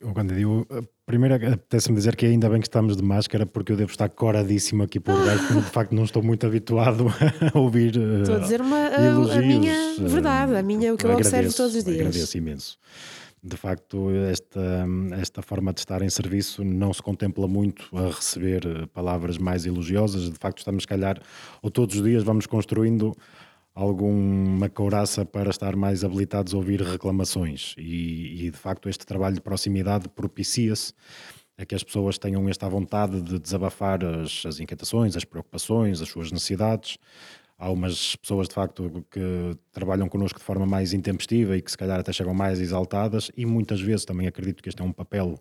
Eu, 0.00 0.12
quando 0.12 0.30
eu 0.32 0.36
digo, 0.36 0.66
a 0.70 0.82
primeira, 1.04 1.34
apetece-me 1.34 1.96
dizer 1.96 2.14
que 2.14 2.24
ainda 2.24 2.48
bem 2.48 2.60
que 2.60 2.68
estamos 2.68 2.96
de 2.96 3.02
máscara, 3.02 3.44
porque 3.44 3.72
eu 3.72 3.76
devo 3.76 3.90
estar 3.90 4.08
coradíssimo 4.08 4.84
aqui 4.84 5.00
por 5.00 5.14
baixo, 5.24 5.44
porque 5.48 5.60
de 5.62 5.70
facto 5.70 5.92
não 5.92 6.04
estou 6.04 6.22
muito 6.22 6.46
habituado 6.46 7.06
a 7.52 7.58
ouvir. 7.58 7.96
eh, 7.96 8.20
Estou 8.22 8.36
a 8.36 8.38
dizer 8.38 8.60
uma, 8.60 8.76
a, 8.76 9.36
a 9.38 9.40
minha 9.42 9.72
eh, 9.74 9.94
verdade, 10.06 10.54
a 10.54 10.62
minha, 10.62 10.94
o 10.94 10.96
que 10.96 11.06
eu, 11.06 11.10
observo 11.10 11.36
agradeço, 11.36 11.56
todos 11.56 11.74
os 11.74 11.82
dias. 11.84 11.98
Agradeço 11.98 12.38
imenso. 12.38 12.78
De 13.42 13.56
facto, 13.56 14.10
esta, 14.10 14.86
esta 15.18 15.40
forma 15.40 15.72
de 15.72 15.80
estar 15.80 16.02
em 16.02 16.10
serviço 16.10 16.62
não 16.62 16.92
se 16.92 17.02
contempla 17.02 17.48
muito 17.48 17.88
a 17.96 18.08
receber 18.08 18.86
palavras 18.88 19.38
mais 19.38 19.64
elogiosas. 19.64 20.30
De 20.30 20.38
facto, 20.38 20.58
estamos, 20.58 20.82
se 20.82 20.86
calhar, 20.86 21.18
ou 21.62 21.70
todos 21.70 21.96
os 21.96 22.02
dias 22.02 22.22
vamos 22.22 22.46
construindo 22.46 23.16
alguma 23.74 24.68
couraça 24.68 25.24
para 25.24 25.48
estar 25.48 25.74
mais 25.74 26.04
habilitados 26.04 26.52
a 26.52 26.56
ouvir 26.58 26.82
reclamações. 26.82 27.74
E, 27.78 28.46
e, 28.46 28.50
de 28.50 28.58
facto, 28.58 28.90
este 28.90 29.06
trabalho 29.06 29.36
de 29.36 29.40
proximidade 29.40 30.08
propicia-se 30.10 30.92
a 31.56 31.64
que 31.64 31.74
as 31.74 31.82
pessoas 31.82 32.18
tenham 32.18 32.46
esta 32.48 32.68
vontade 32.68 33.22
de 33.22 33.38
desabafar 33.38 34.04
as, 34.04 34.44
as 34.44 34.60
inquietações, 34.60 35.16
as 35.16 35.24
preocupações, 35.24 36.02
as 36.02 36.08
suas 36.08 36.30
necessidades 36.30 36.98
Há 37.62 37.70
umas 37.70 38.16
pessoas, 38.16 38.48
de 38.48 38.54
facto, 38.54 39.04
que 39.10 39.54
trabalham 39.70 40.08
connosco 40.08 40.38
de 40.38 40.44
forma 40.46 40.64
mais 40.64 40.94
intempestiva 40.94 41.58
e 41.58 41.60
que 41.60 41.70
se 41.70 41.76
calhar 41.76 42.00
até 42.00 42.10
chegam 42.10 42.32
mais 42.32 42.58
exaltadas 42.58 43.30
e 43.36 43.44
muitas 43.44 43.82
vezes 43.82 44.06
também 44.06 44.26
acredito 44.26 44.62
que 44.62 44.70
este 44.70 44.80
é 44.80 44.84
um 44.84 44.92
papel 44.92 45.38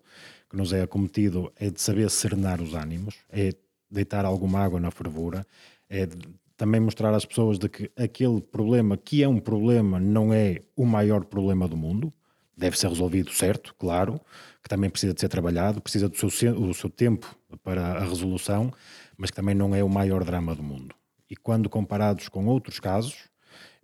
que 0.50 0.58
nos 0.58 0.74
é 0.74 0.82
acometido, 0.82 1.50
é 1.56 1.70
de 1.70 1.80
saber 1.80 2.10
serenar 2.10 2.62
os 2.62 2.74
ânimos, 2.74 3.16
é 3.30 3.54
deitar 3.90 4.26
alguma 4.26 4.60
água 4.60 4.82
na 4.82 4.92
fervura, 4.92 5.46
é 5.90 6.10
também 6.58 6.82
mostrar 6.82 7.14
às 7.14 7.24
pessoas 7.24 7.58
de 7.58 7.70
que 7.70 7.90
aquele 7.96 8.42
problema, 8.42 8.98
que 8.98 9.24
é 9.24 9.28
um 9.30 9.40
problema, 9.40 9.98
não 9.98 10.34
é 10.34 10.62
o 10.76 10.86
maior 10.86 11.24
problema 11.24 11.70
do 11.70 11.78
mundo, 11.78 12.12
deve 12.58 12.78
ser 12.78 12.90
resolvido, 12.90 13.32
certo, 13.32 13.74
claro, 13.80 14.20
que 14.62 14.68
também 14.68 14.90
precisa 14.90 15.14
de 15.14 15.22
ser 15.22 15.30
trabalhado, 15.30 15.80
precisa 15.80 16.10
do 16.10 16.30
seu, 16.30 16.54
do 16.54 16.74
seu 16.74 16.90
tempo 16.90 17.34
para 17.64 17.94
a 17.94 18.04
resolução, 18.04 18.74
mas 19.18 19.30
que 19.32 19.38
também 19.38 19.56
não 19.56 19.74
é 19.74 19.82
o 19.82 19.88
maior 19.88 20.26
drama 20.26 20.54
do 20.54 20.62
mundo. 20.62 20.99
E 21.30 21.36
quando 21.36 21.70
comparados 21.70 22.28
com 22.28 22.46
outros 22.48 22.80
casos, 22.80 23.30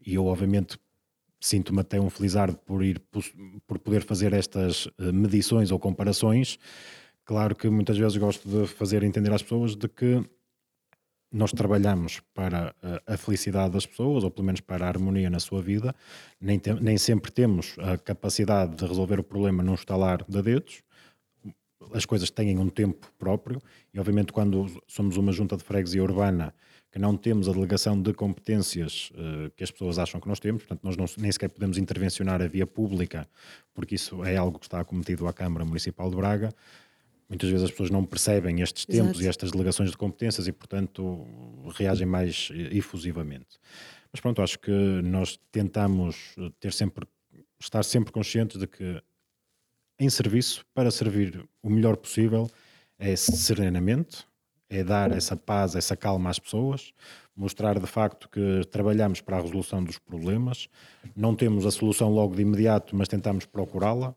e 0.06 0.16
eu 0.16 0.26
obviamente 0.26 0.80
sinto-me 1.40 1.82
até 1.82 2.00
um 2.00 2.10
felizardo 2.10 2.58
por, 2.58 2.84
ir, 2.84 3.02
por 3.68 3.80
poder 3.80 4.04
fazer 4.04 4.34
estas 4.34 4.88
eh, 4.98 5.12
medições 5.12 5.72
ou 5.72 5.78
comparações, 5.78 6.58
claro 7.24 7.56
que 7.56 7.70
muitas 7.70 7.98
vezes 7.98 8.18
gosto 8.18 8.48
de 8.48 8.68
fazer 8.68 9.04
entender 9.04 9.32
às 9.32 9.44
pessoas 9.44 9.76
de 9.76 9.88
que 9.88 10.24
nós 11.32 11.52
trabalhamos 11.52 12.22
para 12.34 12.74
a 13.06 13.18
felicidade 13.18 13.74
das 13.74 13.86
pessoas, 13.86 14.24
ou 14.24 14.32
pelo 14.32 14.46
menos 14.46 14.62
para 14.62 14.86
a 14.86 14.88
harmonia 14.88 15.30
na 15.30 15.40
sua 15.40 15.62
vida, 15.62 15.94
nem, 16.40 16.58
tem, 16.58 16.74
nem 16.76 16.98
sempre 16.98 17.30
temos 17.30 17.76
a 17.80 17.98
capacidade 17.98 18.76
de 18.76 18.86
resolver 18.86 19.20
o 19.20 19.24
problema 19.24 19.62
num 19.62 19.74
estalar 19.74 20.24
de 20.28 20.42
dedos, 20.42 20.82
as 21.94 22.06
coisas 22.06 22.30
têm 22.30 22.58
um 22.58 22.70
tempo 22.70 23.12
próprio, 23.20 23.62
e 23.94 24.00
obviamente 24.00 24.32
quando 24.32 24.82
somos 24.88 25.18
uma 25.18 25.34
junta 25.34 25.58
de 25.58 25.64
freguesia 25.64 26.02
urbana 26.02 26.54
que 26.96 27.02
não 27.02 27.18
temos 27.18 27.50
a 27.50 27.52
delegação 27.52 28.02
de 28.02 28.14
competências 28.14 29.12
uh, 29.16 29.52
que 29.54 29.66
as 29.66 29.70
pessoas 29.70 30.00
acham 30.00 30.22
que 30.22 30.30
nós 30.30 30.40
temos, 30.40 30.64
portanto 30.64 30.82
nós 30.82 30.96
não, 30.96 31.04
nem 31.18 31.30
sequer 31.30 31.50
podemos 31.50 31.78
intervencionar 31.78 32.42
a 32.42 32.48
via 32.48 32.66
pública, 32.66 33.28
porque 33.74 33.96
isso 33.96 34.24
é 34.24 34.38
algo 34.38 34.58
que 34.58 34.66
está 34.66 34.80
acometido 34.80 35.28
à 35.28 35.34
Câmara 35.34 35.66
Municipal 35.66 36.10
de 36.10 36.16
Braga, 36.16 36.54
muitas 37.28 37.50
vezes 37.50 37.66
as 37.66 37.72
pessoas 37.72 37.90
não 37.90 38.06
percebem 38.06 38.62
estes 38.62 38.86
tempos 38.86 39.10
Exato. 39.10 39.24
e 39.24 39.28
estas 39.28 39.52
delegações 39.52 39.92
de 39.92 39.98
competências 39.98 40.48
e, 40.48 40.54
portanto, 40.54 41.28
reagem 41.74 42.08
mais 42.08 42.50
efusivamente. 42.72 43.60
Mas 44.10 44.22
pronto, 44.22 44.42
acho 44.42 44.58
que 44.58 44.72
nós 44.72 45.38
tentamos 45.52 46.34
ter 46.62 46.72
sempre, 46.72 47.06
estar 47.60 47.84
sempre 47.84 48.14
conscientes 48.14 48.58
de 48.58 48.68
que 48.68 49.04
em 50.00 50.10
serviço, 50.10 50.66
para 50.74 50.90
servir 50.90 51.46
o 51.62 51.70
melhor 51.70 51.98
possível, 51.98 52.50
é 52.98 53.18
serenamente, 53.18 54.26
é 54.70 54.84
dar 54.84 55.12
essa 55.12 55.36
paz, 55.36 55.76
essa 55.76 55.96
calma 55.96 56.30
às 56.30 56.40
pessoas, 56.40 56.94
mostrar 57.36 57.80
de 57.80 57.88
facto 57.88 58.30
que 58.30 58.62
trabalhamos 58.72 59.22
para 59.22 59.38
a 59.38 59.42
resolução 59.42 59.84
dos 59.84 59.98
problemas, 59.98 60.68
não 61.16 61.36
temos 61.36 61.66
a 61.66 61.72
solução 61.72 62.10
logo 62.10 62.36
de 62.36 62.42
imediato, 62.42 62.96
mas 62.96 63.08
tentamos 63.08 63.46
procurá-la, 63.46 64.16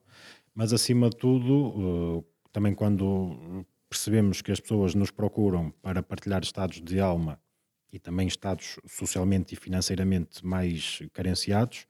mas 0.55 0.73
acima 0.73 1.11
de 1.11 1.17
tudo 1.17 2.25
também 2.53 2.75
quando 2.75 3.65
percebemos 3.89 4.43
que 4.43 4.53
as 4.53 4.61
pessoas 4.61 4.95
nos 4.95 5.11
procuram 5.11 5.71
para 5.83 6.03
partilhar 6.03 6.43
estados 6.43 6.81
de 6.81 7.01
alma 7.01 7.41
e 7.93 7.99
também 7.99 8.27
estados 8.27 8.79
socialmente 8.87 9.55
e 9.55 9.57
financeiramente 9.57 10.45
mais 10.45 11.03
carenciados, 11.13 11.87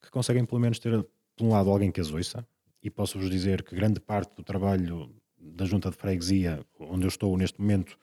que 0.00 0.10
conseguem 0.10 0.44
pelo 0.44 0.60
menos 0.60 0.78
ter, 0.78 1.02
por 1.36 1.44
um 1.44 1.50
lado, 1.50 1.70
alguém 1.70 1.90
que 1.90 2.00
as 2.00 2.12
ouça. 2.12 2.46
E 2.82 2.90
posso-vos 2.90 3.30
dizer 3.30 3.62
que 3.62 3.74
grande 3.74 4.00
parte 4.00 4.34
do 4.34 4.42
trabalho 4.42 5.14
da 5.42 5.64
junta 5.64 5.90
de 5.90 5.96
freguesia, 5.96 6.64
onde 6.78 7.04
eu 7.04 7.08
estou 7.08 7.36
neste 7.36 7.60
momento, 7.60 7.98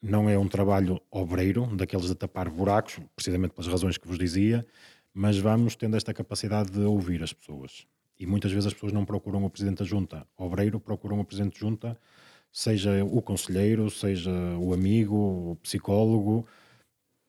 não 0.00 0.30
é 0.30 0.38
um 0.38 0.46
trabalho 0.46 1.00
obreiro, 1.10 1.66
daqueles 1.74 2.06
de 2.06 2.14
tapar 2.14 2.48
buracos, 2.48 3.00
precisamente 3.14 3.52
pelas 3.52 3.66
razões 3.66 3.98
que 3.98 4.06
vos 4.06 4.18
dizia, 4.18 4.64
mas 5.12 5.38
vamos 5.38 5.74
tendo 5.74 5.96
esta 5.96 6.14
capacidade 6.14 6.70
de 6.70 6.80
ouvir 6.80 7.22
as 7.22 7.32
pessoas. 7.32 7.86
E 8.18 8.26
muitas 8.26 8.52
vezes 8.52 8.66
as 8.66 8.74
pessoas 8.74 8.92
não 8.92 9.04
procuram 9.04 9.44
o 9.44 9.50
presidente 9.50 9.78
da 9.78 9.84
junta 9.84 10.26
obreiro, 10.36 10.78
procuram 10.78 11.18
o 11.20 11.24
presidente 11.24 11.54
de 11.54 11.60
junta, 11.60 11.98
seja 12.52 13.04
o 13.04 13.20
conselheiro, 13.20 13.90
seja 13.90 14.30
o 14.58 14.72
amigo, 14.72 15.52
o 15.52 15.56
psicólogo, 15.56 16.46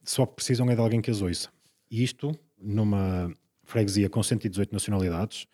só 0.04 0.26
precisam 0.26 0.70
é 0.70 0.76
de 0.76 0.82
alguém 0.82 1.02
que 1.02 1.12
as 1.12 1.22
ouça. 1.22 1.50
E 1.90 2.04
isto, 2.04 2.38
numa 2.58 3.34
freguesia 3.64 4.10
com 4.10 4.24
118 4.24 4.72
nacionalidades, 4.72 5.48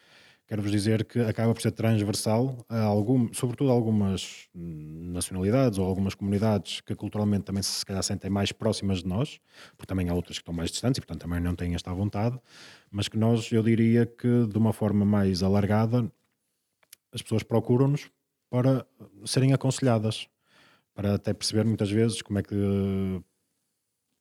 quero-vos 0.54 0.72
dizer 0.72 1.04
que 1.06 1.20
acaba 1.20 1.52
por 1.52 1.64
ser 1.64 1.72
transversal 1.72 2.64
a 2.70 2.80
algum, 2.82 3.34
sobretudo 3.34 3.72
a 3.72 3.74
algumas 3.74 4.48
nacionalidades 4.54 5.80
ou 5.80 5.86
algumas 5.88 6.14
comunidades 6.14 6.80
que 6.82 6.94
culturalmente 6.94 7.46
também 7.46 7.64
se 7.64 7.84
calhar 7.84 8.04
sentem 8.04 8.30
mais 8.30 8.52
próximas 8.52 9.00
de 9.00 9.08
nós, 9.08 9.40
porque 9.76 9.88
também 9.88 10.10
há 10.10 10.14
outras 10.14 10.38
que 10.38 10.44
estão 10.44 10.54
mais 10.54 10.70
distantes 10.70 11.00
e 11.00 11.02
portanto 11.02 11.22
também 11.22 11.40
não 11.40 11.56
têm 11.56 11.74
esta 11.74 11.92
vontade, 11.92 12.40
mas 12.92 13.08
que 13.08 13.18
nós, 13.18 13.52
eu 13.52 13.64
diria 13.64 14.06
que 14.06 14.46
de 14.46 14.56
uma 14.56 14.72
forma 14.72 15.04
mais 15.04 15.42
alargada, 15.42 16.08
as 17.12 17.24
pessoas 17.24 17.42
procuram-nos 17.42 18.12
para 18.48 18.86
serem 19.26 19.54
aconselhadas, 19.54 20.28
para 20.94 21.16
até 21.16 21.34
perceber 21.34 21.66
muitas 21.66 21.90
vezes 21.90 22.22
como 22.22 22.38
é 22.38 22.44
que 22.44 23.24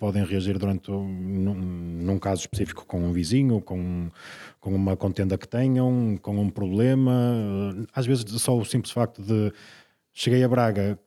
podem 0.02 0.24
reagir 0.24 0.58
durante 0.58 0.90
num, 0.90 1.54
num, 1.54 2.18
caso 2.18 2.40
específico 2.40 2.84
com 2.84 3.00
um 3.00 3.12
vizinho, 3.12 3.60
com, 3.60 4.10
com 4.58 4.74
uma 4.74 4.96
contenda 4.96 5.38
que 5.38 5.46
tenham, 5.46 6.18
com 6.20 6.40
um 6.40 6.50
problema. 6.50 7.72
Às 7.94 8.04
vezes 8.04 8.24
só 8.42 8.58
o 8.58 8.64
simples 8.64 8.92
facto 8.92 9.22
de 9.22 9.52
cheguei 10.12 10.42
a 10.42 10.48
Braga, 10.48 10.98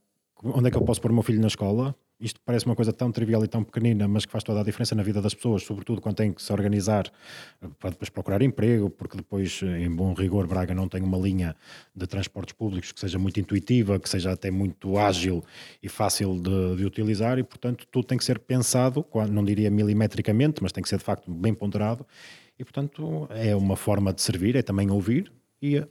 onde 0.42 0.70
é 0.70 0.72
que 0.72 0.78
eu 0.78 0.82
posso 0.82 1.02
pôr 1.02 1.12
o 1.12 1.14
meu 1.14 1.24
filho 1.24 1.42
na 1.42 1.48
escola? 1.48 1.94
Isto 2.26 2.42
parece 2.44 2.66
uma 2.66 2.76
coisa 2.76 2.92
tão 2.92 3.12
trivial 3.12 3.44
e 3.44 3.48
tão 3.48 3.64
pequenina, 3.64 4.08
mas 4.08 4.26
que 4.26 4.32
faz 4.32 4.44
toda 4.44 4.62
a 4.62 4.64
diferença 4.64 4.96
na 4.96 5.04
vida 5.04 5.22
das 5.22 5.36
pessoas, 5.36 5.64
sobretudo 5.64 6.02
quando 6.02 6.16
têm 6.16 6.34
que 6.34 6.42
se 6.42 6.52
organizar 6.52 7.06
eh, 7.62 7.68
para 7.80 7.92
depois 7.92 8.10
procurar 8.10 8.42
emprego, 8.42 8.90
porque 8.90 9.16
depois, 9.16 9.62
eh, 9.64 9.84
em 9.84 9.92
bom 9.92 10.14
rigor, 10.14 10.48
Braga 10.48 10.74
não 10.74 10.90
tem 10.90 11.04
uma 11.04 11.20
linha 11.20 11.56
de 11.96 12.08
transportes 12.08 12.54
públicos 12.54 12.92
que 12.92 13.00
seja 13.00 13.20
muito 13.20 13.40
intuitiva, 13.40 14.00
que 14.00 14.10
seja 14.10 14.32
até 14.32 14.50
muito 14.50 14.98
ágil 14.98 15.44
e 15.84 15.88
fácil 15.88 16.42
de, 16.42 16.78
de 16.78 16.86
utilizar, 16.86 17.38
e 17.38 17.44
portanto 17.44 17.86
tudo 17.92 18.06
tem 18.06 18.18
que 18.18 18.26
ser 18.26 18.40
pensado, 18.40 19.06
não 19.30 19.46
diria 19.46 19.70
milimetricamente, 19.70 20.64
mas 20.64 20.72
tem 20.72 20.82
que 20.82 20.90
ser 20.90 20.98
de 20.98 21.04
facto 21.04 21.30
bem 21.32 21.54
ponderado, 21.54 22.06
e 22.58 22.64
portanto 22.64 23.28
é 23.30 23.56
uma 23.56 23.76
forma 23.76 24.12
de 24.12 24.22
servir, 24.22 24.56
é 24.56 24.64
também 24.64 24.90
ouvir 24.90 25.32
e 25.62 25.84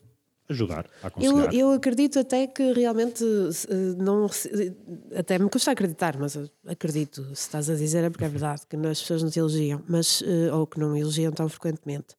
ajudar 0.48 0.87
a 1.02 1.07
aconselhar. 1.07 1.54
Eu, 1.54 1.61
eu 1.61 1.72
acredito 1.72 2.18
até 2.18 2.46
que 2.46 2.72
realmente 2.72 3.24
não 3.98 4.28
até 5.16 5.38
me 5.38 5.48
custa 5.48 5.70
acreditar, 5.70 6.16
mas 6.18 6.38
acredito, 6.66 7.24
se 7.26 7.33
estás 7.33 7.70
a 7.70 7.74
dizer 7.74 8.04
é 8.04 8.11
porque 8.11 8.24
é 8.24 8.28
verdade 8.28 8.62
que 8.68 8.76
as 8.76 9.00
pessoas 9.00 9.22
nos 9.22 9.37
elogiam, 9.37 9.83
mas 9.88 10.22
eh, 10.26 10.52
ou 10.52 10.66
que 10.66 10.78
não 10.78 10.96
elogiam 10.96 11.33
tão 11.33 11.48
frequentemente. 11.48 12.14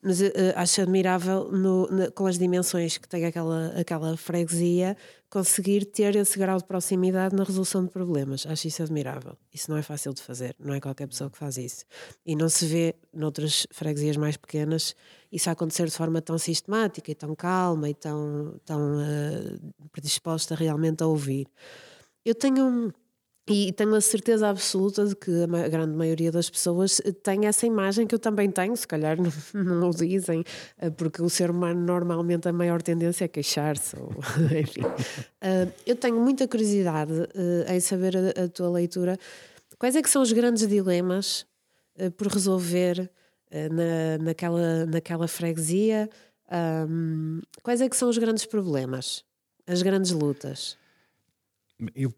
Mas 0.00 0.20
uh, 0.20 0.32
acho 0.54 0.80
admirável 0.80 1.50
no, 1.50 1.88
na, 1.90 2.10
com 2.10 2.26
as 2.26 2.38
dimensões 2.38 2.98
que 2.98 3.08
tem 3.08 3.24
aquela, 3.24 3.68
aquela 3.78 4.16
freguesia 4.16 4.96
conseguir 5.28 5.84
ter 5.84 6.14
esse 6.14 6.38
grau 6.38 6.56
de 6.56 6.64
proximidade 6.64 7.34
na 7.34 7.42
resolução 7.42 7.84
de 7.84 7.90
problemas. 7.90 8.46
Acho 8.46 8.68
isso 8.68 8.82
admirável. 8.82 9.36
Isso 9.52 9.70
não 9.70 9.76
é 9.76 9.82
fácil 9.82 10.14
de 10.14 10.22
fazer, 10.22 10.54
não 10.58 10.72
é 10.72 10.80
qualquer 10.80 11.08
pessoa 11.08 11.28
que 11.28 11.36
faz 11.36 11.56
isso. 11.58 11.84
E 12.24 12.36
não 12.36 12.48
se 12.48 12.64
vê 12.66 12.94
noutras 13.12 13.66
freguesias 13.72 14.16
mais 14.16 14.36
pequenas 14.36 14.94
isso 15.30 15.50
acontecer 15.50 15.86
de 15.86 15.92
forma 15.92 16.22
tão 16.22 16.38
sistemática 16.38 17.10
e 17.10 17.14
tão 17.14 17.34
calma 17.34 17.90
e 17.90 17.94
tão, 17.94 18.58
tão 18.64 18.98
uh, 18.98 19.88
predisposta 19.92 20.54
realmente 20.54 21.02
a 21.02 21.06
ouvir. 21.06 21.46
Eu 22.24 22.34
tenho 22.34 22.64
um 22.64 22.90
e 23.48 23.72
tenho 23.72 23.94
a 23.94 24.00
certeza 24.00 24.48
absoluta 24.48 25.06
de 25.06 25.16
que 25.16 25.30
a 25.42 25.68
grande 25.68 25.96
maioria 25.96 26.30
das 26.30 26.50
pessoas 26.50 27.00
eh, 27.04 27.12
tem 27.12 27.46
essa 27.46 27.66
imagem 27.66 28.06
que 28.06 28.14
eu 28.14 28.18
também 28.18 28.50
tenho, 28.50 28.76
se 28.76 28.86
calhar 28.86 29.16
não, 29.54 29.88
o 29.88 29.94
dizem, 29.94 30.44
eh, 30.78 30.90
porque 30.90 31.22
o 31.22 31.30
ser 31.30 31.50
humano 31.50 31.80
normalmente 31.80 32.48
a 32.48 32.52
maior 32.52 32.82
tendência 32.82 33.24
é 33.24 33.28
queixar-se, 33.28 33.96
enfim. 34.60 34.82
Eh, 35.40 35.68
eu 35.86 35.96
tenho 35.96 36.20
muita 36.20 36.46
curiosidade 36.46 37.12
em 37.68 37.80
saber 37.80 38.16
a, 38.16 38.44
a, 38.44 38.48
tua 38.48 38.70
leitura. 38.70 39.18
Quais 39.78 39.96
é 39.96 40.02
que 40.02 40.10
são 40.10 40.22
os 40.22 40.32
grandes 40.32 40.66
dilemas 40.66 41.46
por 42.16 42.28
resolver 42.28 43.10
na, 43.50 44.24
naquela, 44.24 44.86
naquela 44.86 45.28
freguesia? 45.28 46.08
quais 47.62 47.80
é 47.80 47.88
que 47.88 47.96
são 47.96 48.08
os 48.08 48.16
grandes 48.16 48.46
problemas, 48.46 49.24
as 49.66 49.82
grandes 49.82 50.12
lutas? 50.12 50.78
Eu 51.94 52.12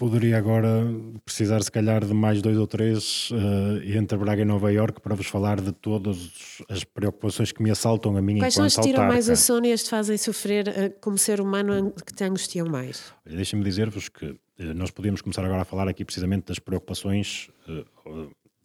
poderia 0.00 0.38
agora 0.38 0.82
precisar, 1.26 1.62
se 1.62 1.70
calhar, 1.70 2.02
de 2.02 2.14
mais 2.14 2.40
dois 2.40 2.56
ou 2.56 2.66
três 2.66 3.30
uh, 3.32 3.36
entre 3.84 4.16
Braga 4.16 4.40
e 4.40 4.46
Nova 4.46 4.72
York 4.72 4.98
para 4.98 5.14
vos 5.14 5.26
falar 5.26 5.60
de 5.60 5.72
todas 5.72 6.62
as 6.70 6.82
preocupações 6.84 7.52
que 7.52 7.62
me 7.62 7.70
assaltam 7.70 8.16
a 8.16 8.22
mim 8.22 8.38
Quais 8.38 8.54
são 8.54 8.64
as 8.64 8.74
que 8.74 8.80
tiram 8.80 9.06
mais 9.06 9.28
o 9.28 9.36
sono 9.36 9.66
e 9.66 9.72
as 9.74 9.82
te 9.82 9.90
fazem 9.90 10.16
sofrer 10.16 10.68
uh, 10.68 11.00
como 11.02 11.18
ser 11.18 11.38
humano 11.38 11.92
que 12.06 12.14
te 12.14 12.24
angustiam 12.24 12.66
mais? 12.66 13.12
Deixem-me 13.26 13.62
dizer-vos 13.62 14.08
que 14.08 14.24
uh, 14.24 14.38
nós 14.74 14.90
podíamos 14.90 15.20
começar 15.20 15.44
agora 15.44 15.60
a 15.60 15.66
falar 15.66 15.86
aqui 15.86 16.02
precisamente 16.02 16.46
das 16.46 16.58
preocupações 16.58 17.50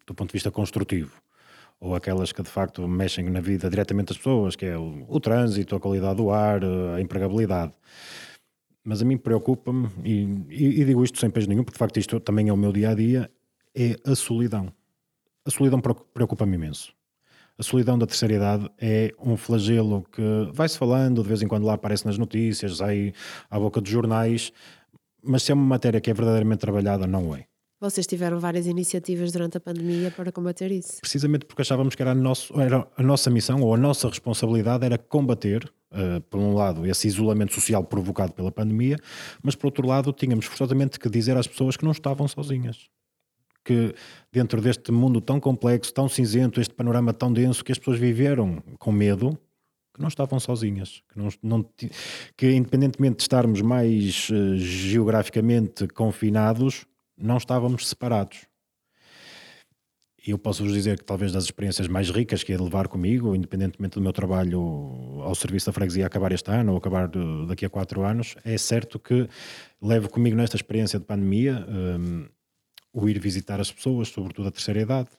do 0.06 0.14
ponto 0.14 0.30
de 0.30 0.32
vista 0.32 0.50
construtivo 0.50 1.12
ou 1.78 1.94
aquelas 1.94 2.32
que 2.32 2.42
de 2.42 2.48
facto 2.48 2.88
mexem 2.88 3.28
na 3.28 3.40
vida 3.40 3.68
diretamente 3.68 4.08
das 4.08 4.16
pessoas, 4.16 4.56
que 4.56 4.64
é 4.64 4.78
o, 4.78 5.04
o 5.06 5.20
trânsito, 5.20 5.76
a 5.76 5.80
qualidade 5.80 6.16
do 6.16 6.30
ar, 6.30 6.62
a 6.94 6.98
empregabilidade 6.98 7.74
mas 8.86 9.02
a 9.02 9.04
mim 9.04 9.18
preocupa-me, 9.18 9.88
e, 10.04 10.22
e, 10.48 10.80
e, 10.80 10.84
digo 10.84 11.02
isto 11.02 11.18
sem 11.18 11.28
peso 11.28 11.48
nenhum, 11.48 11.64
porque 11.64 11.74
de 11.74 11.78
facto 11.78 11.98
isto 11.98 12.20
também 12.20 12.48
é 12.48 12.52
o 12.52 12.56
meu 12.56 12.72
dia 12.72 12.90
a 12.90 12.94
dia, 12.94 13.30
é 13.74 13.96
a 14.04 14.14
solidão. 14.14 14.72
A 15.44 15.50
solidão 15.50 15.80
preocupa-me 16.14 16.54
imenso. 16.54 16.94
A 17.58 17.64
solidão 17.64 17.98
da 17.98 18.06
terceira 18.06 18.34
idade 18.34 18.70
é 18.78 19.12
um 19.18 19.36
flagelo 19.36 20.04
que 20.12 20.22
vai-se 20.52 20.78
falando, 20.78 21.20
de 21.20 21.28
vez 21.28 21.42
em 21.42 21.48
quando 21.48 21.64
lá 21.64 21.74
aparece 21.74 22.06
nas 22.06 22.16
notícias, 22.16 22.76
sai 22.76 23.12
à 23.50 23.58
boca 23.58 23.80
dos 23.80 23.90
jornais, 23.90 24.52
mas 25.20 25.42
se 25.42 25.50
é 25.50 25.54
uma 25.54 25.64
matéria 25.64 26.00
que 26.00 26.08
é 26.08 26.14
verdadeiramente 26.14 26.60
trabalhada, 26.60 27.08
não 27.08 27.34
é. 27.34 27.46
Vocês 27.78 28.06
tiveram 28.06 28.40
várias 28.40 28.66
iniciativas 28.66 29.32
durante 29.32 29.58
a 29.58 29.60
pandemia 29.60 30.10
para 30.10 30.32
combater 30.32 30.72
isso? 30.72 30.98
Precisamente 30.98 31.44
porque 31.44 31.60
achávamos 31.60 31.94
que 31.94 32.00
era 32.00 32.12
a, 32.12 32.14
nosso, 32.14 32.58
era 32.58 32.88
a 32.96 33.02
nossa 33.02 33.28
missão 33.28 33.60
ou 33.60 33.74
a 33.74 33.76
nossa 33.76 34.08
responsabilidade 34.08 34.86
era 34.86 34.96
combater, 34.96 35.70
uh, 35.92 36.18
por 36.22 36.40
um 36.40 36.54
lado, 36.54 36.86
esse 36.86 37.06
isolamento 37.06 37.52
social 37.52 37.84
provocado 37.84 38.32
pela 38.32 38.50
pandemia, 38.50 38.96
mas 39.42 39.54
por 39.54 39.66
outro 39.66 39.86
lado, 39.86 40.10
tínhamos 40.10 40.46
forçosamente 40.46 40.98
que 40.98 41.10
dizer 41.10 41.36
às 41.36 41.46
pessoas 41.46 41.76
que 41.76 41.84
não 41.84 41.92
estavam 41.92 42.26
sozinhas. 42.26 42.88
Que 43.62 43.94
dentro 44.32 44.62
deste 44.62 44.90
mundo 44.90 45.20
tão 45.20 45.38
complexo, 45.38 45.92
tão 45.92 46.08
cinzento, 46.08 46.62
este 46.62 46.72
panorama 46.72 47.12
tão 47.12 47.30
denso, 47.30 47.62
que 47.62 47.72
as 47.72 47.78
pessoas 47.78 47.98
viveram 47.98 48.62
com 48.78 48.90
medo, 48.90 49.38
que 49.92 50.00
não 50.00 50.08
estavam 50.08 50.40
sozinhas, 50.40 51.02
que, 51.12 51.18
não, 51.18 51.28
não, 51.42 51.70
que 52.34 52.50
independentemente 52.52 53.16
de 53.16 53.22
estarmos 53.22 53.60
mais 53.60 54.30
uh, 54.30 54.56
geograficamente 54.56 55.86
confinados, 55.88 56.86
não 57.16 57.36
estávamos 57.36 57.88
separados. 57.88 58.46
E 60.26 60.32
eu 60.32 60.38
posso 60.38 60.64
vos 60.64 60.72
dizer 60.72 60.98
que 60.98 61.04
talvez 61.04 61.30
das 61.30 61.44
experiências 61.44 61.86
mais 61.86 62.10
ricas 62.10 62.42
que 62.42 62.56
de 62.56 62.60
levar 62.60 62.88
comigo, 62.88 63.34
independentemente 63.34 63.94
do 63.94 64.00
meu 64.00 64.12
trabalho 64.12 64.60
ao 65.22 65.34
serviço 65.36 65.66
da 65.66 65.72
freguesia 65.72 66.04
acabar 66.04 66.32
este 66.32 66.50
ano 66.50 66.72
ou 66.72 66.78
acabar 66.78 67.08
daqui 67.46 67.64
a 67.64 67.70
quatro 67.70 68.02
anos, 68.02 68.34
é 68.44 68.58
certo 68.58 68.98
que 68.98 69.28
levo 69.80 70.08
comigo 70.08 70.36
nesta 70.36 70.56
experiência 70.56 70.98
de 70.98 71.04
pandemia 71.04 71.64
um, 71.68 72.28
o 72.92 73.08
ir 73.08 73.20
visitar 73.20 73.60
as 73.60 73.70
pessoas, 73.70 74.08
sobretudo 74.08 74.48
a 74.48 74.50
terceira 74.50 74.80
idade. 74.80 75.10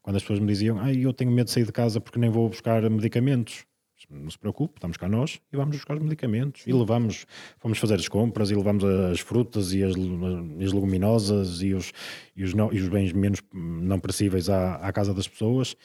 Quando 0.00 0.16
as 0.16 0.22
pessoas 0.22 0.38
me 0.38 0.46
diziam, 0.46 0.78
ah, 0.80 0.92
eu 0.92 1.12
tenho 1.12 1.30
medo 1.30 1.46
de 1.46 1.52
sair 1.52 1.66
de 1.66 1.72
casa 1.72 2.00
porque 2.00 2.18
nem 2.18 2.30
vou 2.30 2.48
buscar 2.48 2.88
medicamentos 2.88 3.66
não 4.10 4.30
se 4.30 4.38
preocupe, 4.38 4.74
estamos 4.76 4.96
cá 4.96 5.08
nós 5.08 5.40
e 5.52 5.56
vamos 5.56 5.76
buscar 5.76 5.96
os 5.96 6.02
medicamentos 6.02 6.62
e 6.66 6.72
levamos, 6.72 7.26
vamos 7.62 7.78
fazer 7.78 7.94
as 7.94 8.08
compras 8.08 8.50
e 8.50 8.54
levamos 8.54 8.84
as 8.84 9.20
frutas 9.20 9.72
e 9.72 9.82
as, 9.82 9.90
as 9.92 10.72
leguminosas 10.72 11.62
e 11.62 11.74
os, 11.74 11.92
e, 12.36 12.44
os 12.44 12.54
não, 12.54 12.72
e 12.72 12.80
os 12.80 12.88
bens 12.88 13.12
menos 13.12 13.40
não 13.52 13.98
perecíveis 13.98 14.48
à, 14.48 14.76
à 14.76 14.92
casa 14.92 15.12
das 15.14 15.28
pessoas, 15.28 15.76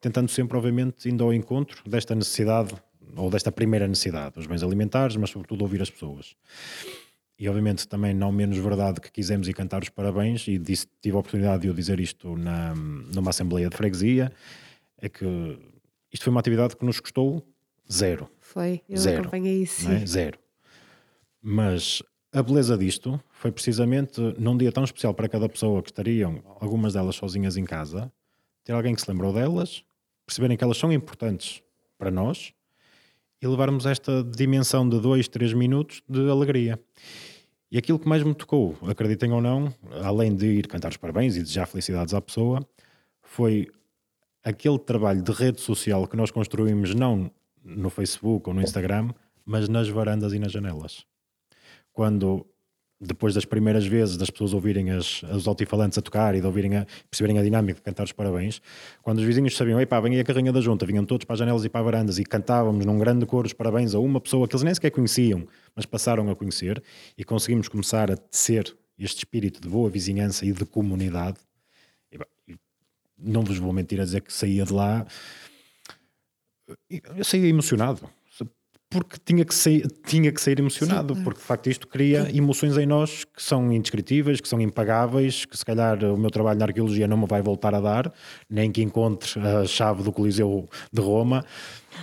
tentando 0.00 0.30
sempre, 0.30 0.56
obviamente, 0.56 1.08
indo 1.08 1.24
ao 1.24 1.32
encontro 1.32 1.82
desta 1.88 2.14
necessidade 2.14 2.74
ou 3.16 3.30
desta 3.30 3.50
primeira 3.50 3.88
necessidade, 3.88 4.38
os 4.38 4.46
bens 4.46 4.62
alimentares, 4.62 5.16
mas 5.16 5.30
sobretudo 5.30 5.62
ouvir 5.62 5.82
as 5.82 5.90
pessoas. 5.90 6.36
E 7.38 7.48
obviamente 7.48 7.86
também 7.86 8.12
não 8.12 8.32
menos 8.32 8.58
verdade 8.58 9.00
que 9.00 9.12
quisemos 9.12 9.48
e 9.48 9.52
cantar 9.52 9.82
os 9.82 9.88
parabéns 9.88 10.46
e 10.48 10.58
disse, 10.58 10.86
tive 11.00 11.16
a 11.16 11.20
oportunidade 11.20 11.62
de 11.62 11.68
eu 11.68 11.74
dizer 11.74 12.00
isto 12.00 12.36
na, 12.36 12.74
numa 12.74 13.30
assembleia 13.30 13.68
de 13.68 13.76
freguesia, 13.76 14.32
é 15.00 15.08
que 15.08 15.24
isto 16.12 16.24
foi 16.24 16.30
uma 16.32 16.40
atividade 16.40 16.76
que 16.76 16.84
nos 16.84 16.98
custou 16.98 17.46
Zero. 17.90 18.30
Foi, 18.40 18.82
eu 18.88 18.96
Zero, 18.98 19.20
acompanhei 19.20 19.62
isso. 19.62 19.90
É? 19.90 20.04
Zero. 20.06 20.38
Mas 21.42 22.02
a 22.32 22.42
beleza 22.42 22.76
disto 22.76 23.20
foi 23.30 23.50
precisamente 23.50 24.20
num 24.38 24.56
dia 24.56 24.70
tão 24.70 24.84
especial 24.84 25.14
para 25.14 25.28
cada 25.28 25.48
pessoa 25.48 25.82
que 25.82 25.90
estariam, 25.90 26.42
algumas 26.60 26.92
delas 26.92 27.16
sozinhas 27.16 27.56
em 27.56 27.64
casa, 27.64 28.12
ter 28.64 28.72
alguém 28.72 28.94
que 28.94 29.00
se 29.00 29.10
lembrou 29.10 29.32
delas, 29.32 29.82
perceberem 30.26 30.56
que 30.56 30.62
elas 30.62 30.76
são 30.76 30.92
importantes 30.92 31.62
para 31.96 32.10
nós 32.10 32.52
e 33.40 33.46
levarmos 33.46 33.86
esta 33.86 34.22
dimensão 34.22 34.86
de 34.88 35.00
dois, 35.00 35.28
três 35.28 35.52
minutos 35.54 36.02
de 36.08 36.28
alegria. 36.28 36.78
E 37.70 37.78
aquilo 37.78 37.98
que 37.98 38.08
mais 38.08 38.22
me 38.22 38.34
tocou, 38.34 38.76
acreditem 38.82 39.32
ou 39.32 39.40
não, 39.40 39.72
além 40.02 40.34
de 40.34 40.46
ir 40.46 40.66
cantar 40.66 40.90
os 40.90 40.96
parabéns 40.96 41.36
e 41.36 41.42
desejar 41.42 41.66
felicidades 41.66 42.14
à 42.14 42.20
pessoa, 42.20 42.66
foi 43.22 43.68
aquele 44.42 44.78
trabalho 44.78 45.22
de 45.22 45.32
rede 45.32 45.60
social 45.60 46.06
que 46.06 46.16
nós 46.16 46.30
construímos 46.30 46.94
não 46.94 47.30
no 47.68 47.90
Facebook 47.90 48.48
ou 48.48 48.54
no 48.54 48.62
Instagram, 48.62 49.10
mas 49.44 49.68
nas 49.68 49.88
varandas 49.88 50.32
e 50.32 50.38
nas 50.38 50.52
janelas. 50.52 51.04
Quando, 51.92 52.46
depois 53.00 53.34
das 53.34 53.44
primeiras 53.44 53.86
vezes 53.86 54.16
das 54.16 54.30
pessoas 54.30 54.54
ouvirem 54.54 54.90
as, 54.90 55.22
os 55.22 55.46
altifalantes 55.46 55.98
a 55.98 56.02
tocar 56.02 56.34
e 56.34 56.40
de 56.40 56.46
ouvirem 56.46 56.76
a, 56.76 56.86
perceberem 57.10 57.38
a 57.38 57.42
dinâmica 57.42 57.74
de 57.74 57.82
cantar 57.82 58.04
os 58.04 58.12
parabéns, 58.12 58.60
quando 59.02 59.18
os 59.18 59.24
vizinhos 59.24 59.56
sabiam, 59.56 59.80
epá, 59.80 60.00
vem 60.00 60.14
aí 60.14 60.20
a 60.20 60.24
carrinha 60.24 60.52
da 60.52 60.60
junta, 60.60 60.86
vinham 60.86 61.04
todos 61.04 61.24
para 61.24 61.34
as 61.34 61.38
janelas 61.38 61.64
e 61.64 61.68
para 61.68 61.80
as 61.80 61.84
varandas 61.84 62.18
e 62.18 62.24
cantávamos 62.24 62.84
num 62.84 62.98
grande 62.98 63.26
coro 63.26 63.46
os 63.46 63.52
parabéns 63.52 63.94
a 63.94 63.98
uma 63.98 64.20
pessoa 64.20 64.46
que 64.46 64.54
eles 64.54 64.62
nem 64.62 64.74
sequer 64.74 64.90
conheciam, 64.90 65.46
mas 65.74 65.86
passaram 65.86 66.28
a 66.30 66.36
conhecer 66.36 66.82
e 67.16 67.24
conseguimos 67.24 67.68
começar 67.68 68.10
a 68.10 68.16
tecer 68.16 68.76
este 68.98 69.18
espírito 69.18 69.60
de 69.60 69.68
boa 69.68 69.88
vizinhança 69.88 70.44
e 70.44 70.52
de 70.52 70.64
comunidade. 70.64 71.38
E, 72.12 72.18
não 73.18 73.42
vos 73.42 73.58
vou 73.58 73.72
mentir 73.72 74.00
a 74.00 74.04
dizer 74.04 74.20
que 74.20 74.32
saía 74.32 74.64
de 74.64 74.72
lá 74.72 75.06
eu 77.16 77.24
saía 77.24 77.48
emocionado 77.48 78.08
porque 78.90 79.18
tinha 79.22 79.44
que 79.44 79.54
sair, 79.54 79.86
tinha 80.06 80.32
que 80.32 80.40
sair 80.40 80.58
emocionado, 80.58 81.14
Sim, 81.14 81.22
porque 81.22 81.40
de 81.40 81.46
facto 81.46 81.68
isto 81.68 81.86
cria 81.86 82.34
emoções 82.34 82.76
em 82.78 82.86
nós 82.86 83.24
que 83.24 83.42
são 83.42 83.70
indescritíveis, 83.70 84.40
que 84.40 84.48
são 84.48 84.60
impagáveis, 84.60 85.44
que 85.44 85.56
se 85.56 85.64
calhar 85.64 86.02
o 86.04 86.16
meu 86.16 86.30
trabalho 86.30 86.58
na 86.58 86.64
arqueologia 86.64 87.06
não 87.06 87.18
me 87.18 87.26
vai 87.26 87.42
voltar 87.42 87.74
a 87.74 87.80
dar, 87.80 88.12
nem 88.48 88.72
que 88.72 88.82
encontre 88.82 89.38
a 89.40 89.66
chave 89.66 90.02
do 90.02 90.10
Coliseu 90.10 90.66
de 90.90 91.02
Roma, 91.02 91.44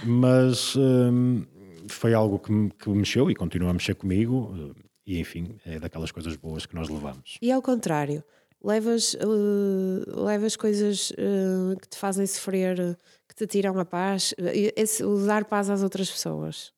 mas 0.03 0.75
hum, 0.75 1.43
foi 1.89 2.13
algo 2.13 2.37
que 2.37 2.51
me, 2.51 2.69
que 2.69 2.89
mexeu 2.89 3.31
e 3.31 3.35
continua 3.35 3.71
a 3.71 3.73
mexer 3.73 3.95
comigo, 3.95 4.75
e 5.07 5.19
enfim, 5.19 5.57
é 5.65 5.79
daquelas 5.79 6.11
coisas 6.11 6.35
boas 6.35 6.67
que 6.67 6.75
nós 6.75 6.87
levamos. 6.87 7.37
E 7.41 7.51
ao 7.51 7.63
contrário, 7.63 8.23
levas, 8.63 9.15
uh, 9.15 10.23
levas 10.23 10.55
coisas 10.55 11.11
uh, 11.11 11.75
que 11.79 11.87
te 11.89 11.97
fazem 11.97 12.27
sofrer 12.27 12.95
que 13.35 13.45
te 13.45 13.47
tiram 13.47 13.77
a 13.77 13.85
paz, 13.85 14.33
esse, 14.75 15.03
o 15.03 15.25
dar 15.25 15.43
paz 15.45 15.69
às 15.69 15.83
outras 15.83 16.09
pessoas. 16.09 16.73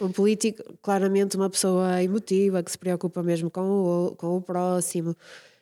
Um 0.00 0.10
político, 0.10 0.62
claramente, 0.82 1.36
uma 1.36 1.48
pessoa 1.48 2.02
emotiva 2.02 2.62
que 2.62 2.70
se 2.70 2.78
preocupa 2.78 3.22
mesmo 3.22 3.50
com 3.50 3.60
o, 3.60 4.16
com 4.16 4.36
o 4.36 4.42
próximo. 4.42 5.14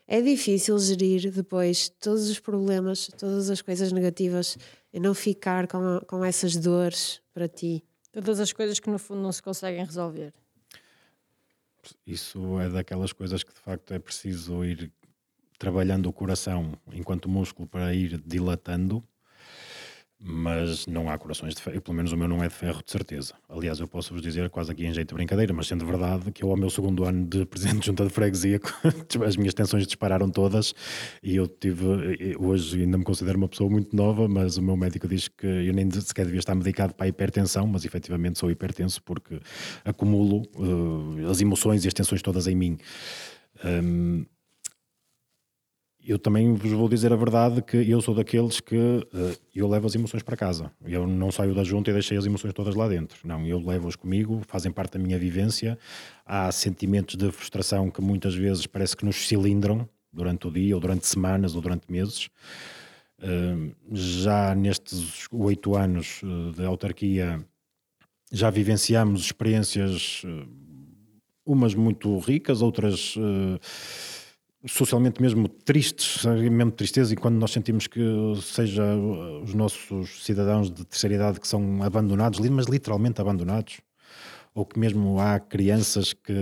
É 0.06 0.22
difícil 0.22 0.78
gerir 0.78 1.30
depois 1.32 1.88
todos 1.88 2.30
os 2.30 2.38
problemas, 2.38 3.08
todas 3.18 3.50
as 3.50 3.60
coisas 3.60 3.92
negativas 3.92 4.56
e 4.92 4.98
não 4.98 5.12
ficar 5.12 5.66
com, 5.66 6.00
com 6.06 6.24
essas 6.24 6.56
dores 6.56 7.20
para 7.34 7.48
ti. 7.48 7.84
Todas 8.12 8.40
as 8.40 8.52
coisas 8.52 8.80
que 8.80 8.88
no 8.88 8.98
fundo 8.98 9.20
não 9.20 9.32
se 9.32 9.42
conseguem 9.42 9.84
resolver. 9.84 10.32
Isso 12.06 12.58
é 12.60 12.68
daquelas 12.68 13.12
coisas 13.12 13.42
que 13.42 13.52
de 13.52 13.60
facto 13.60 13.92
é 13.92 13.98
preciso 13.98 14.64
ir 14.64 14.90
trabalhando 15.58 16.06
o 16.06 16.12
coração 16.12 16.72
enquanto 16.92 17.28
músculo 17.28 17.68
para 17.68 17.92
ir 17.92 18.18
dilatando 18.24 19.02
mas 20.20 20.86
não 20.86 21.08
há 21.08 21.16
corações 21.16 21.54
de 21.54 21.62
ferro, 21.62 21.80
pelo 21.80 21.96
menos 21.96 22.10
o 22.10 22.16
meu 22.16 22.26
não 22.26 22.42
é 22.42 22.48
de 22.48 22.54
ferro, 22.54 22.82
de 22.84 22.90
certeza. 22.90 23.34
Aliás, 23.48 23.78
eu 23.78 23.86
posso 23.86 24.12
vos 24.12 24.20
dizer, 24.20 24.50
quase 24.50 24.72
aqui 24.72 24.84
em 24.84 24.92
jeito 24.92 25.10
de 25.10 25.14
brincadeira, 25.14 25.52
mas 25.52 25.68
sendo 25.68 25.86
verdade, 25.86 26.32
que 26.32 26.42
eu, 26.42 26.50
ao 26.50 26.56
meu 26.56 26.68
segundo 26.70 27.04
ano 27.04 27.24
de 27.24 27.46
presidente 27.46 27.78
de 27.80 27.86
junta 27.86 28.04
de 28.04 28.10
freguesia, 28.10 28.60
as 29.24 29.36
minhas 29.36 29.54
tensões 29.54 29.86
dispararam 29.86 30.28
todas 30.28 30.74
e 31.22 31.36
eu 31.36 31.46
tive, 31.46 31.84
hoje 32.38 32.82
ainda 32.82 32.98
me 32.98 33.04
considero 33.04 33.38
uma 33.38 33.48
pessoa 33.48 33.70
muito 33.70 33.94
nova, 33.94 34.26
mas 34.26 34.56
o 34.56 34.62
meu 34.62 34.76
médico 34.76 35.06
diz 35.06 35.28
que 35.28 35.46
eu 35.46 35.72
nem 35.72 35.88
sequer 35.90 36.24
devia 36.24 36.40
estar 36.40 36.54
medicado 36.54 36.94
para 36.94 37.06
a 37.06 37.08
hipertensão, 37.08 37.66
mas 37.66 37.84
efetivamente 37.84 38.40
sou 38.40 38.50
hipertenso 38.50 39.00
porque 39.04 39.40
acumulo 39.84 40.42
uh, 40.56 41.30
as 41.30 41.40
emoções 41.40 41.84
e 41.84 41.88
as 41.88 41.94
tensões 41.94 42.22
todas 42.22 42.48
em 42.48 42.56
mim. 42.56 42.78
Um, 43.64 44.24
eu 46.04 46.18
também 46.18 46.54
vos 46.54 46.72
vou 46.72 46.88
dizer 46.88 47.12
a 47.12 47.16
verdade 47.16 47.60
que 47.60 47.76
eu 47.76 48.00
sou 48.00 48.14
daqueles 48.14 48.60
que 48.60 48.76
uh, 48.76 49.36
eu 49.54 49.68
levo 49.68 49.86
as 49.86 49.94
emoções 49.94 50.22
para 50.22 50.36
casa. 50.36 50.70
Eu 50.84 51.06
não 51.06 51.30
saio 51.30 51.54
da 51.54 51.64
junta 51.64 51.90
e 51.90 51.92
deixei 51.92 52.16
as 52.16 52.24
emoções 52.24 52.54
todas 52.54 52.74
lá 52.74 52.88
dentro. 52.88 53.18
Não, 53.24 53.46
eu 53.46 53.58
levo-as 53.58 53.96
comigo, 53.96 54.40
fazem 54.46 54.72
parte 54.72 54.96
da 54.96 55.04
minha 55.04 55.18
vivência. 55.18 55.78
Há 56.24 56.50
sentimentos 56.52 57.16
de 57.16 57.30
frustração 57.30 57.90
que 57.90 58.00
muitas 58.00 58.34
vezes 58.34 58.66
parece 58.66 58.96
que 58.96 59.04
nos 59.04 59.16
cilindram 59.26 59.88
durante 60.12 60.46
o 60.46 60.50
dia, 60.50 60.74
ou 60.74 60.80
durante 60.80 61.06
semanas, 61.06 61.54
ou 61.54 61.60
durante 61.60 61.90
meses. 61.90 62.28
Uh, 63.18 63.74
já 63.92 64.54
nestes 64.54 65.26
oito 65.32 65.76
anos 65.76 66.22
uh, 66.22 66.52
de 66.52 66.64
autarquia, 66.64 67.44
já 68.32 68.48
vivenciamos 68.50 69.22
experiências, 69.22 70.22
umas 71.44 71.74
muito 71.74 72.18
ricas, 72.18 72.60
outras 72.60 73.14
socialmente 74.68 75.20
mesmo 75.20 75.48
tristes, 75.48 76.24
mesmo 76.24 76.70
tristeza, 76.70 77.12
e 77.12 77.16
quando 77.16 77.36
nós 77.36 77.50
sentimos 77.50 77.86
que 77.86 78.00
seja 78.42 78.84
os 79.42 79.54
nossos 79.54 80.24
cidadãos 80.24 80.70
de 80.70 80.84
terceira 80.84 81.16
idade 81.16 81.40
que 81.40 81.48
são 81.48 81.82
abandonados, 81.82 82.38
mas 82.50 82.66
literalmente 82.66 83.20
abandonados, 83.20 83.80
ou 84.54 84.66
que 84.66 84.78
mesmo 84.78 85.20
há 85.20 85.38
crianças 85.38 86.12
que 86.12 86.34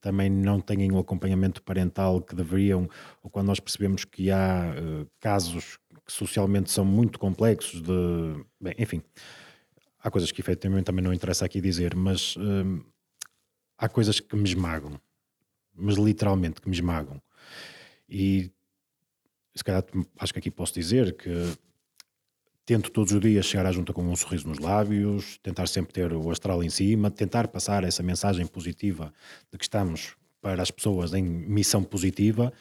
também 0.00 0.30
não 0.30 0.60
têm 0.60 0.90
o 0.92 0.98
acompanhamento 0.98 1.62
parental 1.62 2.20
que 2.22 2.34
deveriam, 2.34 2.88
ou 3.22 3.30
quando 3.30 3.48
nós 3.48 3.60
percebemos 3.60 4.04
que 4.04 4.30
há 4.30 4.74
uh, 4.76 5.06
casos 5.20 5.78
que 6.04 6.12
socialmente 6.12 6.70
são 6.70 6.84
muito 6.84 7.18
complexos 7.18 7.82
de, 7.82 8.44
bem, 8.60 8.74
enfim, 8.78 9.02
há 10.02 10.10
coisas 10.10 10.30
que 10.32 10.40
efetivamente 10.40 10.84
também 10.84 11.04
não 11.04 11.12
interessa 11.12 11.44
aqui 11.44 11.60
dizer, 11.60 11.94
mas 11.94 12.36
uh, 12.36 12.84
há 13.76 13.88
coisas 13.88 14.20
que 14.20 14.36
me 14.36 14.44
esmagam, 14.48 15.00
mas 15.74 15.96
literalmente 15.96 16.60
que 16.60 16.68
me 16.68 16.74
esmagam 16.74 17.20
E 18.08 18.50
se 19.54 19.64
calhar 19.64 19.84
acho 20.18 20.32
que 20.32 20.38
aqui 20.38 20.50
posso 20.50 20.74
dizer 20.74 21.16
que 21.16 21.30
tento 22.64 22.90
todos 22.90 23.12
os 23.12 23.20
dias 23.20 23.46
chegar 23.46 23.66
à 23.66 23.72
junta 23.72 23.92
com 23.92 24.02
um 24.02 24.16
sorriso 24.16 24.48
nos 24.48 24.58
lábios, 24.58 25.38
tentar 25.42 25.66
sempre 25.66 25.92
ter 25.92 26.12
o 26.12 26.30
astral 26.30 26.62
em 26.62 26.70
cima, 26.70 27.10
tentar 27.10 27.48
passar 27.48 27.84
essa 27.84 28.02
mensagem 28.02 28.46
positiva 28.46 29.12
de 29.50 29.58
que 29.58 29.64
estamos 29.64 30.16
para 30.40 30.62
as 30.62 30.70
pessoas 30.70 31.12
em 31.12 31.22
missão 31.22 31.82
positiva, 31.82 32.52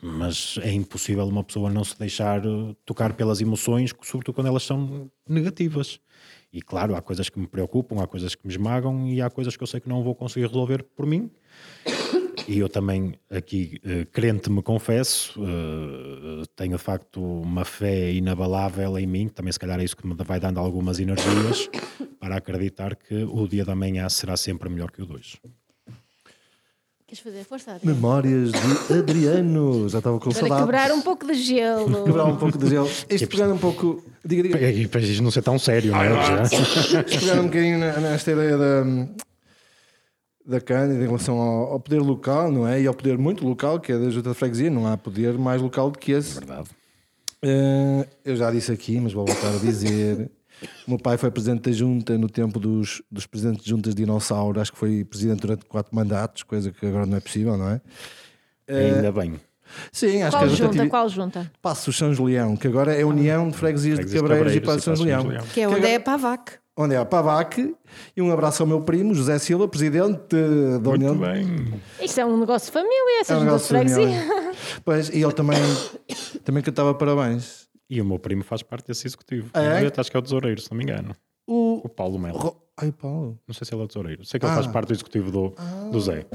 mas 0.00 0.58
é 0.62 0.72
impossível 0.72 1.26
uma 1.26 1.44
pessoa 1.44 1.70
não 1.70 1.84
se 1.84 1.98
deixar 1.98 2.44
eh, 2.44 2.74
tocar 2.86 3.12
pelas 3.12 3.40
emoções, 3.40 3.92
sobretudo 4.02 4.34
quando 4.34 4.46
elas 4.46 4.62
são 4.62 5.10
negativas. 5.28 6.00
E 6.52 6.62
claro, 6.62 6.94
há 6.94 7.02
coisas 7.02 7.28
que 7.28 7.38
me 7.38 7.46
preocupam, 7.46 8.02
há 8.02 8.06
coisas 8.06 8.34
que 8.34 8.46
me 8.46 8.52
esmagam 8.52 9.08
e 9.08 9.20
há 9.20 9.28
coisas 9.28 9.56
que 9.56 9.62
eu 9.62 9.66
sei 9.66 9.80
que 9.80 9.88
não 9.88 10.02
vou 10.02 10.14
conseguir 10.14 10.46
resolver 10.46 10.82
por 10.82 11.04
mim. 11.04 11.30
E 12.46 12.58
eu 12.58 12.68
também, 12.68 13.14
aqui, 13.30 13.80
eh, 13.84 14.06
crente 14.12 14.50
me 14.50 14.60
confesso, 14.62 15.40
eh, 15.42 16.42
tenho 16.54 16.76
de 16.76 16.82
facto 16.82 17.22
uma 17.22 17.64
fé 17.64 18.12
inabalável 18.12 18.98
em 18.98 19.06
mim, 19.06 19.28
também 19.28 19.50
se 19.50 19.58
calhar 19.58 19.80
é 19.80 19.84
isso 19.84 19.96
que 19.96 20.06
me 20.06 20.14
vai 20.14 20.38
dando 20.38 20.60
algumas 20.60 21.00
energias 21.00 21.70
para 22.20 22.36
acreditar 22.36 22.96
que 22.96 23.24
o 23.24 23.48
dia 23.48 23.64
da 23.64 23.74
manhã 23.74 24.06
será 24.10 24.36
sempre 24.36 24.68
melhor 24.68 24.90
que 24.90 25.00
o 25.00 25.06
de 25.06 25.12
hoje. 25.14 25.38
Queres 27.06 27.22
fazer 27.22 27.44
força, 27.44 27.72
Adriano? 27.72 27.94
Memórias 27.96 28.50
de 28.52 28.98
Adriano. 28.98 29.88
Já 29.88 29.98
estava 29.98 30.18
com 30.18 30.30
Para 30.30 30.40
saudades. 30.40 30.64
quebrar 30.64 30.92
um 30.92 31.00
pouco 31.02 31.26
de 31.26 31.34
gelo. 31.34 31.86
Quebrar 32.04 32.24
um 32.26 32.36
pouco 32.36 32.58
de 32.58 32.68
gelo. 32.68 32.90
Isto 33.08 33.28
pegando 33.28 33.54
um 33.54 33.58
pouco. 33.58 34.02
Diga, 34.24 34.42
diga. 34.42 34.70
E 34.70 34.86
para 34.88 35.00
isto 35.00 35.22
não 35.22 35.30
ser 35.30 35.42
tão 35.42 35.58
sério, 35.58 35.92
não 35.92 36.02
é? 36.02 36.42
Isto 36.44 37.20
pegando 37.20 37.42
um 37.42 37.46
bocadinho 37.46 37.78
na- 37.78 38.00
nesta 38.00 38.32
ideia 38.32 38.56
da, 38.56 38.84
da 40.44 40.60
Cândida 40.60 41.02
em 41.02 41.06
relação 41.06 41.38
ao, 41.38 41.72
ao 41.72 41.80
poder 41.80 42.00
local, 42.00 42.50
não 42.50 42.66
é? 42.66 42.80
E 42.80 42.86
ao 42.86 42.94
poder 42.94 43.16
muito 43.16 43.46
local, 43.46 43.80
que 43.80 43.92
é 43.92 43.98
da 43.98 44.10
Junta 44.10 44.30
de 44.30 44.34
Freguesia. 44.34 44.70
Não 44.70 44.86
há 44.86 44.96
poder 44.96 45.38
mais 45.38 45.60
local 45.60 45.90
do 45.90 45.98
que 45.98 46.12
esse. 46.12 46.34
Verdade. 46.34 46.68
Eh, 47.42 48.08
eu 48.24 48.36
já 48.36 48.50
disse 48.50 48.72
aqui, 48.72 48.98
mas 49.00 49.12
vou 49.12 49.26
voltar 49.26 49.54
a 49.54 49.58
dizer. 49.58 50.30
O 50.86 50.90
meu 50.92 50.98
pai 50.98 51.18
foi 51.18 51.30
presidente 51.30 51.68
da 51.68 51.72
junta 51.72 52.16
no 52.16 52.28
tempo 52.28 52.58
dos, 52.58 53.02
dos 53.10 53.26
presidentes 53.26 53.64
de 53.64 53.70
juntas 53.70 53.94
de 53.94 54.02
dinossauro. 54.02 54.60
Acho 54.60 54.72
que 54.72 54.78
foi 54.78 55.04
presidente 55.04 55.40
durante 55.40 55.64
quatro 55.66 55.94
mandatos, 55.94 56.42
coisa 56.42 56.70
que 56.70 56.86
agora 56.86 57.06
não 57.06 57.16
é 57.16 57.20
possível, 57.20 57.56
não 57.56 57.68
é? 57.68 57.80
Ainda 58.68 59.12
bem. 59.12 59.40
Sim, 59.90 60.22
acho 60.22 60.36
Qual 60.36 60.46
que 60.46 60.52
a 60.52 60.56
junta 60.56 60.72
junta? 60.72 60.88
Qual 60.88 61.08
junta? 61.08 61.52
Passo 61.60 61.92
São 61.92 62.14
Julião, 62.14 62.56
que 62.56 62.68
agora 62.68 62.94
é 62.94 63.02
a 63.02 63.06
União 63.06 63.48
de 63.48 63.56
Freguesias 63.56 63.98
de 63.98 64.04
Freguesias 64.04 64.22
de 64.22 64.28
Cabreiros 64.28 64.54
e 64.54 64.60
Cabreiros 64.60 64.84
Passo 64.84 64.96
São 64.96 65.04
e 65.04 65.08
de 65.08 65.12
São 65.12 65.22
Julião. 65.22 65.44
Que 65.52 65.60
é 65.60 65.68
onde 65.68 65.86
é 65.86 65.96
a 65.96 66.00
Pavac. 66.00 66.52
Onde 66.76 66.94
é 66.94 66.98
a 66.98 67.04
Pavac. 67.04 67.74
E 68.16 68.20
um 68.22 68.32
abraço 68.32 68.62
ao 68.62 68.66
meu 68.66 68.80
primo, 68.80 69.14
José 69.14 69.38
Silva, 69.38 69.68
presidente 69.68 70.34
da 70.82 70.90
Muito 70.90 70.90
União. 70.90 71.16
bem. 71.16 71.80
Isto 72.02 72.20
é 72.20 72.26
um 72.26 72.36
negócio 72.36 72.66
de 72.66 72.72
família, 72.72 73.20
essa 73.20 73.34
É 73.34 73.36
um 73.36 73.44
negócio 73.44 73.78
de 73.84 73.92
família. 73.94 74.52
Pois, 74.84 75.08
e 75.10 75.22
ele 75.22 75.32
também, 75.32 75.58
também 76.44 76.62
cantava 76.62 76.92
parabéns. 76.94 77.68
E 77.88 78.00
o 78.00 78.04
meu 78.04 78.18
primo 78.18 78.42
faz 78.42 78.62
parte 78.62 78.88
desse 78.88 79.06
executivo. 79.06 79.50
Ah, 79.54 79.62
é? 79.62 79.84
Eu 79.84 79.92
acho 79.96 80.10
que 80.10 80.16
é 80.16 80.20
o 80.20 80.22
tesoureiro, 80.22 80.60
se 80.60 80.70
não 80.70 80.78
me 80.78 80.84
engano. 80.84 81.14
O. 81.46 81.80
O 81.84 81.88
Paulo 81.88 82.18
Melo. 82.18 82.38
Ro- 82.38 82.56
Ai, 82.76 82.90
Paulo. 82.90 83.38
Não 83.46 83.54
sei 83.54 83.64
se 83.66 83.72
ele 83.74 83.82
é 83.82 83.84
o 83.84 83.88
tesoureiro. 83.88 84.24
Sei 84.24 84.40
que 84.40 84.46
ele 84.46 84.52
Ah. 84.52 84.56
faz 84.56 84.66
parte 84.66 84.88
do 84.88 84.94
executivo 84.94 85.30
do, 85.30 85.54
do 85.92 86.00
Zé. 86.00 86.26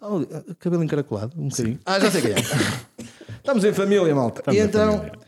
Oh, 0.00 0.20
cabelo 0.60 0.84
encaracolado, 0.84 1.32
um 1.36 1.48
bocadinho. 1.48 1.80
Ah, 1.84 1.98
já 1.98 2.08
sei 2.12 2.22
quem 2.22 2.30
é. 2.30 2.36
Estamos 3.38 3.64
em 3.64 3.72
família, 3.72 4.14
malta. 4.14 4.40
Estamos 4.40 4.60
e 4.60 4.62
então, 4.62 4.98
família. 4.98 5.18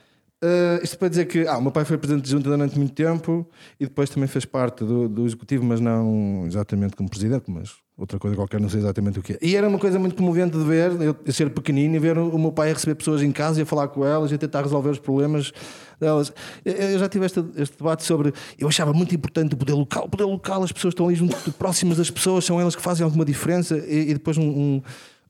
Eh, 0.42 0.80
isto 0.82 0.98
para 0.98 1.08
dizer 1.08 1.26
que 1.26 1.46
ah, 1.46 1.58
o 1.58 1.62
meu 1.62 1.70
pai 1.70 1.84
foi 1.84 1.98
presidente 1.98 2.24
de 2.24 2.30
junta 2.30 2.48
durante 2.48 2.78
muito 2.78 2.94
tempo 2.94 3.46
e 3.78 3.84
depois 3.84 4.08
também 4.08 4.26
fez 4.26 4.44
parte 4.46 4.84
do, 4.84 5.08
do 5.08 5.26
executivo, 5.26 5.64
mas 5.64 5.80
não 5.80 6.44
exatamente 6.46 6.96
como 6.96 7.10
presidente, 7.10 7.50
mas 7.50 7.74
outra 7.96 8.18
coisa 8.18 8.34
qualquer, 8.34 8.58
não 8.58 8.68
sei 8.70 8.80
exatamente 8.80 9.18
o 9.18 9.22
que 9.22 9.34
é. 9.34 9.38
E 9.42 9.54
era 9.54 9.68
uma 9.68 9.78
coisa 9.78 9.98
muito 9.98 10.16
comovente 10.16 10.56
de 10.56 10.64
ver, 10.64 10.92
eu, 11.02 11.14
eu 11.24 11.32
ser 11.32 11.50
pequenino 11.50 11.94
e 11.94 11.98
ver 11.98 12.16
o, 12.16 12.30
o 12.30 12.38
meu 12.38 12.50
pai 12.50 12.70
a 12.70 12.72
receber 12.72 12.94
pessoas 12.94 13.20
em 13.20 13.30
casa 13.30 13.60
e 13.60 13.62
a 13.62 13.66
falar 13.66 13.88
com 13.88 14.02
elas 14.02 14.32
e 14.32 14.34
a 14.34 14.38
tentar 14.38 14.62
resolver 14.62 14.88
os 14.88 14.98
problemas 14.98 15.52
delas. 16.00 16.32
Eu, 16.64 16.72
eu 16.72 16.98
já 16.98 17.08
tive 17.08 17.26
este, 17.26 17.44
este 17.56 17.76
debate 17.76 18.02
sobre. 18.02 18.32
Eu 18.58 18.66
achava 18.66 18.94
muito 18.94 19.14
importante 19.14 19.54
o 19.54 19.58
poder 19.58 19.74
local. 19.74 20.06
O 20.06 20.08
poder 20.08 20.24
local, 20.24 20.62
as 20.62 20.72
pessoas 20.72 20.92
estão 20.92 21.06
ali 21.06 21.16
junto, 21.16 21.36
próximas 21.52 21.98
das 21.98 22.10
pessoas, 22.10 22.46
são 22.46 22.58
elas 22.58 22.74
que 22.74 22.80
fazem 22.80 23.04
alguma 23.04 23.26
diferença. 23.26 23.76
E, 23.76 24.10
e 24.10 24.14
depois 24.14 24.38
um, 24.38 24.48
um, 24.48 24.82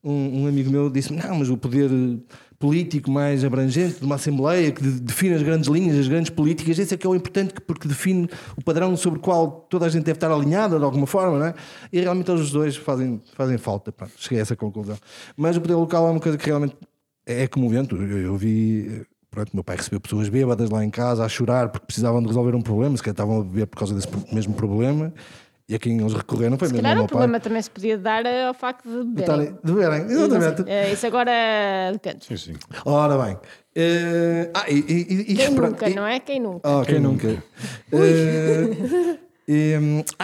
um- 0.03 0.43
um 0.43 0.47
amigo 0.47 0.69
meu 0.69 0.89
disse-me: 0.89 1.21
Não, 1.21 1.35
mas 1.35 1.49
o 1.49 1.57
poder 1.57 1.89
político 2.59 3.09
mais 3.09 3.43
abrangente 3.43 3.99
de 3.99 4.05
uma 4.05 4.15
Assembleia 4.15 4.71
que 4.71 4.81
de- 4.83 4.99
define 5.01 5.33
as 5.33 5.41
grandes 5.41 5.67
linhas, 5.67 5.97
as 5.97 6.07
grandes 6.07 6.29
políticas, 6.29 6.77
esse 6.77 6.93
é 6.93 6.97
que 6.97 7.07
é 7.07 7.09
o 7.09 7.15
importante 7.15 7.53
que- 7.55 7.61
porque 7.61 7.87
define 7.87 8.29
o 8.55 8.63
padrão 8.63 8.95
sobre 8.95 9.17
o 9.17 9.21
qual 9.21 9.65
toda 9.69 9.85
a 9.85 9.89
gente 9.89 10.03
deve 10.03 10.17
estar 10.17 10.31
alinhada 10.31 10.77
de 10.77 10.83
alguma 10.85 11.07
forma, 11.07 11.39
não 11.39 11.45
é? 11.47 11.53
E 11.91 11.99
realmente 12.01 12.29
os 12.31 12.51
dois 12.51 12.75
fazem, 12.75 13.19
fazem 13.35 13.57
falta. 13.57 13.91
Pronto, 13.91 14.11
cheguei 14.17 14.39
a 14.39 14.41
essa 14.43 14.55
conclusão. 14.55 14.95
Mas 15.35 15.57
o 15.57 15.61
poder 15.61 15.73
local 15.75 16.07
é 16.07 16.11
uma 16.11 16.19
coisa 16.19 16.37
que 16.37 16.45
realmente 16.45 16.75
é 17.25 17.47
comovente. 17.47 17.95
Eu, 17.95 18.01
eu 18.19 18.37
vi. 18.37 19.01
Pronto, 19.31 19.49
meu 19.53 19.63
pai 19.63 19.77
recebeu 19.77 19.99
pessoas 20.01 20.27
bêbadas 20.27 20.69
lá 20.69 20.83
em 20.83 20.89
casa 20.89 21.23
a 21.23 21.29
chorar 21.29 21.69
porque 21.69 21.85
precisavam 21.87 22.21
de 22.21 22.27
resolver 22.27 22.53
um 22.53 22.61
problema, 22.61 22.95
se 22.97 23.01
calhar 23.01 23.13
estavam 23.13 23.39
a 23.39 23.43
beber 23.43 23.65
por 23.65 23.77
causa 23.79 23.95
desse 23.95 24.07
mesmo 24.31 24.53
problema. 24.53 25.11
E 25.71 25.75
a 25.75 25.79
quem 25.79 25.97
eles 25.97 26.11
recorreram 26.13 26.57
foi 26.57 26.67
Se 26.67 26.73
mesmo 26.73 26.83
calhar 26.83 26.97
ao 26.99 27.05
o 27.05 27.07
problema 27.07 27.31
pai. 27.39 27.39
também 27.39 27.61
se 27.61 27.71
podia 27.71 27.97
dar 27.97 28.25
eh, 28.25 28.43
ao 28.45 28.53
facto 28.53 28.83
de 28.89 28.97
beberem. 29.05 29.21
estarem- 29.21 29.57
de 29.63 29.71
beberem, 29.71 30.01
exatamente. 30.03 30.63
eh, 30.69 30.91
Isso 30.91 31.07
agora 31.07 31.31
depende. 31.93 32.25
Sim, 32.25 32.35
sim. 32.35 32.53
Ora 32.83 33.17
bem. 33.23 33.37
Eh, 33.73 34.49
ah, 34.53 34.65
e, 34.69 34.73
e, 34.75 34.81
e, 35.31 35.35
Quem 35.35 35.45
espera- 35.47 35.69
nunca, 35.69 35.89
e- 35.89 35.93
não 35.95 36.05
é? 36.05 36.19
Quem 36.19 36.41
nunca? 36.41 36.69
Oh, 36.69 36.81
quem 36.83 36.99
nunca? 36.99 37.41
Eh, 37.93 39.17
e, 39.47 39.75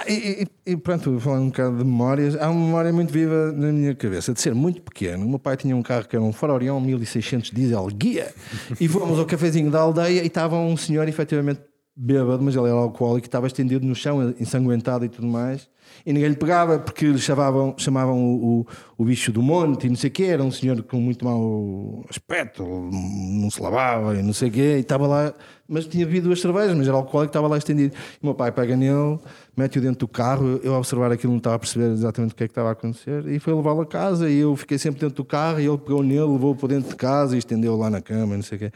e- 0.09 0.43
e- 0.43 0.71
e 0.73 0.77
pronto, 0.77 1.17
falando 1.19 1.43
um 1.43 1.47
bocado 1.49 1.77
de 1.77 1.83
memórias, 1.85 2.35
há 2.35 2.49
uma 2.49 2.65
memória 2.65 2.91
muito 2.91 3.11
viva 3.13 3.51
na 3.53 3.71
minha 3.71 3.95
cabeça 3.95 4.33
de 4.33 4.41
ser 4.41 4.53
muito 4.53 4.81
pequeno. 4.81 5.25
O 5.25 5.29
meu 5.29 5.39
pai 5.39 5.55
tinha 5.57 5.75
um 5.75 5.81
carro 5.81 6.05
que 6.07 6.15
era 6.15 6.23
um 6.23 6.33
Ford 6.33 6.51
Orion 6.53 6.79
1600 6.81 7.51
diesel 7.51 7.87
guia 7.87 8.33
e 8.81 8.87
fomos 8.89 9.17
ao 9.17 9.25
cafezinho 9.25 9.71
da 9.71 9.79
aldeia 9.79 10.23
e 10.23 10.27
estava 10.27 10.57
um 10.57 10.75
senhor 10.77 11.07
efetivamente 11.07 11.61
bêbado, 11.97 12.43
mas 12.43 12.55
ele 12.55 12.67
era 12.67 12.75
alcoólico 12.75 13.25
estava 13.25 13.47
estendido 13.47 13.85
no 13.85 13.95
chão, 13.95 14.33
ensanguentado 14.39 15.03
e 15.03 15.09
tudo 15.09 15.27
mais. 15.27 15.67
E 16.05 16.13
ninguém 16.13 16.29
lhe 16.29 16.35
pegava 16.35 16.77
porque 16.77 17.07
lhe 17.07 17.17
chamavam, 17.17 17.73
chamavam 17.77 18.21
o, 18.23 18.59
o, 18.59 18.67
o 18.99 19.05
bicho 19.05 19.31
do 19.31 19.41
monte 19.41 19.87
e 19.87 19.89
não 19.89 19.95
sei 19.95 20.09
o 20.09 20.13
quê. 20.13 20.23
Era 20.25 20.43
um 20.43 20.51
senhor 20.51 20.81
com 20.83 20.97
muito 20.97 21.25
mau 21.25 22.05
aspecto, 22.09 22.63
não 22.63 23.49
se 23.49 23.61
lavava 23.61 24.15
e 24.15 24.21
não 24.21 24.31
sei 24.31 24.49
o 24.49 24.51
quê. 24.51 24.75
E 24.77 24.81
estava 24.81 25.07
lá, 25.07 25.33
mas 25.67 25.87
tinha 25.87 26.05
bebido 26.05 26.27
duas 26.27 26.39
cervejas, 26.39 26.77
mas 26.77 26.87
era 26.87 26.95
alcoólico, 26.95 27.31
estava 27.31 27.47
lá 27.47 27.57
estendido. 27.57 27.95
E 27.95 28.23
o 28.23 28.27
meu 28.27 28.35
pai 28.35 28.51
pega 28.51 28.75
nele, 28.75 29.17
mete-o 29.55 29.81
dentro 29.81 29.99
do 29.99 30.07
carro. 30.07 30.59
Eu, 30.63 30.75
a 30.75 30.77
observar 30.77 31.11
aquilo, 31.11 31.33
não 31.33 31.39
estava 31.39 31.55
a 31.55 31.59
perceber 31.59 31.91
exatamente 31.91 32.33
o 32.33 32.35
que 32.35 32.43
é 32.43 32.47
que 32.47 32.51
estava 32.51 32.69
a 32.69 32.73
acontecer. 32.73 33.27
E 33.27 33.39
foi 33.39 33.53
levá-lo 33.53 33.81
a 33.81 33.85
casa. 33.85 34.29
E 34.29 34.37
eu 34.37 34.55
fiquei 34.55 34.77
sempre 34.77 35.01
dentro 35.01 35.15
do 35.15 35.25
carro. 35.25 35.59
E 35.59 35.65
ele 35.65 35.77
pegou 35.77 36.03
nele, 36.03 36.21
levou-o 36.21 36.55
para 36.55 36.69
dentro 36.69 36.89
de 36.89 36.95
casa 36.95 37.35
e 37.35 37.39
estendeu 37.39 37.75
lá 37.75 37.89
na 37.89 38.01
cama, 38.01 38.35
não 38.35 38.43
sei 38.43 38.57
o 38.57 38.59
quê. 38.59 38.71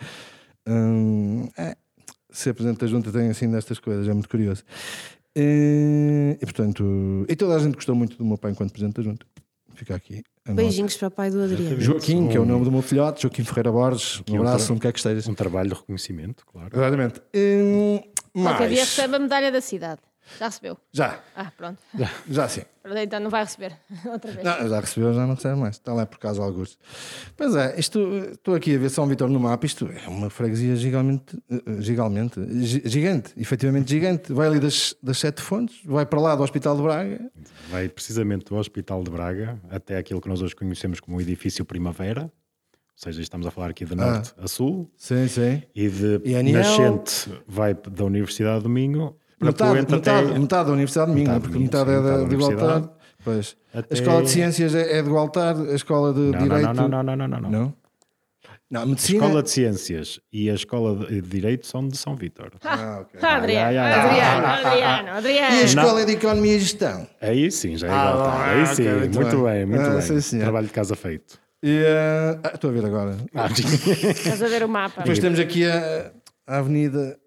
Hum, 0.68 1.48
é, 1.58 1.76
ser 2.32 2.54
presidente 2.54 2.80
da 2.80 2.88
junta 2.88 3.12
tem 3.12 3.30
assim 3.30 3.50
destas 3.52 3.80
coisas, 3.80 4.08
é 4.08 4.14
muito 4.14 4.30
curioso. 4.30 4.64
E, 5.36 6.38
e, 6.42 6.46
portanto, 6.46 7.26
e 7.30 7.36
toda 7.36 7.56
a 7.56 7.60
gente 7.60 7.76
gostou 7.76 7.96
muito 7.96 8.18
do 8.18 8.26
meu 8.26 8.38
pai 8.38 8.52
enquanto 8.52 8.72
presidente 8.72 8.96
da 8.98 9.04
junta. 9.04 9.26
Fica 9.76 9.96
aqui. 9.96 10.22
Beijinhos 10.48 10.98
para 10.98 11.08
o 11.08 11.12
pai 11.12 11.32
do 11.32 11.42
Adriano. 11.42 11.80
Joaquim, 11.80 12.28
que 12.28 12.36
é 12.36 12.40
o 12.40 12.46
nome 12.46 12.66
do 12.66 12.72
meu 12.72 12.82
filhote, 12.82 13.24
Joaquim 13.24 13.44
Ferreira 13.44 13.72
Borges. 13.72 14.22
Um 14.30 14.34
um 14.36 14.40
abraço, 14.40 14.66
tra- 14.66 14.74
onde 14.74 14.82
quer 14.82 14.92
que 14.92 15.00
estejas. 15.00 15.28
Um 15.28 15.34
trabalho 15.34 15.70
de 15.70 15.76
reconhecimento, 15.76 16.46
claro. 16.46 16.70
Exatamente. 16.74 17.22
Hum, 17.34 18.00
Qualquer 18.34 18.70
dia 18.70 18.80
recebe 18.82 19.16
a 19.16 19.20
medalha 19.20 19.52
da 19.52 19.62
cidade. 19.62 20.02
Já 20.40 20.46
recebeu? 20.48 20.78
Já, 20.92 21.20
Ah, 21.36 21.52
pronto. 21.56 21.80
já 22.30 22.48
sim. 22.48 22.62
Pronto, 22.82 22.98
Então 22.98 23.20
não 23.20 23.30
vai 23.30 23.44
receber 23.44 23.78
outra 24.12 24.32
vez. 24.32 24.44
Não, 24.44 24.68
já 24.68 24.80
recebeu, 24.80 25.14
já 25.14 25.28
não 25.28 25.36
recebe 25.36 25.56
mais. 25.56 25.76
Está 25.76 25.94
lá 25.94 26.04
por 26.04 26.18
causa 26.18 26.42
alguns. 26.42 26.80
Pois 27.38 27.56
é, 27.56 27.80
isto, 27.80 28.00
estou 28.32 28.56
aqui 28.56 28.74
a 28.76 28.80
ver 28.80 28.90
São 28.90 29.06
Vitor 29.06 29.30
no 29.30 29.40
mapa. 29.40 29.66
Isto 29.68 29.88
é 29.88 30.08
uma 30.10 30.32
freguesia 30.32 30.76
gigante, 30.76 31.38
gigante, 31.80 32.40
gi- 32.64 32.82
gigante, 32.86 33.34
efetivamente 33.38 33.90
gigante. 33.92 34.34
Vai 34.34 34.48
ali 34.48 34.60
das, 34.60 34.96
das 35.02 35.20
sete 35.20 35.42
fontes, 35.44 35.80
vai 35.86 36.06
para 36.08 36.20
lá 36.20 36.36
do 36.36 36.42
Hospital 36.42 36.76
de 36.76 36.82
Braga. 36.82 37.32
Vai 37.70 37.88
precisamente 37.88 38.46
do 38.46 38.56
Hospital 38.56 39.04
de 39.04 39.12
Braga 39.12 39.60
até 39.70 39.98
aquilo 39.98 40.20
que 40.20 40.28
nós 40.28 40.42
hoje 40.42 40.56
conhecemos 40.56 41.00
como 41.00 41.18
o 41.18 41.22
Edifício 41.22 41.64
Primavera. 41.64 42.24
Ou 42.24 42.32
seja, 42.96 43.22
estamos 43.22 43.46
a 43.46 43.52
falar 43.52 43.70
aqui 43.70 43.86
de 43.86 43.94
norte 43.96 44.34
a 44.38 44.48
sul. 44.48 44.92
Sim, 44.98 45.28
sim. 45.28 45.62
E 45.76 45.88
de 45.90 46.22
E 46.26 46.36
Aniel? 46.36 46.60
nascente 46.60 47.32
vai 47.48 47.74
da 47.76 48.06
Universidade 48.06 48.64
do 48.64 48.70
Minho 48.70 49.16
Metade, 49.46 49.72
Poente 49.72 49.92
metade, 49.92 50.30
até... 50.30 50.40
metade 50.40 50.66
da 50.68 50.72
Universidade 50.74 51.10
de 51.12 51.16
Minho, 51.16 51.28
Metade 51.28 51.42
porque 51.44 51.60
metade 51.64 51.90
sim, 51.90 51.96
é 51.96 52.02
da, 52.02 52.18
da 52.18 52.24
de 52.26 52.36
igualdade. 52.36 52.90
Pois. 53.24 53.58
Até- 53.74 53.88
A 53.90 53.94
Escola 53.94 54.22
de 54.24 54.30
Ciências 54.30 54.76
é, 54.76 54.98
é 54.98 55.02
de 55.02 55.08
igualdade, 55.08 55.70
a 55.70 55.76
Escola 55.76 56.14
de 56.14 56.20
Não, 56.20 56.40
Direito. 56.44 56.74
não, 56.74 56.88
não, 56.88 57.04
não, 57.04 57.16
não, 57.16 57.28
não, 57.28 57.40
não. 57.42 57.50
Não? 57.52 57.74
Não, 58.70 58.82
A 58.84 58.86
medicina. 58.86 59.26
Escola 59.26 59.44
de 59.44 59.50
Ciências 59.52 60.20
e 60.32 60.50
a 60.50 60.54
Escola 60.54 61.06
de 61.06 61.22
Direito 61.22 61.68
são 61.68 61.86
de 61.88 61.98
São 61.98 62.16
Vítor. 62.16 62.52
Ah, 62.64 63.00
ok. 63.02 63.20
Ah, 63.22 63.36
Adriano, 63.36 63.68
Ai, 63.68 63.78
ai, 63.78 63.92
ai. 63.94 64.00
Adriano, 64.00 64.48
Adriano, 64.48 65.08
E 65.08 65.12
a 65.12 65.18
Adriano. 65.18 65.62
Escola 65.66 66.06
de 66.06 66.12
Economia 66.14 66.56
e 66.56 66.60
Gestão. 66.60 67.08
Aí 67.20 67.52
sim, 67.52 67.76
já 67.78 67.88
é 67.88 67.92
Ah, 67.92 67.96
igualdade. 68.14 68.38
ah, 68.38 68.52
Aí 68.62 68.66
sim, 68.76 68.84
muito 68.90 69.20
muito, 69.20 69.36
bem. 69.44 69.54
bem, 69.54 69.66
muito 69.66 69.82
Ah, 69.82 70.00
bem. 70.08 70.22
sim. 70.22 70.40
Trabalho 70.40 70.68
de 70.68 70.74
casa 70.74 70.96
feito. 70.96 71.38
E, 71.62 71.84
ah, 72.44 72.52
estou 72.54 72.70
a 72.70 72.74
ver 72.74 72.86
agora. 72.86 73.18
Ah, 73.36 73.48
Estás 73.52 74.42
a 74.42 74.48
ver 74.48 74.64
o 74.64 74.70
mapa. 74.70 75.02
Depois 75.02 75.20
temos 75.20 75.38
aqui 75.40 75.66
a, 75.66 76.12
a 76.48 76.58
Avenida 76.60 77.20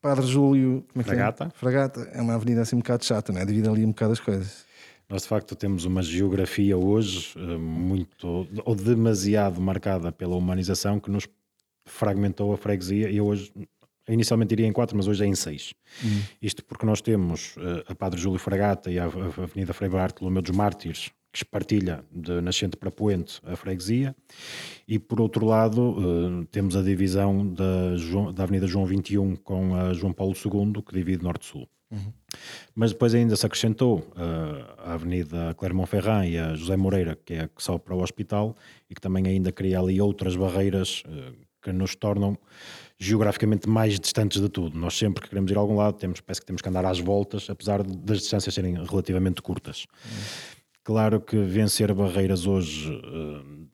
Padre 0.00 0.26
Júlio 0.26 0.84
como 0.92 1.00
é 1.00 1.00
é? 1.00 1.04
Fragata. 1.04 1.50
Fragata. 1.54 2.00
É 2.12 2.20
uma 2.20 2.34
avenida 2.34 2.62
assim 2.62 2.76
um 2.76 2.80
bocado 2.80 3.04
chata, 3.04 3.32
não 3.32 3.40
é? 3.40 3.44
Divide 3.44 3.68
ali 3.68 3.84
um 3.84 3.88
bocado 3.88 4.12
as 4.12 4.20
coisas. 4.20 4.66
Nós, 5.08 5.22
de 5.22 5.28
facto, 5.28 5.56
temos 5.56 5.84
uma 5.84 6.02
geografia 6.02 6.76
hoje 6.76 7.32
eh, 7.36 7.56
muito 7.56 8.46
ou 8.64 8.74
demasiado 8.74 9.60
marcada 9.60 10.12
pela 10.12 10.36
humanização 10.36 11.00
que 11.00 11.10
nos 11.10 11.26
fragmentou 11.86 12.52
a 12.52 12.58
freguesia 12.58 13.10
e 13.10 13.18
hoje 13.18 13.50
inicialmente 14.08 14.52
iria 14.52 14.66
em 14.66 14.72
quatro, 14.72 14.96
mas 14.96 15.06
hoje 15.06 15.24
é 15.24 15.26
em 15.26 15.34
seis. 15.34 15.72
Uhum. 16.02 16.22
Isto 16.40 16.64
porque 16.64 16.86
nós 16.86 17.00
temos 17.00 17.56
uh, 17.56 17.84
a 17.88 17.94
Padre 17.94 18.20
Júlio 18.20 18.38
Fragata 18.38 18.90
e 18.90 18.98
a, 18.98 19.04
a 19.04 19.42
Avenida 19.42 19.72
Frei 19.72 19.88
Bartolomeu 19.88 20.42
dos 20.42 20.54
Mártires, 20.54 21.10
que 21.32 21.38
espartilha 21.38 22.04
de 22.10 22.40
Nascente 22.40 22.76
para 22.76 22.90
Poente 22.90 23.40
a 23.44 23.56
freguesia, 23.56 24.14
e 24.86 24.98
por 24.98 25.20
outro 25.20 25.44
lado 25.46 25.90
uh, 25.90 26.44
temos 26.46 26.76
a 26.76 26.82
divisão 26.82 27.46
da, 27.46 27.96
João, 27.96 28.32
da 28.32 28.42
Avenida 28.44 28.66
João 28.66 28.86
21 28.86 29.36
com 29.36 29.74
a 29.74 29.92
João 29.92 30.12
Paulo 30.12 30.34
II, 30.34 30.82
que 30.82 30.94
divide 30.94 31.22
Norte-Sul. 31.22 31.68
Uhum. 31.90 32.12
Mas 32.74 32.92
depois 32.92 33.14
ainda 33.14 33.34
se 33.34 33.46
acrescentou 33.46 33.98
uh, 33.98 34.74
a 34.78 34.94
Avenida 34.94 35.54
Clermont-Ferrand 35.54 36.26
e 36.26 36.38
a 36.38 36.54
José 36.54 36.76
Moreira, 36.76 37.18
que 37.24 37.34
é 37.34 37.40
a 37.40 37.48
que 37.48 37.62
sobe 37.62 37.84
para 37.84 37.94
o 37.94 38.02
hospital, 38.02 38.56
e 38.90 38.94
que 38.94 39.00
também 39.00 39.26
ainda 39.26 39.50
cria 39.50 39.80
ali 39.80 40.00
outras 40.00 40.36
barreiras 40.36 41.02
uh, 41.06 41.34
que 41.62 41.72
nos 41.72 41.94
tornam 41.94 42.38
geograficamente 42.98 43.68
mais 43.68 43.98
distantes 43.98 44.40
de 44.40 44.48
tudo. 44.48 44.78
Nós 44.78 44.96
sempre 44.96 45.22
que 45.22 45.28
queremos 45.28 45.50
ir 45.50 45.56
a 45.56 45.60
algum 45.60 45.76
lado, 45.76 45.96
temos, 45.96 46.20
parece 46.20 46.40
que 46.40 46.46
temos 46.46 46.60
que 46.60 46.68
andar 46.68 46.84
às 46.84 46.98
voltas, 46.98 47.48
apesar 47.48 47.82
das 47.82 48.18
distâncias 48.18 48.54
serem 48.54 48.74
relativamente 48.84 49.40
curtas. 49.40 49.86
Uhum. 50.04 50.57
Claro 50.88 51.20
que 51.20 51.36
vencer 51.36 51.92
barreiras 51.92 52.46
hoje. 52.46 52.90
Uh, 52.90 53.68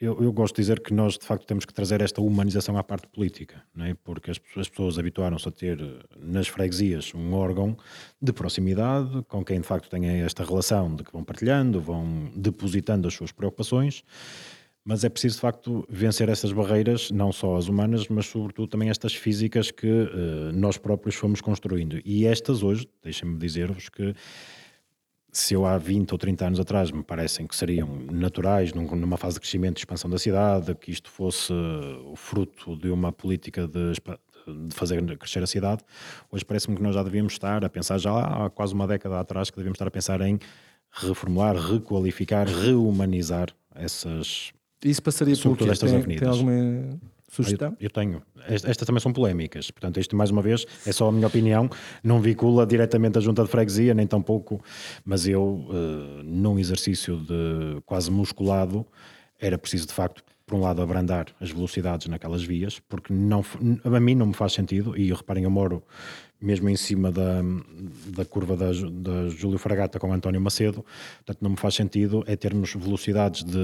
eu, 0.00 0.22
eu, 0.22 0.32
gosto 0.32 0.56
de 0.56 0.62
dizer 0.62 0.80
que 0.80 0.94
nós, 0.94 1.18
de 1.18 1.26
facto, 1.26 1.44
temos 1.44 1.66
que 1.66 1.74
trazer 1.74 2.00
esta 2.00 2.22
humanização 2.22 2.78
à 2.78 2.82
parte 2.82 3.06
política, 3.08 3.62
não 3.74 3.84
é? 3.84 3.92
porque 3.92 4.30
as, 4.30 4.40
as 4.56 4.70
pessoas 4.70 4.98
habituaram-se 4.98 5.46
a 5.46 5.52
ter 5.52 5.78
nas 6.18 6.48
freguesias 6.48 7.12
um 7.14 7.34
órgão 7.34 7.76
de 8.22 8.32
proximidade 8.32 9.22
com 9.28 9.44
quem, 9.44 9.60
de 9.60 9.66
facto, 9.66 9.90
têm 9.90 10.06
esta 10.22 10.42
relação 10.44 10.96
de 10.96 11.04
que 11.04 11.12
vão 11.12 11.22
partilhando, 11.22 11.78
vão 11.78 12.32
depositando 12.34 13.06
as 13.06 13.12
suas 13.12 13.30
preocupações 13.30 14.02
mas 14.88 15.02
é 15.02 15.08
preciso 15.08 15.34
de 15.34 15.40
facto 15.40 15.84
vencer 15.90 16.28
essas 16.28 16.52
barreiras, 16.52 17.10
não 17.10 17.32
só 17.32 17.56
as 17.56 17.66
humanas, 17.66 18.06
mas 18.06 18.26
sobretudo 18.26 18.68
também 18.68 18.88
estas 18.88 19.12
físicas 19.12 19.72
que 19.72 19.88
uh, 19.88 20.52
nós 20.54 20.78
próprios 20.78 21.16
fomos 21.16 21.40
construindo. 21.40 22.00
E 22.04 22.24
estas 22.24 22.62
hoje, 22.62 22.88
deixem-me 23.02 23.36
dizer-vos 23.36 23.88
que 23.88 24.14
se 25.36 25.52
eu 25.52 25.66
há 25.66 25.76
20 25.76 26.12
ou 26.12 26.18
30 26.18 26.46
anos 26.46 26.60
atrás 26.60 26.90
me 26.90 27.02
parecem 27.02 27.46
que 27.46 27.54
seriam 27.54 27.86
naturais 28.10 28.72
numa 28.72 29.18
fase 29.18 29.34
de 29.34 29.40
crescimento 29.40 29.76
e 29.76 29.80
expansão 29.80 30.08
da 30.08 30.18
cidade, 30.18 30.74
que 30.74 30.90
isto 30.90 31.10
fosse 31.10 31.52
o 31.52 32.16
fruto 32.16 32.74
de 32.76 32.88
uma 32.88 33.12
política 33.12 33.68
de, 33.68 33.92
de 33.92 34.74
fazer 34.74 35.04
crescer 35.18 35.42
a 35.42 35.46
cidade, 35.46 35.84
hoje 36.32 36.42
parece-me 36.42 36.74
que 36.74 36.82
nós 36.82 36.94
já 36.94 37.02
devíamos 37.02 37.34
estar 37.34 37.62
a 37.62 37.68
pensar, 37.68 37.98
já 37.98 38.18
há 38.18 38.48
quase 38.48 38.72
uma 38.72 38.86
década 38.86 39.20
atrás, 39.20 39.50
que 39.50 39.56
devíamos 39.56 39.76
estar 39.76 39.86
a 39.86 39.90
pensar 39.90 40.22
em 40.22 40.38
reformular, 40.90 41.54
requalificar, 41.54 42.48
rehumanizar 42.48 43.48
essas, 43.74 44.52
isso 44.82 45.02
passaria 45.02 45.36
por 45.36 45.56
quê? 45.56 45.68
Estas 45.68 45.90
tem, 45.90 45.98
avenidas. 45.98 46.20
Tem 46.20 46.28
alguma 46.28 46.98
sugestão? 47.36 47.70
Eu, 47.80 47.86
eu 47.86 47.90
tenho. 47.90 48.22
Estas, 48.46 48.70
estas, 48.70 48.86
também 48.86 49.00
são 49.00 49.12
polémicas. 49.12 49.70
Portanto, 49.70 50.00
isto, 50.00 50.16
mais 50.16 50.30
uma 50.30 50.42
vez, 50.42 50.66
é 50.86 50.92
só 50.92 51.08
a 51.08 51.12
minha 51.12 51.26
opinião. 51.26 51.68
Não 52.02 52.20
vincula 52.20 52.66
diretamente 52.66 53.18
a 53.18 53.20
junta 53.20 53.42
de 53.42 53.48
freguesia, 53.48 53.94
nem 53.94 54.06
tampouco. 54.06 54.62
Mas 55.04 55.26
eu, 55.26 55.42
uh, 55.42 56.22
num 56.24 56.58
exercício 56.58 57.16
de 57.16 57.80
quase 57.84 58.10
musculado, 58.10 58.86
era 59.40 59.58
preciso, 59.58 59.86
de 59.86 59.92
facto, 59.92 60.22
por 60.46 60.56
um 60.56 60.60
lado, 60.60 60.80
abrandar 60.80 61.26
as 61.40 61.50
velocidades 61.50 62.06
naquelas 62.06 62.42
vias, 62.44 62.78
porque 62.88 63.12
não, 63.12 63.44
a 63.84 64.00
mim 64.00 64.14
não 64.14 64.26
me 64.26 64.34
faz 64.34 64.52
sentido, 64.52 64.96
e 64.96 65.12
reparem, 65.12 65.42
eu 65.42 65.50
moro 65.50 65.82
mesmo 66.40 66.68
em 66.68 66.76
cima 66.76 67.10
da, 67.10 67.42
da 68.14 68.24
curva 68.24 68.56
da, 68.56 68.66
da 68.66 69.28
Júlio 69.28 69.58
Fragata 69.58 69.98
com 69.98 70.12
António 70.12 70.40
Macedo, 70.40 70.84
portanto 71.16 71.38
não 71.40 71.50
me 71.50 71.56
faz 71.56 71.74
sentido 71.74 72.22
é 72.26 72.36
termos 72.36 72.74
velocidades 72.74 73.42
de, 73.42 73.58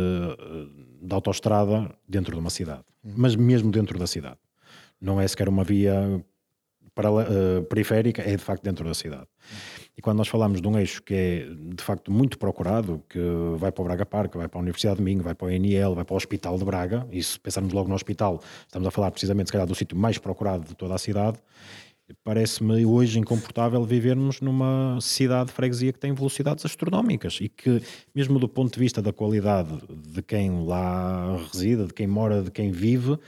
de 1.03 1.14
autoestrada 1.14 1.90
dentro 2.09 2.32
de 2.32 2.38
uma 2.38 2.50
cidade, 2.50 2.84
mas 3.03 3.34
mesmo 3.34 3.70
dentro 3.70 3.98
da 3.98 4.07
cidade. 4.07 4.38
Não 5.00 5.20
é 5.20 5.26
sequer 5.26 5.48
uma 5.48 5.64
via 5.64 6.24
para, 6.94 7.11
uh, 7.11 7.62
periférica, 7.68 8.22
é 8.22 8.36
de 8.36 8.42
facto 8.42 8.62
dentro 8.62 8.84
da 8.84 8.94
cidade. 8.94 9.26
E 9.96 10.00
quando 10.00 10.18
nós 10.18 10.28
falamos 10.28 10.61
de 10.61 10.68
um 10.68 10.78
eixo 10.78 11.03
que 11.03 11.14
é 11.14 11.46
de 11.74 11.82
facto 11.82 12.11
muito 12.11 12.38
procurado, 12.38 13.03
que 13.09 13.18
vai 13.57 13.72
para 13.72 13.82
o 13.82 13.84
Braga 13.84 14.07
Parque, 14.07 14.38
vai 14.38 14.48
para 14.48 14.59
a 14.59 14.62
Universidade 14.62 14.98
de 14.98 15.03
Minho, 15.03 15.22
vai 15.22 15.34
para 15.34 15.46
o 15.46 15.50
INL, 15.50 15.94
vai 15.94 16.05
para 16.05 16.14
o 16.14 16.16
Hospital 16.16 16.57
de 16.57 16.64
Braga, 16.64 17.07
e 17.11 17.22
se 17.22 17.38
pensarmos 17.38 17.72
logo 17.72 17.88
no 17.88 17.94
hospital, 17.94 18.40
estamos 18.66 18.86
a 18.86 18.90
falar 18.90 19.11
precisamente 19.11 19.48
se 19.48 19.53
calhar 19.53 19.66
do 19.66 19.74
sítio 19.74 19.96
mais 19.96 20.18
procurado 20.18 20.64
de 20.64 20.74
toda 20.74 20.94
a 20.94 20.98
cidade, 20.98 21.38
Parece-me 22.25 22.85
hoje 22.85 23.19
incomportável 23.19 23.85
vivermos 23.85 24.41
numa 24.41 24.99
cidade 25.01 25.47
de 25.47 25.53
freguesia 25.53 25.93
que 25.93 25.99
tem 25.99 26.13
velocidades 26.13 26.65
astronómicas 26.65 27.39
e 27.41 27.49
que, 27.49 27.83
mesmo 28.15 28.39
do 28.39 28.49
ponto 28.49 28.75
de 28.75 28.81
vista 28.81 29.01
da 29.01 29.13
qualidade 29.13 29.81
de 29.89 30.23
quem 30.23 30.65
lá 30.65 31.37
reside, 31.53 31.87
de 31.87 31.93
quem 31.93 32.07
mora, 32.07 32.43
de 32.43 32.51
quem 32.51 32.71
vive, 32.71 33.19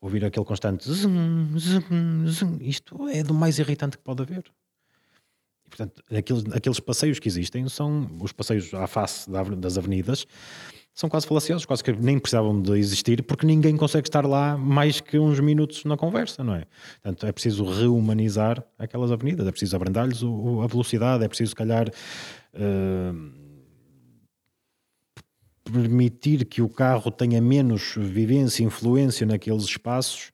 ouvir 0.00 0.24
aquele 0.24 0.44
constante 0.44 0.90
zum, 0.90 1.58
zum, 1.58 2.26
zum, 2.26 2.58
isto 2.60 3.08
é 3.08 3.22
do 3.22 3.34
mais 3.34 3.58
irritante 3.58 3.96
que 3.96 4.04
pode 4.04 4.22
haver. 4.22 4.44
E, 5.64 5.68
portanto, 5.68 6.02
aqueles, 6.10 6.44
aqueles 6.52 6.80
passeios 6.80 7.18
que 7.18 7.28
existem 7.28 7.68
são 7.68 8.08
os 8.20 8.32
passeios 8.32 8.72
à 8.74 8.86
face 8.86 9.28
das 9.58 9.76
avenidas 9.76 10.26
são 10.96 11.10
quase 11.10 11.26
falaciosos, 11.26 11.66
quase 11.66 11.84
que 11.84 11.92
nem 11.92 12.18
precisavam 12.18 12.58
de 12.58 12.72
existir, 12.78 13.22
porque 13.22 13.44
ninguém 13.46 13.76
consegue 13.76 14.08
estar 14.08 14.24
lá 14.24 14.56
mais 14.56 14.98
que 14.98 15.18
uns 15.18 15.38
minutos 15.38 15.84
na 15.84 15.94
conversa, 15.94 16.42
não 16.42 16.54
é? 16.54 16.64
Portanto, 17.02 17.26
é 17.26 17.32
preciso 17.32 17.64
rehumanizar 17.66 18.64
aquelas 18.78 19.12
avenidas, 19.12 19.46
é 19.46 19.50
preciso 19.50 19.76
abrandar-lhes 19.76 20.22
a 20.22 20.66
velocidade, 20.66 21.22
é 21.22 21.28
preciso, 21.28 21.50
se 21.50 21.54
calhar, 21.54 21.86
uh, 22.54 23.30
permitir 25.70 26.46
que 26.46 26.62
o 26.62 26.68
carro 26.68 27.10
tenha 27.10 27.42
menos 27.42 27.92
vivência, 27.98 28.64
influência 28.64 29.26
naqueles 29.26 29.64
espaços. 29.64 30.32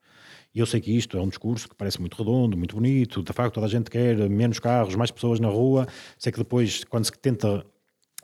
E 0.54 0.60
eu 0.60 0.66
sei 0.66 0.80
que 0.80 0.96
isto 0.96 1.16
é 1.16 1.20
um 1.20 1.28
discurso 1.28 1.68
que 1.68 1.74
parece 1.74 1.98
muito 1.98 2.16
redondo, 2.16 2.56
muito 2.56 2.76
bonito, 2.76 3.20
de 3.20 3.32
facto 3.32 3.54
toda 3.54 3.66
a 3.66 3.70
gente 3.70 3.90
quer 3.90 4.16
menos 4.30 4.60
carros, 4.60 4.94
mais 4.94 5.10
pessoas 5.10 5.40
na 5.40 5.48
rua. 5.48 5.88
Sei 6.16 6.30
que 6.30 6.38
depois, 6.38 6.84
quando 6.84 7.06
se 7.06 7.12
tenta 7.12 7.66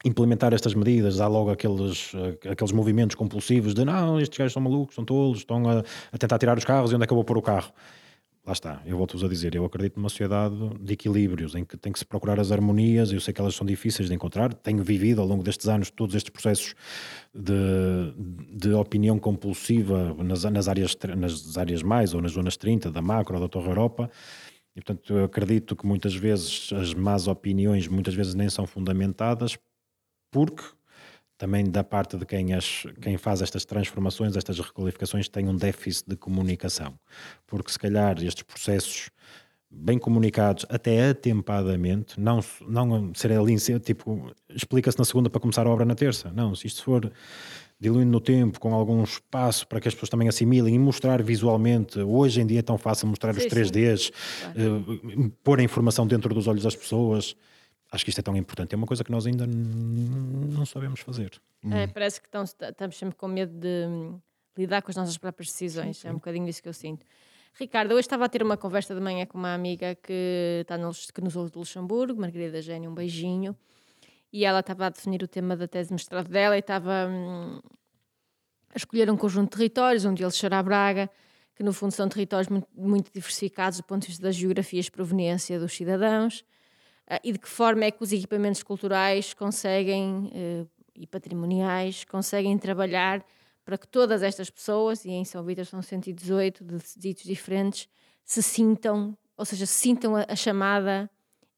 implementar 0.05 0.55
estas 0.55 0.75
medidas, 0.75 1.21
há 1.21 1.27
logo 1.27 1.51
aqueles, 1.51 2.13
eh, 2.15 2.51
aqueles 2.51 2.73
movimentos 2.73 3.17
compulsivos 3.17 3.75
de 3.75 3.85
não, 3.85 4.21
estes 4.21 4.39
gajos 4.39 4.53
são 4.53 4.63
malucos, 4.63 4.95
são 4.95 5.05
tolos, 5.05 5.39
estão 5.39 5.69
a, 5.69 5.83
a 6.13 6.19
tentar 6.19 6.39
tirar 6.39 6.57
os 6.57 6.65
carros 6.65 6.93
e 6.93 6.95
onde 6.95 7.05
é 7.05 7.07
que 7.07 7.13
eu 7.13 7.17
vou 7.17 7.25
pôr 7.25 7.39
o 7.39 7.43
carro? 7.43 7.73
Lá 8.47 8.53
está, 8.53 8.81
eu 8.87 8.97
volto-vos 8.97 9.23
a 9.23 9.29
dizer, 9.29 9.55
eu 9.55 9.65
acredito 9.65 9.97
numa 9.97 10.09
sociedade 10.09 10.55
de 10.81 10.95
equilíbrios, 10.95 11.55
em 11.55 11.67
que 11.67 11.77
tem 11.77 11.93
que 11.93 11.99
se 11.99 12.07
procurar 12.07 12.41
as 12.41 12.51
harmonias, 12.51 13.13
eu 13.13 13.21
sei 13.21 13.35
que 13.35 13.41
elas 13.43 13.55
são 13.55 13.67
difíceis 13.67 14.09
de 14.09 14.15
encontrar, 14.15 14.55
tenho 14.55 14.83
vivido 14.83 15.21
ao 15.21 15.27
longo 15.27 15.43
destes 15.43 15.69
anos 15.69 15.91
todos 15.91 16.15
estes 16.15 16.31
processos 16.31 16.75
de, 17.35 17.55
de 18.57 18.73
opinião 18.73 19.19
compulsiva 19.19 20.15
nas, 20.25 20.45
nas, 20.45 20.67
áreas, 20.67 20.97
nas 21.15 21.59
áreas 21.59 21.83
mais 21.83 22.15
ou 22.15 22.23
nas 22.23 22.33
zonas 22.33 22.57
30 22.57 22.91
da 22.91 23.03
macro 23.03 23.39
da 23.39 23.49
Torre 23.49 23.69
Europa, 23.69 24.11
e 24.75 24.81
portanto 24.81 25.13
eu 25.13 25.25
acredito 25.25 25.77
que 25.77 25.85
muitas 25.85 26.15
vezes 26.15 26.73
as 26.73 26.95
más 26.95 27.29
opiniões 27.29 27.87
muitas 27.87 28.15
vezes 28.15 28.35
nem 28.35 28.49
são 28.49 28.67
fundamentadas 28.67 29.59
porque 30.31 30.65
também 31.39 31.65
da 31.71 31.85
parte 31.85 32.17
de 32.17 32.27
quem, 32.27 32.53
as, 32.53 32.83
quem 33.01 33.17
faz 33.17 33.41
estas 33.41 33.65
transformações, 33.65 34.37
estas 34.37 34.59
requalificações, 34.59 35.29
tem 35.29 35.49
um 35.49 35.57
déficit 35.57 36.11
de 36.11 36.17
comunicação. 36.17 36.99
Porque 37.47 37.71
se 37.71 37.79
calhar 37.79 38.21
estes 38.23 38.43
processos 38.43 39.09
bem 39.71 39.99
comunicados, 39.99 40.67
até 40.69 41.11
atempadamente, 41.11 42.19
não, 42.19 42.41
não 42.67 43.15
ser 43.15 43.33
ali, 43.33 43.55
tipo, 43.81 44.33
explica-se 44.49 44.99
na 44.99 45.05
segunda 45.05 45.31
para 45.31 45.41
começar 45.41 45.67
a 45.67 45.71
obra 45.71 45.85
na 45.85 45.95
terça. 45.95 46.33
Não, 46.35 46.55
se 46.55 46.67
isto 46.67 46.83
for 46.83 47.13
diluindo 47.81 48.11
no 48.11 48.21
tempo, 48.21 48.59
com 48.59 48.75
algum 48.75 49.05
espaço 49.05 49.67
para 49.69 49.81
que 49.81 49.87
as 49.87 49.95
pessoas 49.95 50.11
também 50.11 50.29
assimilem 50.29 50.75
e 50.75 50.79
mostrar 50.79 51.23
visualmente. 51.23 52.01
Hoje 52.01 52.41
em 52.41 52.47
dia 52.47 52.59
é 52.59 52.63
tão 52.63 52.77
fácil 52.77 53.07
mostrar 53.07 53.33
sim, 53.35 53.47
os 53.47 53.53
3Ds, 53.53 54.13
claro. 54.55 54.81
uh, 54.81 55.31
pôr 55.45 55.61
a 55.61 55.63
informação 55.63 56.05
dentro 56.05 56.35
dos 56.35 56.49
olhos 56.49 56.65
das 56.65 56.75
pessoas 56.75 57.37
acho 57.91 58.05
que 58.05 58.11
isto 58.11 58.19
é 58.19 58.23
tão 58.23 58.37
importante. 58.37 58.75
É 58.75 58.77
uma 58.77 58.87
coisa 58.87 59.03
que 59.03 59.11
nós 59.11 59.27
ainda 59.27 59.47
não 59.47 60.67
sabemos 60.67 61.01
fazer. 61.01 61.41
É, 61.71 61.87
parece 61.87 62.21
que 62.21 62.29
estamos, 62.29 62.55
estamos 62.61 62.97
sempre 62.97 63.17
com 63.17 63.29
medo 63.29 63.53
de 63.53 63.87
hum, 63.87 64.21
lidar 64.57 64.83
com 64.83 64.91
as 64.91 64.97
nossas 64.97 65.17
próprias 65.17 65.49
decisões. 65.49 65.97
Sim, 65.97 66.03
sim. 66.03 66.09
É 66.09 66.11
um 66.11 66.15
bocadinho 66.15 66.49
isso 66.49 66.63
que 66.63 66.69
eu 66.69 66.75
sinto. 66.75 67.05
Ricardo, 67.55 67.93
hoje 67.93 68.03
estava 68.03 68.27
a 68.27 68.29
ter 68.29 68.43
uma 68.43 68.57
conversa 68.57 68.95
de 68.95 69.01
manhã 69.01 69.27
com 69.27 69.39
uma 69.39 69.55
amiga 69.55 69.95
que, 69.97 70.59
está 70.61 70.79
no, 70.79 70.93
que 70.93 71.21
nos 71.21 71.35
ouve 71.35 71.51
de 71.51 71.59
Luxemburgo, 71.59 72.21
Margarida 72.21 72.63
Gênio, 72.63 72.91
um 72.91 72.95
beijinho. 72.95 73.57
E 74.33 74.45
ela 74.45 74.61
estava 74.61 74.87
a 74.87 74.91
definir 74.91 75.23
o 75.23 75.29
tema 75.29 75.57
da 75.57 75.67
tese 75.67 75.89
de 75.89 75.95
mestrado 75.95 76.29
dela 76.29 76.57
e 76.57 76.61
estava 76.61 77.09
hum, 77.09 77.61
a 78.73 78.77
escolher 78.77 79.11
um 79.11 79.17
conjunto 79.17 79.51
de 79.51 79.57
territórios, 79.57 80.05
um 80.05 80.13
deles 80.13 80.37
será 80.37 80.63
Braga, 80.63 81.11
que 81.57 81.63
no 81.63 81.73
fundo 81.73 81.93
são 81.93 82.09
territórios 82.09 82.49
muito, 82.49 82.69
muito 82.77 83.11
diversificados 83.13 83.79
do 83.79 83.85
ponto 83.85 84.03
de 84.03 84.09
vista 84.09 84.23
das 84.23 84.37
geografias 84.37 84.85
de 84.85 84.93
proveniência 84.93 85.59
dos 85.59 85.73
cidadãos 85.73 86.45
e 87.23 87.33
de 87.33 87.39
que 87.39 87.49
forma 87.49 87.85
é 87.85 87.91
que 87.91 88.03
os 88.03 88.13
equipamentos 88.13 88.63
culturais 88.63 89.33
conseguem, 89.35 90.31
uh, 90.35 90.69
e 90.95 91.07
patrimoniais, 91.07 92.05
conseguem 92.05 92.57
trabalhar 92.59 93.25
para 93.65 93.79
que 93.79 93.87
todas 93.87 94.23
estas 94.23 94.51
pessoas, 94.51 95.05
e 95.05 95.11
em 95.11 95.25
São 95.25 95.45
Vítor 95.45 95.67
são 95.67 95.83
118 95.83 96.65
de 96.65 96.81
sítios 96.81 97.25
diferentes, 97.25 97.89
se 98.25 98.43
sintam, 98.43 99.17
ou 99.37 99.45
seja, 99.45 99.67
se 99.67 99.75
sintam 99.75 100.17
a, 100.17 100.27
a 100.29 100.37
chamada 100.37 101.11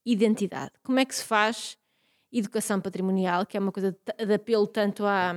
identidade. 0.05 0.73
Como 0.83 0.99
é 0.99 1.05
que 1.05 1.15
se 1.15 1.25
faz 1.25 1.79
educação 2.33 2.81
patrimonial, 2.81 3.45
que 3.45 3.57
é 3.57 3.61
uma 3.61 3.73
coisa 3.73 3.93
de, 3.93 4.27
de 4.27 4.35
apelo 4.35 4.67
tanto 4.67 5.05
à, 5.05 5.35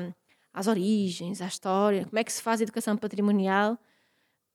às 0.53 0.67
origens, 0.67 1.41
à 1.41 1.47
história. 1.47 2.05
Como 2.05 2.19
é 2.19 2.23
que 2.23 2.31
se 2.31 2.41
faz 2.41 2.61
educação 2.61 2.95
patrimonial 2.95 3.77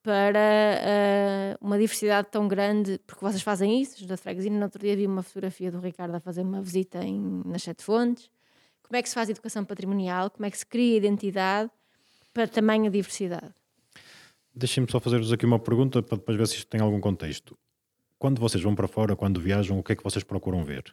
para 0.09 1.59
uh, 1.61 1.66
uma 1.66 1.76
diversidade 1.76 2.28
tão 2.30 2.48
grande? 2.48 2.98
Porque 3.06 3.22
vocês 3.22 3.42
fazem 3.42 3.82
isso, 3.82 4.06
da 4.06 4.16
freguesia. 4.16 4.50
No 4.50 4.62
outro 4.62 4.80
dia 4.80 4.96
vi 4.96 5.06
uma 5.06 5.22
fotografia 5.22 5.70
do 5.70 5.78
Ricardo 5.80 6.14
a 6.14 6.20
fazer 6.20 6.40
uma 6.40 6.62
visita 6.62 7.04
em, 7.04 7.42
nas 7.44 7.62
Sete 7.62 7.84
Fontes. 7.84 8.30
Como 8.82 8.96
é 8.96 9.02
que 9.02 9.09
se 9.11 9.14
faz 9.14 9.28
educação 9.28 9.66
patrimonial? 9.66 10.30
Como 10.30 10.46
é 10.46 10.50
que 10.50 10.56
se 10.56 10.64
cria 10.64 10.96
identidade 10.96 11.70
para 12.32 12.48
tamanha 12.48 12.90
diversidade? 12.90 13.52
Deixem-me 14.54 14.90
só 14.90 14.98
fazer-vos 14.98 15.30
aqui 15.30 15.44
uma 15.44 15.59
pergunta 15.59 16.02
para 16.02 16.16
depois 16.16 16.38
ver 16.38 16.48
se 16.48 16.54
isto 16.54 16.68
tem 16.68 16.80
algum 16.80 17.00
contexto. 17.02 17.54
Quando 18.18 18.40
vocês 18.40 18.64
vão 18.64 18.74
para 18.74 18.88
fora, 18.88 19.14
quando 19.14 19.38
viajam, 19.38 19.78
o 19.78 19.82
que 19.82 19.92
é 19.92 19.94
que 19.96 20.02
vocês 20.02 20.24
procuram 20.24 20.64
ver? 20.64 20.84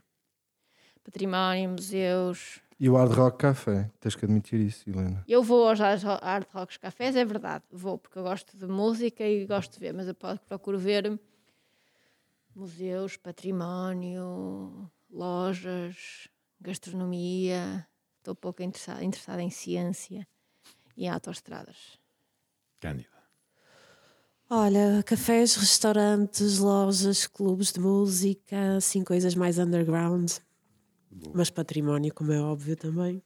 Património, 1.06 1.70
museus. 1.70 2.60
E 2.80 2.90
o 2.90 2.96
Hard 2.96 3.14
Rock 3.14 3.38
Café, 3.38 3.90
tens 4.00 4.16
que 4.16 4.26
admitir 4.26 4.60
isso, 4.60 4.90
Helena. 4.90 5.24
Eu 5.28 5.42
vou 5.42 5.68
aos 5.68 5.80
Hard 5.80 6.48
Rocks 6.52 6.78
Cafés, 6.78 7.16
é 7.16 7.24
verdade, 7.24 7.64
vou, 7.72 7.98
porque 7.98 8.20
eu 8.20 8.24
gosto 8.24 8.58
de 8.58 8.68
música 8.68 9.24
e 9.24 9.46
gosto 9.46 9.74
de 9.74 9.80
ver, 9.80 9.94
mas 9.94 10.08
eu 10.08 10.16
procuro 10.48 10.78
ver 10.78 11.20
museus, 12.56 13.18
património, 13.18 14.90
lojas, 15.10 16.28
gastronomia. 16.60 17.88
Estou 18.18 18.34
pouco 18.34 18.64
interessada, 18.64 19.04
interessada 19.04 19.42
em 19.42 19.52
ciência 19.52 20.28
e 20.98 21.06
em 21.06 21.10
autoestradas. 21.10 22.00
Cândida. 22.80 23.10
Olha, 24.50 25.04
cafés, 25.04 25.56
restaurantes, 25.56 26.60
lojas, 26.60 27.28
clubes 27.28 27.72
de 27.72 27.80
música, 27.80 28.78
assim, 28.78 29.04
coisas 29.04 29.36
mais 29.36 29.58
underground. 29.58 30.32
Mas 31.34 31.50
património, 31.50 32.14
como 32.14 32.32
é 32.32 32.42
óbvio 32.42 32.76
também. 32.76 33.22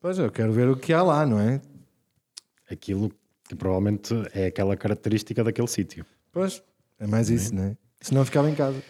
Pois 0.00 0.18
eu 0.18 0.30
quero 0.30 0.52
ver 0.52 0.68
o 0.68 0.76
que 0.76 0.92
há 0.92 1.02
lá, 1.02 1.26
não 1.26 1.38
é? 1.38 1.60
Aquilo 2.70 3.12
que 3.48 3.54
provavelmente 3.54 4.14
é 4.32 4.46
aquela 4.46 4.76
característica 4.76 5.44
daquele 5.44 5.68
sítio. 5.68 6.04
Pois, 6.32 6.62
é 6.98 7.06
mais 7.06 7.30
isso, 7.30 7.54
não 7.54 7.64
é? 7.64 7.76
Senão 8.00 8.24
ficava 8.24 8.50
em 8.50 8.54
casa. 8.54 8.82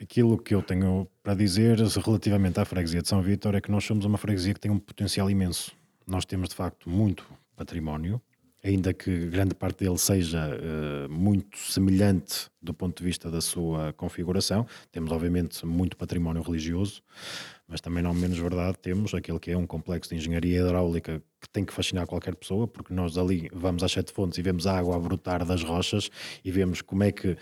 Aquilo 0.00 0.38
que 0.38 0.54
eu 0.54 0.62
tenho 0.62 1.08
para 1.22 1.34
dizer 1.34 1.78
relativamente 1.78 2.60
à 2.60 2.64
freguesia 2.64 3.02
de 3.02 3.08
São 3.08 3.20
Vítor 3.20 3.54
é 3.56 3.60
que 3.60 3.70
nós 3.70 3.84
somos 3.84 4.04
uma 4.04 4.16
freguesia 4.16 4.54
que 4.54 4.60
tem 4.60 4.70
um 4.70 4.78
potencial 4.78 5.28
imenso. 5.28 5.72
Nós 6.06 6.24
temos 6.24 6.48
de 6.48 6.54
facto 6.54 6.88
muito 6.88 7.24
património, 7.56 8.22
ainda 8.62 8.92
que 8.92 9.26
grande 9.26 9.54
parte 9.54 9.84
dele 9.84 9.98
seja 9.98 10.48
uh, 10.48 11.08
muito 11.10 11.58
semelhante 11.58 12.50
do 12.60 12.74
ponto 12.74 12.98
de 12.98 13.04
vista 13.04 13.30
da 13.30 13.40
sua 13.40 13.92
configuração. 13.92 14.66
Temos, 14.90 15.12
obviamente, 15.12 15.64
muito 15.64 15.96
património 15.96 16.42
religioso, 16.42 17.02
mas 17.68 17.80
também, 17.80 18.02
não 18.02 18.12
menos 18.12 18.38
verdade, 18.38 18.76
temos 18.80 19.14
aquele 19.14 19.38
que 19.38 19.50
é 19.50 19.56
um 19.56 19.66
complexo 19.66 20.10
de 20.10 20.16
engenharia 20.16 20.60
hidráulica 20.60 21.22
que 21.40 21.48
tem 21.50 21.64
que 21.64 21.72
fascinar 21.72 22.06
qualquer 22.06 22.34
pessoa, 22.34 22.66
porque 22.66 22.92
nós 22.92 23.16
ali 23.16 23.48
vamos 23.52 23.82
às 23.82 23.92
sete 23.92 24.12
fontes 24.12 24.38
e 24.38 24.42
vemos 24.42 24.66
a 24.66 24.76
água 24.76 24.96
a 24.96 24.98
brotar 24.98 25.44
das 25.44 25.62
rochas 25.62 26.10
e 26.44 26.50
vemos 26.50 26.82
como 26.82 27.04
é 27.04 27.12
que 27.12 27.36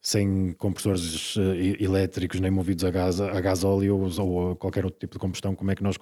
sem 0.00 0.52
compressores 0.54 1.36
uh, 1.36 1.54
elétricos 1.78 2.40
nem 2.40 2.50
movidos 2.50 2.84
a 2.84 2.90
gás, 2.90 3.20
a 3.20 3.40
gás 3.40 3.62
óleo 3.62 4.00
ou 4.18 4.56
qualquer 4.56 4.84
outro 4.84 4.98
tipo 4.98 5.12
de 5.14 5.18
combustão, 5.20 5.54
como 5.54 5.70
é 5.70 5.76
que 5.76 5.82
nós 5.82 5.96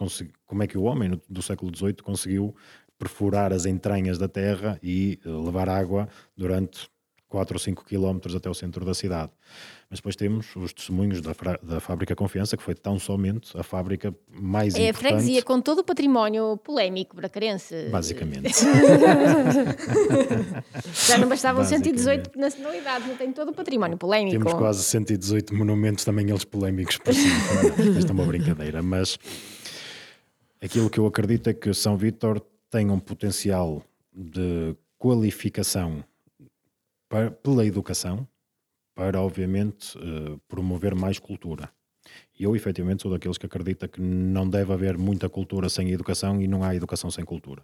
como 0.46 0.62
é 0.62 0.66
que 0.66 0.78
o 0.78 0.84
homem 0.84 1.20
do 1.28 1.42
século 1.42 1.70
XVIII 1.74 1.96
conseguiu 2.02 2.54
perfurar 3.01 3.51
as 3.51 3.64
entranhas 3.64 4.18
da 4.18 4.28
terra 4.28 4.78
e 4.82 5.18
eh, 5.24 5.28
levar 5.28 5.70
água 5.70 6.07
durante 6.36 6.86
4 7.30 7.55
ou 7.55 7.59
5 7.59 7.84
quilómetros 7.86 8.34
até 8.34 8.51
o 8.51 8.55
centro 8.55 8.84
da 8.84 8.92
cidade. 8.92 9.30
Mas 9.88 10.01
depois 10.01 10.16
temos 10.16 10.55
os 10.55 10.72
testemunhos 10.72 11.20
da, 11.20 11.32
da 11.62 11.80
Fábrica 11.80 12.14
Confiança, 12.14 12.57
que 12.57 12.62
foi 12.62 12.74
tão 12.74 12.98
somente 12.98 13.57
a 13.59 13.62
fábrica 13.62 14.14
mais 14.28 14.74
é 14.74 14.78
importante. 14.78 14.86
É 14.86 14.90
a 14.90 14.94
freguesia 14.94 15.42
com 15.42 15.61
todo 15.61 15.78
o 15.78 15.84
património 15.84 16.57
polémico 16.59 17.16
bracarense. 17.16 17.88
Basicamente. 17.90 18.53
Já 21.07 21.18
não 21.18 21.28
bastavam 21.28 21.64
118 21.64 22.38
nacionalidades, 22.38 23.09
não 23.09 23.16
tem 23.16 23.32
todo 23.32 23.51
o 23.51 23.55
património 23.55 23.96
polémico. 23.96 24.36
Temos 24.36 24.53
quase 24.55 24.82
118 24.84 25.55
monumentos, 25.55 26.05
também 26.05 26.28
eles 26.28 26.44
polémicos 26.44 26.98
por 26.98 27.14
cima. 27.14 27.34
Esta 27.96 28.11
é 28.11 28.12
uma 28.12 28.26
brincadeira, 28.26 28.82
mas 28.82 29.18
aquilo 30.61 30.90
que 30.90 30.98
eu 30.98 31.07
acredito 31.07 31.48
é 31.48 31.55
que 31.55 31.72
São 31.72 31.96
Vítor 31.96 32.42
tem 32.70 32.90
um 32.90 32.98
potencial 32.98 33.82
de 34.12 34.76
qualificação 34.98 36.04
para, 37.08 37.30
pela 37.30 37.66
educação 37.66 38.26
para, 38.94 39.20
obviamente, 39.20 39.96
uh, 39.98 40.38
promover 40.46 40.94
mais 40.94 41.18
cultura. 41.18 41.70
E 42.38 42.44
eu, 42.44 42.54
efetivamente, 42.54 43.02
sou 43.02 43.10
daqueles 43.10 43.38
que 43.38 43.46
acredita 43.46 43.88
que 43.88 44.00
não 44.00 44.48
deve 44.48 44.72
haver 44.72 44.96
muita 44.96 45.28
cultura 45.28 45.68
sem 45.68 45.90
educação 45.90 46.40
e 46.40 46.46
não 46.46 46.62
há 46.62 46.74
educação 46.74 47.10
sem 47.10 47.24
cultura. 47.24 47.62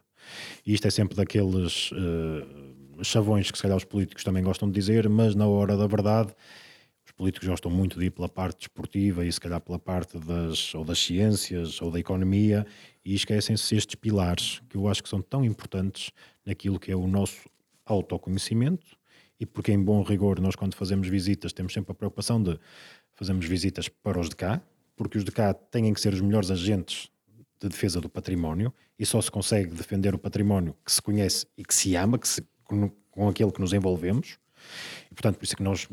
E 0.65 0.73
isto 0.73 0.87
é 0.87 0.91
sempre 0.91 1.17
daqueles 1.17 1.91
uh, 1.93 3.05
chavões 3.05 3.51
que, 3.51 3.57
se 3.57 3.63
calhar, 3.63 3.77
os 3.77 3.85
políticos 3.85 4.25
também 4.25 4.43
gostam 4.43 4.69
de 4.69 4.75
dizer, 4.75 5.09
mas 5.09 5.35
na 5.35 5.47
hora 5.47 5.77
da 5.77 5.87
verdade 5.87 6.35
políticos 7.17 7.49
gostam 7.49 7.71
muito 7.71 7.99
de 7.99 8.07
ir 8.07 8.11
pela 8.11 8.29
parte 8.29 8.59
desportiva 8.59 9.25
e 9.25 9.33
se 9.33 9.41
calhar 9.41 9.61
pela 9.61 9.79
parte 9.79 10.19
das, 10.19 10.75
ou 10.75 10.85
das 10.85 10.99
ciências 10.99 11.81
ou 11.81 11.91
da 11.91 11.99
economia 11.99 12.67
e 13.07 13.15
esquecem-se 13.15 13.77
estes 13.77 13.95
pilares 13.95 14.61
que 14.69 14.77
eu 14.77 14.89
acho 14.89 15.01
que 15.01 15.09
são 15.09 15.23
tão 15.23 15.45
importantes 15.45 16.11
naquilo 16.45 16.81
que 16.81 16.91
é 16.91 16.97
o 16.97 17.07
nosso 17.07 17.49
autoconhecimento. 17.85 18.99
E 19.39 19.47
porque 19.47 19.71
em 19.71 19.81
bom 19.81 20.03
rigor 20.03 20.41
nós 20.41 20.57
quando 20.57 20.75
fazemos 20.75 21.07
visitas 21.07 21.53
temos 21.53 21.73
sempre 21.73 21.93
a 21.93 21.95
preocupação 21.95 22.43
de 22.43 22.59
fazermos 23.15 23.47
visitas 23.47 23.89
para 23.89 24.19
os 24.19 24.29
de 24.29 24.35
cá, 24.35 24.61
porque 24.97 25.17
os 25.17 25.25
de 25.25 25.31
cá 25.31 25.55
têm 25.55 25.95
que 25.95 26.01
ser 26.01 26.15
os 26.15 26.21
melhores 26.21 26.51
agentes 26.51 27.09
de 27.61 27.69
defesa 27.69 28.01
do 28.01 28.09
património 28.09 28.75
e 28.99 29.07
só 29.07 29.23
se 29.23 29.31
consegue 29.31 29.71
defender 29.71 30.13
o 30.13 30.19
património 30.19 30.75
que 30.85 30.91
se 30.91 31.01
conhece 31.01 31.47
e 31.57 31.65
que 31.65 31.75
se 31.75 31.95
ama, 31.95 32.19
que 32.19 32.27
se, 32.27 32.45
com, 32.65 32.91
com 33.13 33.29
aquele 33.29 33.53
que 33.53 33.61
nos 33.61 33.73
envolvemos 33.73 34.37
e, 35.11 35.15
portanto, 35.15 35.37
por 35.37 35.45
isso 35.45 35.55
é 35.55 35.57
que 35.57 35.63
nós 35.63 35.89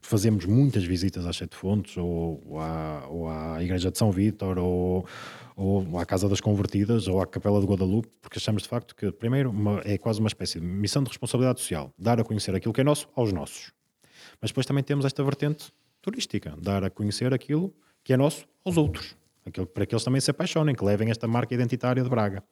fazemos 0.00 0.44
muitas 0.44 0.84
visitas 0.84 1.26
às 1.26 1.36
Sete 1.36 1.56
Fontes, 1.56 1.96
ou, 1.96 2.42
ou, 2.46 2.60
à, 2.60 3.06
ou 3.08 3.28
à 3.28 3.62
Igreja 3.62 3.90
de 3.90 3.98
São 3.98 4.10
Vítor, 4.10 4.58
ou, 4.58 5.06
ou 5.56 5.98
à 5.98 6.04
Casa 6.04 6.28
das 6.28 6.40
Convertidas, 6.40 7.08
ou 7.08 7.20
à 7.20 7.26
Capela 7.26 7.60
de 7.60 7.66
Guadalupe, 7.66 8.08
porque 8.20 8.38
achamos 8.38 8.62
de 8.62 8.68
facto 8.68 8.94
que, 8.94 9.10
primeiro, 9.12 9.50
uma, 9.50 9.80
é 9.84 9.98
quase 9.98 10.20
uma 10.20 10.28
espécie 10.28 10.60
de 10.60 10.66
missão 10.66 11.02
de 11.02 11.08
responsabilidade 11.08 11.60
social, 11.60 11.92
dar 11.98 12.20
a 12.20 12.24
conhecer 12.24 12.54
aquilo 12.54 12.72
que 12.72 12.80
é 12.80 12.84
nosso 12.84 13.08
aos 13.14 13.32
nossos. 13.32 13.72
Mas 14.40 14.50
depois 14.50 14.66
também 14.66 14.82
temos 14.82 15.04
esta 15.04 15.22
vertente 15.22 15.72
turística, 16.00 16.54
dar 16.60 16.84
a 16.84 16.90
conhecer 16.90 17.32
aquilo 17.32 17.74
que 18.02 18.12
é 18.12 18.16
nosso 18.16 18.46
aos 18.64 18.76
outros. 18.76 19.16
Aquilo, 19.46 19.66
para 19.66 19.84
que 19.84 19.94
eles 19.94 20.02
também 20.02 20.20
se 20.20 20.30
apaixonem, 20.30 20.74
que 20.74 20.84
levem 20.84 21.10
esta 21.10 21.28
marca 21.28 21.54
identitária 21.54 22.02
de 22.02 22.08
Braga. 22.08 22.42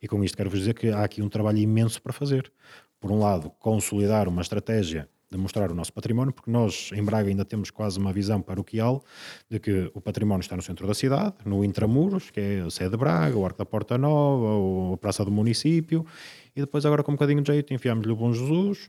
E 0.00 0.06
com 0.06 0.22
isto 0.22 0.36
quero-vos 0.36 0.60
dizer 0.60 0.74
que 0.74 0.88
há 0.88 1.02
aqui 1.02 1.20
um 1.20 1.28
trabalho 1.28 1.58
imenso 1.58 2.00
para 2.00 2.12
fazer. 2.12 2.52
Por 3.00 3.10
um 3.10 3.18
lado, 3.18 3.50
consolidar 3.58 4.28
uma 4.28 4.42
estratégia 4.42 5.08
de 5.30 5.36
mostrar 5.36 5.70
o 5.70 5.74
nosso 5.74 5.92
património, 5.92 6.32
porque 6.32 6.50
nós 6.50 6.90
em 6.92 7.02
Braga 7.02 7.28
ainda 7.28 7.44
temos 7.44 7.70
quase 7.70 7.98
uma 7.98 8.12
visão 8.12 8.40
paroquial 8.40 9.02
de 9.50 9.58
que 9.58 9.90
o 9.92 10.00
património 10.00 10.42
está 10.42 10.56
no 10.56 10.62
centro 10.62 10.86
da 10.86 10.94
cidade, 10.94 11.34
no 11.44 11.64
intramuros, 11.64 12.30
que 12.30 12.40
é 12.40 12.60
a 12.60 12.70
sede 12.70 12.90
de 12.90 12.96
Braga, 12.96 13.36
o 13.36 13.44
Arco 13.44 13.58
da 13.58 13.66
Porta 13.66 13.98
Nova, 13.98 14.94
a 14.94 14.96
Praça 14.96 15.24
do 15.24 15.32
Município, 15.32 16.06
e 16.54 16.60
depois 16.60 16.86
agora 16.86 17.02
com 17.02 17.12
um 17.12 17.14
bocadinho 17.16 17.42
de 17.42 17.52
jeito 17.52 17.74
enfiamos-lhe 17.74 18.12
o 18.12 18.16
Bom 18.16 18.32
Jesus, 18.32 18.88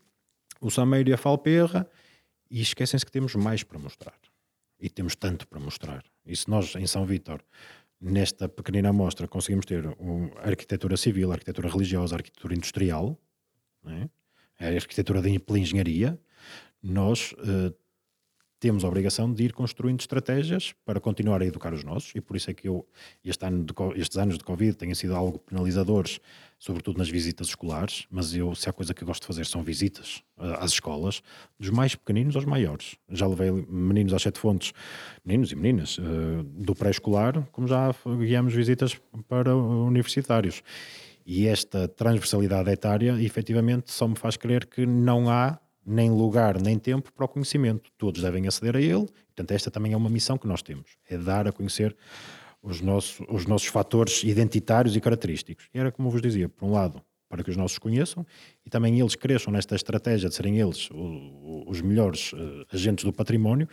o 0.62 0.70
Sameiro 0.70 1.10
e 1.10 1.14
a 1.14 1.18
Falperra, 1.18 1.90
e 2.50 2.62
esquecem-se 2.62 3.06
que 3.06 3.12
temos 3.12 3.36
mais 3.36 3.64
para 3.64 3.80
mostrar. 3.80 4.18
E 4.80 4.90
temos 4.90 5.16
tanto 5.16 5.48
para 5.48 5.60
mostrar. 5.60 6.04
E 6.26 6.36
se 6.36 6.48
nós, 6.50 6.76
em 6.76 6.86
São 6.86 7.04
Vítor, 7.04 7.44
nesta 8.00 8.48
pequenina 8.48 8.90
amostra, 8.90 9.28
conseguimos 9.28 9.66
ter 9.66 9.86
a 9.88 10.48
arquitetura 10.48 10.96
civil, 10.98 11.32
a 11.32 11.34
arquitetura 11.34 11.68
religiosa, 11.68 12.16
a 12.16 12.18
arquitetura 12.18 12.54
industrial, 12.54 13.18
é? 13.88 14.08
a 14.60 14.68
arquitetura 14.70 15.22
pela 15.40 15.60
engenharia, 15.60 16.20
nós 16.82 17.34
uh, 17.34 17.74
temos 18.60 18.84
a 18.84 18.88
obrigação 18.88 19.32
de 19.32 19.44
ir 19.44 19.54
construindo 19.54 20.00
estratégias 20.00 20.74
para 20.84 21.00
continuar 21.00 21.42
a 21.42 21.46
educar 21.46 21.74
os 21.74 21.84
nossos, 21.84 22.12
e 22.16 22.22
por 22.22 22.36
isso 22.36 22.50
é 22.50 22.54
que 22.54 22.68
eu, 22.68 22.88
este 23.24 23.46
ano 23.46 23.64
de, 23.64 23.74
estes 24.00 24.18
anos 24.18 24.38
de 24.38 24.44
Covid 24.44 24.76
têm 24.76 24.94
sido 24.96 25.16
algo 25.16 25.38
penalizadores, 25.38 26.20
sobretudo 26.58 26.98
nas 26.98 27.08
visitas 27.08 27.50
escolares, 27.50 28.08
mas 28.10 28.34
eu, 28.34 28.56
se 28.56 28.68
há 28.68 28.74
coisa 28.74 28.94
que 28.94 29.06
gosto 29.06 29.22
de 29.22 29.28
fazer 29.28 29.46
são 29.46 29.62
visitas 29.62 30.24
uh, 30.38 30.56
às 30.60 30.72
escolas, 30.72 31.22
dos 31.60 31.70
mais 31.70 31.94
pequeninos 31.94 32.36
aos 32.36 32.46
maiores. 32.46 32.96
Já 33.10 33.28
levei 33.28 33.52
meninos 33.52 34.14
às 34.14 34.24
sete 34.24 34.40
fontes, 34.40 34.74
meninos 35.24 35.52
e 35.52 35.56
meninas, 35.56 36.00
uh, 36.00 36.44
do 36.44 36.74
pré-escolar, 36.74 37.48
como 37.52 37.68
já 37.68 37.94
guiamos 38.20 38.54
visitas 38.54 39.00
para 39.28 39.56
universitários. 39.56 40.64
E 41.24 41.46
esta 41.46 41.88
transversalidade 41.90 42.72
etária, 42.72 43.22
efetivamente, 43.22 43.92
só 43.92 44.08
me 44.08 44.16
faz 44.16 44.38
crer 44.38 44.66
que 44.66 44.86
não 44.86 45.30
há 45.30 45.60
nem 45.88 46.12
lugar, 46.12 46.62
nem 46.62 46.78
tempo 46.78 47.12
para 47.14 47.26
o 47.26 47.28
conhecimento. 47.28 47.90
Todos 47.98 48.22
devem 48.22 48.48
aceder 48.48 48.76
a 48.76 48.82
ele. 48.82 49.08
Portanto, 49.28 49.52
esta 49.52 49.72
também 49.72 49.94
é 49.94 49.98
uma 49.98 50.10
missão 50.10 50.38
que 50.38 50.48
nós 50.48 50.62
temos, 50.62 50.98
é 51.10 51.18
dar 51.18 51.48
a 51.48 51.52
conhecer 51.52 51.96
os 52.62 52.82
nossos, 52.82 53.26
os 53.30 53.46
nossos 53.46 53.68
fatores 53.68 54.24
identitários 54.24 54.96
e 54.96 55.02
característicos. 55.02 55.70
E 55.74 55.80
era 55.80 55.92
como 55.92 56.10
vos 56.10 56.22
dizia, 56.22 56.50
por 56.50 56.66
um 56.66 56.72
lado, 56.72 57.02
para 57.30 57.44
que 57.44 57.50
os 57.50 57.58
nossos 57.58 57.78
conheçam 57.78 58.26
e 58.66 58.70
também 58.70 59.00
eles 59.00 59.16
cresçam 59.16 59.52
nesta 59.52 59.76
estratégia 59.76 60.30
de 60.30 60.36
serem 60.36 60.60
eles 60.60 60.90
os 61.66 61.82
melhores 61.82 62.32
uh, 62.34 62.66
agentes 62.72 63.04
do 63.04 63.14
património. 63.14 63.68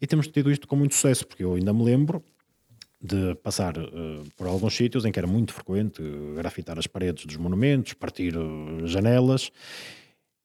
E 0.00 0.06
temos 0.06 0.28
tido 0.28 0.50
isto 0.50 0.68
com 0.68 0.76
muito 0.76 0.94
sucesso, 0.94 1.26
porque 1.26 1.44
eu 1.44 1.54
ainda 1.54 1.72
me 1.72 1.82
lembro 1.82 2.22
de 3.02 3.34
passar 3.36 3.78
eh, 3.78 4.22
por 4.36 4.46
alguns 4.46 4.76
sítios 4.76 5.06
em 5.06 5.12
que 5.12 5.18
era 5.18 5.26
muito 5.26 5.54
frequente 5.54 6.02
grafitar 6.34 6.78
as 6.78 6.86
paredes 6.86 7.24
dos 7.24 7.36
monumentos, 7.36 7.94
partir 7.94 8.34
eh, 8.36 8.86
janelas. 8.86 9.50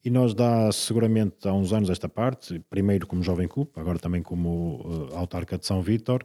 E 0.06 0.12
nós 0.12 0.36
dá 0.36 0.72
seguramente 0.72 1.47
há 1.47 1.51
uns 1.51 1.74
anos 1.74 1.89
esta 1.89 2.08
parte, 2.08 2.60
primeiro 2.70 3.08
como 3.08 3.24
Jovem 3.24 3.47
CUP, 3.47 3.80
agora 3.80 3.97
também 3.97 4.22
como 4.22 5.10
eh, 5.12 5.16
autarca 5.18 5.58
de 5.58 5.66
São 5.66 5.82
Vítor, 5.82 6.24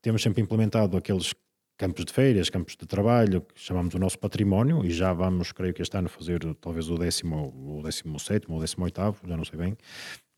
temos 0.00 0.22
sempre 0.22 0.40
implementado 0.40 0.96
aqueles 0.96 1.34
campos 1.76 2.04
de 2.04 2.12
férias, 2.12 2.48
campos 2.48 2.76
de 2.76 2.86
trabalho, 2.86 3.40
que 3.40 3.60
chamamos 3.60 3.92
o 3.96 3.98
nosso 3.98 4.20
património, 4.20 4.84
e 4.84 4.90
já 4.90 5.12
vamos, 5.12 5.50
creio 5.50 5.74
que 5.74 5.82
este 5.82 5.96
ano, 5.96 6.08
fazer 6.08 6.38
talvez 6.60 6.88
o 6.88 6.96
décimo, 6.96 7.52
o 7.78 7.82
décimo 7.82 8.20
sétimo 8.20 8.54
ou 8.54 8.60
décimo 8.60 8.84
oitavo, 8.84 9.18
já 9.26 9.36
não 9.36 9.44
sei 9.44 9.58
bem, 9.58 9.76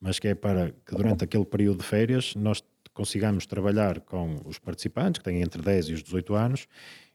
mas 0.00 0.18
que 0.18 0.28
é 0.28 0.34
para 0.34 0.70
que 0.70 0.94
durante 0.94 1.22
aquele 1.22 1.44
período 1.44 1.80
de 1.80 1.84
férias 1.84 2.34
nós 2.34 2.62
consigamos 2.94 3.44
trabalhar 3.44 4.00
com 4.00 4.40
os 4.46 4.58
participantes, 4.58 5.18
que 5.18 5.24
têm 5.24 5.42
entre 5.42 5.60
10 5.60 5.88
e 5.90 5.92
os 5.92 6.02
18 6.02 6.34
anos, 6.34 6.66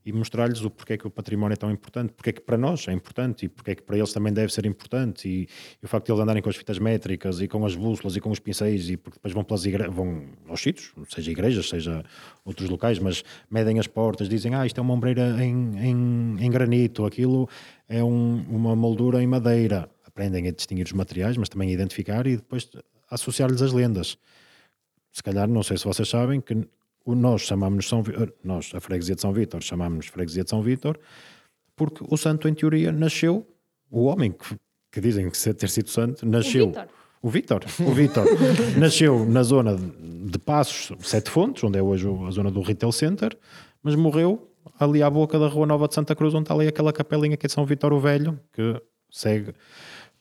e 0.05 0.13
mostrar-lhes 0.13 0.61
o 0.61 0.69
porquê 0.69 0.97
que 0.97 1.07
o 1.07 1.09
património 1.09 1.53
é 1.53 1.55
tão 1.57 1.71
importante, 1.71 2.13
porque 2.13 2.29
é 2.29 2.33
que 2.33 2.41
para 2.41 2.57
nós 2.57 2.87
é 2.87 2.93
importante 2.93 3.45
e 3.45 3.49
porque 3.49 3.71
é 3.71 3.75
que 3.75 3.81
para 3.81 3.97
eles 3.97 4.13
também 4.13 4.31
deve 4.31 4.53
ser 4.53 4.65
importante 4.65 5.27
e, 5.27 5.47
e 5.81 5.85
o 5.85 5.87
facto 5.87 6.05
de 6.05 6.11
eles 6.11 6.21
andarem 6.21 6.43
com 6.43 6.49
as 6.49 6.55
fitas 6.55 6.77
métricas 6.77 7.41
e 7.41 7.47
com 7.47 7.65
as 7.65 7.75
bússolas 7.75 8.15
e 8.15 8.21
com 8.21 8.29
os 8.29 8.39
pincéis 8.39 8.87
e 8.89 8.97
porque 8.97 9.17
depois 9.17 9.33
vão, 9.33 9.43
pelas 9.43 9.63
vão 9.91 10.25
aos 10.47 10.61
sítios, 10.61 10.93
seja 11.09 11.31
igrejas, 11.31 11.67
seja 11.67 12.03
outros 12.45 12.69
locais, 12.69 12.99
mas 12.99 13.23
medem 13.49 13.79
as 13.79 13.87
portas, 13.87 14.29
dizem, 14.29 14.53
ah, 14.53 14.65
isto 14.65 14.77
é 14.77 14.81
uma 14.81 14.93
ombreira 14.93 15.43
em, 15.43 15.75
em, 15.77 16.35
em 16.39 16.51
granito, 16.51 17.03
aquilo 17.05 17.49
é 17.89 18.03
um, 18.03 18.45
uma 18.47 18.75
moldura 18.75 19.23
em 19.23 19.27
madeira. 19.27 19.89
Aprendem 20.05 20.47
a 20.47 20.51
distinguir 20.51 20.85
os 20.85 20.93
materiais, 20.93 21.35
mas 21.35 21.49
também 21.49 21.69
a 21.69 21.73
identificar 21.73 22.27
e 22.27 22.37
depois 22.37 22.69
associar-lhes 23.09 23.61
as 23.61 23.73
lendas. 23.73 24.17
Se 25.11 25.23
calhar, 25.23 25.47
não 25.47 25.63
sei 25.63 25.77
se 25.77 25.85
vocês 25.85 26.07
sabem, 26.07 26.39
que 26.41 26.67
o 27.05 27.13
nós 27.15 27.41
chamamos 27.43 27.87
São 27.87 28.01
Vi- 28.01 28.13
nós, 28.43 28.71
a 28.73 28.79
freguesia 28.81 29.15
de 29.15 29.21
São 29.21 29.31
Vítor, 29.31 29.61
chamamos 29.61 30.07
freguesia 30.07 30.43
de 30.43 30.49
São 30.49 30.61
Vítor, 30.61 30.99
porque 31.75 32.03
o 32.09 32.17
santo, 32.17 32.47
em 32.49 32.53
teoria, 32.53 32.91
nasceu, 32.91 33.47
o 33.91 34.05
homem 34.05 34.31
que, 34.31 34.55
que 34.91 34.99
dizem 34.99 35.29
que 35.29 35.53
ter 35.53 35.69
sido 35.69 35.89
santo, 35.89 36.25
nasceu. 36.25 36.67
Vítor. 36.67 36.87
O 37.21 37.29
Vítor, 37.29 37.63
o 37.79 37.91
Vítor, 37.91 38.25
nasceu 38.79 39.25
na 39.25 39.41
zona 39.43 39.75
de 39.75 40.37
Passos, 40.37 40.91
Sete 41.07 41.29
Fontes, 41.31 41.63
onde 41.63 41.77
é 41.79 41.81
hoje 41.81 42.07
a 42.27 42.31
zona 42.31 42.51
do 42.51 42.61
Retail 42.61 42.91
Center, 42.91 43.35
mas 43.81 43.95
morreu 43.95 44.47
ali 44.79 45.01
à 45.01 45.09
boca 45.09 45.39
da 45.39 45.47
Rua 45.47 45.65
Nova 45.65 45.87
de 45.87 45.95
Santa 45.95 46.15
Cruz, 46.15 46.33
onde 46.35 46.43
está 46.43 46.53
ali 46.53 46.67
aquela 46.67 46.93
capelinha 46.93 47.35
que 47.35 47.45
é 47.45 47.47
de 47.47 47.53
São 47.53 47.65
Vítor 47.65 47.93
o 47.93 47.99
Velho, 47.99 48.39
que 48.53 48.79
segue 49.09 49.53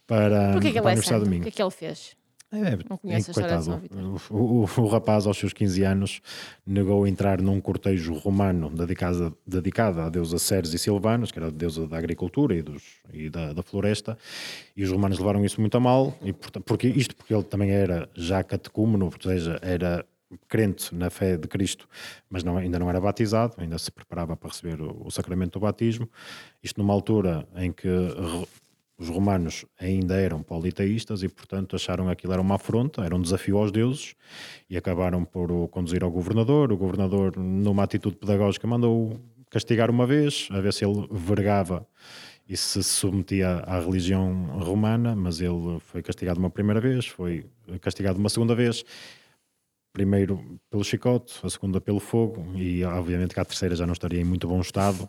para, 0.06 0.52
Porquê 0.52 0.72
que 0.72 0.80
para 0.80 0.90
a 0.90 0.92
é 0.92 0.94
Universidade 0.94 1.04
santo? 1.04 1.20
do 1.24 1.26
O 1.26 1.30
Minho. 1.30 1.42
que 1.42 1.48
é 1.48 1.52
que 1.52 1.62
ele 1.62 1.70
fez? 1.70 2.16
É, 2.54 2.78
Não 2.88 2.96
conheço 2.96 3.30
a 3.30 3.34
coitado. 3.34 3.82
O, 4.30 4.36
o- 4.36 4.82
o 4.82 4.86
rapaz, 4.86 5.26
aos 5.26 5.36
seus 5.36 5.52
15 5.52 5.82
anos, 5.82 6.20
negou 6.66 7.06
entrar 7.06 7.40
num 7.42 7.60
cortejo 7.60 8.14
romano 8.14 8.70
dedicado, 8.70 9.36
dedicado 9.46 10.00
à 10.00 10.08
deusa 10.08 10.38
Ceres 10.38 10.72
e 10.72 10.78
Silvanos, 10.78 11.30
que 11.32 11.38
era 11.38 11.48
a 11.48 11.50
deusa 11.50 11.86
da 11.86 11.98
agricultura 11.98 12.54
e, 12.54 12.62
dos, 12.62 12.82
e 13.12 13.28
da, 13.28 13.52
da 13.52 13.62
floresta, 13.62 14.16
e 14.76 14.84
os 14.84 14.90
romanos 14.90 15.18
levaram 15.18 15.44
isso 15.44 15.60
muito 15.60 15.76
a 15.76 15.80
mal, 15.80 16.16
e 16.22 16.32
porta- 16.32 16.60
porque, 16.60 16.86
isto 16.88 17.14
porque 17.16 17.34
ele 17.34 17.42
também 17.44 17.70
era 17.70 18.08
já 18.14 18.42
catecúmeno, 18.44 19.06
ou 19.06 19.12
seja, 19.20 19.58
era 19.62 20.04
crente 20.48 20.92
na 20.94 21.10
fé 21.10 21.36
de 21.36 21.46
Cristo, 21.46 21.88
mas 22.28 22.42
não- 22.42 22.56
ainda 22.56 22.78
não 22.78 22.88
era 22.88 23.00
batizado, 23.00 23.54
ainda 23.58 23.78
se 23.78 23.90
preparava 23.90 24.36
para 24.36 24.48
receber 24.50 24.80
o, 24.80 25.06
o 25.06 25.10
sacramento 25.10 25.52
do 25.58 25.60
batismo. 25.60 26.08
Isto 26.62 26.80
numa 26.80 26.92
altura 26.92 27.46
em 27.56 27.70
que 27.70 27.88
os 28.96 29.08
romanos 29.08 29.64
ainda 29.78 30.14
eram 30.14 30.42
politeístas 30.42 31.22
e, 31.22 31.28
portanto, 31.28 31.74
acharam 31.74 32.06
que 32.06 32.12
aquilo 32.12 32.32
era 32.32 32.42
uma 32.42 32.54
afronta, 32.54 33.04
era 33.04 33.14
um 33.14 33.20
desafio 33.20 33.58
aos 33.58 33.72
deuses 33.72 34.14
e 34.70 34.76
acabaram 34.76 35.24
por 35.24 35.50
o 35.50 35.68
conduzir 35.68 36.04
ao 36.04 36.10
governador. 36.10 36.72
O 36.72 36.76
governador, 36.76 37.36
numa 37.36 37.82
atitude 37.82 38.16
pedagógica, 38.16 38.66
mandou 38.66 39.20
castigar 39.50 39.90
uma 39.90 40.06
vez, 40.06 40.48
a 40.50 40.60
ver 40.60 40.72
se 40.72 40.84
ele 40.84 41.08
vergava 41.10 41.86
e 42.48 42.56
se 42.56 42.82
submetia 42.82 43.62
à 43.66 43.80
religião 43.80 44.58
romana, 44.58 45.16
mas 45.16 45.40
ele 45.40 45.80
foi 45.80 46.02
castigado 46.02 46.38
uma 46.38 46.50
primeira 46.50 46.80
vez, 46.80 47.06
foi 47.06 47.46
castigado 47.80 48.18
uma 48.18 48.28
segunda 48.28 48.54
vez, 48.54 48.84
primeiro 49.92 50.60
pelo 50.68 50.84
chicote, 50.84 51.34
a 51.42 51.48
segunda 51.48 51.80
pelo 51.80 52.00
fogo 52.00 52.44
e 52.56 52.84
obviamente 52.84 53.32
que 53.32 53.40
a 53.40 53.44
terceira 53.44 53.76
já 53.76 53.86
não 53.86 53.92
estaria 53.92 54.20
em 54.20 54.24
muito 54.24 54.46
bom 54.46 54.60
estado, 54.60 55.08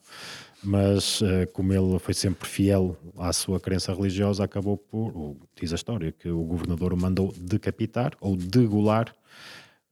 mas 0.65 1.21
eh, 1.21 1.45
como 1.47 1.71
ele 1.71 1.99
foi 1.99 2.13
sempre 2.13 2.47
fiel 2.47 2.97
à 3.17 3.31
sua 3.31 3.59
crença 3.59 3.93
religiosa, 3.93 4.43
acabou 4.43 4.77
por, 4.77 5.37
diz 5.55 5.71
a 5.71 5.75
história, 5.75 6.11
que 6.11 6.29
o 6.29 6.43
governador 6.43 6.93
o 6.93 6.97
mandou 6.97 7.33
decapitar 7.37 8.13
ou 8.19 8.35
degolar 8.35 9.15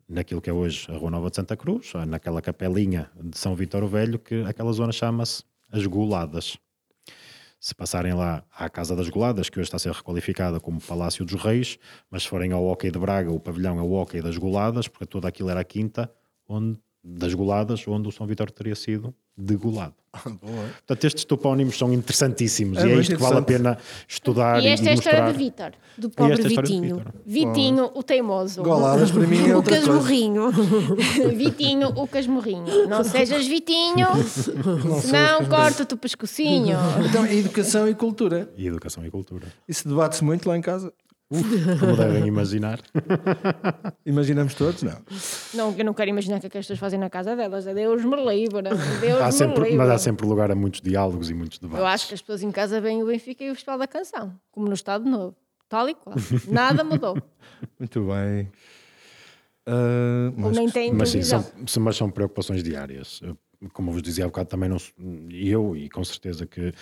naquilo 0.07 0.41
que 0.41 0.49
é 0.49 0.53
hoje 0.53 0.85
a 0.91 0.97
Rua 0.97 1.11
Nova 1.11 1.29
de 1.29 1.35
Santa 1.35 1.55
Cruz, 1.55 1.93
naquela 2.07 2.41
capelinha 2.41 3.09
de 3.21 3.37
São 3.37 3.55
Vítor 3.55 3.83
o 3.83 3.87
Velho, 3.87 4.19
que 4.19 4.43
aquela 4.43 4.71
zona 4.73 4.91
chama-se 4.91 5.43
As 5.71 5.85
Goladas. 5.85 6.57
Se 7.59 7.73
passarem 7.73 8.13
lá 8.13 8.43
à 8.53 8.69
Casa 8.69 8.95
das 8.95 9.09
Goladas, 9.09 9.49
que 9.49 9.57
hoje 9.57 9.67
está 9.67 9.77
a 9.77 9.79
ser 9.79 9.93
requalificada 9.93 10.59
como 10.59 10.81
Palácio 10.81 11.23
dos 11.23 11.41
Reis, 11.41 11.79
mas 12.11 12.23
se 12.23 12.29
forem 12.29 12.51
ao 12.51 12.65
Hockey 12.65 12.91
de 12.91 12.99
Braga, 12.99 13.31
o 13.31 13.39
pavilhão 13.39 13.79
é 13.79 13.81
o 13.81 13.91
Hockey 13.91 14.21
das 14.21 14.37
Goladas, 14.37 14.87
porque 14.87 15.05
toda 15.05 15.29
aquilo 15.29 15.49
era 15.49 15.61
a 15.61 15.63
quinta 15.63 16.11
onde, 16.47 16.77
das 17.03 17.33
Goladas, 17.33 17.85
onde 17.87 18.07
o 18.07 18.11
São 18.11 18.25
Vítor 18.25 18.49
teria 18.49 18.75
sido 18.75 19.13
degolado. 19.35 19.95
Portanto, 20.13 21.05
estes 21.05 21.25
topónimos 21.25 21.75
são 21.75 21.91
interessantíssimos 21.91 22.77
É 22.77 22.87
e 22.87 22.91
é 22.91 22.95
isto 22.97 23.15
que 23.15 23.21
vale 23.21 23.39
a 23.39 23.41
pena 23.41 23.77
estudar 24.07 24.61
E 24.61 24.67
e, 24.67 24.69
esta 24.69 24.85
é 24.87 24.91
a 24.91 24.95
mostrar. 24.95 25.11
história 25.11 25.33
de 25.33 25.39
Vítor. 25.39 25.71
Do 25.97 26.09
pobre 26.11 26.33
é 26.33 26.35
de 26.37 26.47
Vitinho. 26.49 27.01
Vitinho, 27.25 27.91
o 27.95 28.03
teimoso. 28.03 28.61
Goladas 28.61 29.09
para 29.11 29.25
mim 29.25 29.49
é 29.49 29.57
O 29.57 29.63
casmurrinho. 29.63 30.51
Vitinho, 31.35 31.89
o 31.95 32.07
casmurrinho. 32.07 32.87
Não 32.87 33.03
sejas 33.03 33.47
Vitinho, 33.47 34.07
senão 35.01 35.45
corta-te 35.45 35.95
o 35.95 35.97
pescocinho. 35.97 36.77
Então, 37.09 37.25
educação 37.25 37.89
e 37.89 37.95
cultura. 37.95 38.53
E 38.55 38.67
educação 38.67 39.03
e 39.05 39.09
cultura. 39.09 39.47
Isso 39.67 39.87
debate-se 39.89 40.23
muito 40.23 40.47
lá 40.47 40.55
em 40.55 40.61
casa. 40.61 40.93
Como 41.79 41.97
devem 41.97 42.27
imaginar. 42.27 42.79
Imaginamos 44.05 44.53
todos? 44.53 44.83
Não. 44.83 44.97
Não, 45.53 45.75
eu 45.77 45.85
não 45.85 45.93
quero 45.93 46.09
imaginar 46.09 46.37
o 46.37 46.39
que 46.41 46.47
é 46.47 46.49
que 46.49 46.57
as 46.59 46.65
pessoas 46.65 46.79
fazem 46.79 46.99
na 46.99 47.09
casa 47.09 47.35
delas. 47.35 47.65
É 47.65 47.73
Deus 47.73 48.03
me 48.05 48.15
livre. 48.17 48.61
Deus 49.01 49.21
Há 49.21 49.25
me 49.27 49.31
sempre, 49.31 49.61
livre. 49.63 49.77
mas 49.77 49.89
há 49.89 49.97
sempre 49.97 50.27
lugar 50.27 50.51
a 50.51 50.55
muitos 50.55 50.81
diálogos 50.81 51.29
e 51.29 51.33
muitos 51.33 51.57
debates. 51.57 51.79
Eu 51.79 51.87
acho 51.87 52.07
que 52.07 52.13
as 52.13 52.21
pessoas 52.21 52.43
em 52.43 52.51
casa 52.51 52.79
veem 52.79 53.01
o 53.01 53.07
Benfica 53.07 53.43
e 53.43 53.49
o 53.49 53.55
Festival 53.55 53.79
da 53.79 53.87
Canção, 53.87 54.33
como 54.51 54.67
no 54.67 54.73
Estado 54.73 55.09
Novo. 55.09 55.35
Tal 55.67 55.89
e 55.89 55.95
qual. 55.95 56.15
Nada 56.47 56.83
mudou. 56.83 57.17
Muito 57.79 58.01
bem. 58.05 58.51
Ou 59.65 60.33
mas 60.37 60.57
nem 60.57 60.69
tem 60.69 60.93
Mas 60.93 61.09
sim, 61.09 61.21
são- 61.23 61.45
mas 61.79 61.95
são 61.95 62.11
preocupações 62.11 62.61
diárias. 62.61 63.21
Como 63.71 63.91
vos 63.91 64.01
dizia 64.01 64.25
há 64.25 64.27
bocado, 64.27 64.49
também 64.49 64.69
não, 64.69 64.77
eu 65.31 65.75
e 65.75 65.89
com 65.89 66.03
certeza 66.03 66.45
que 66.45 66.73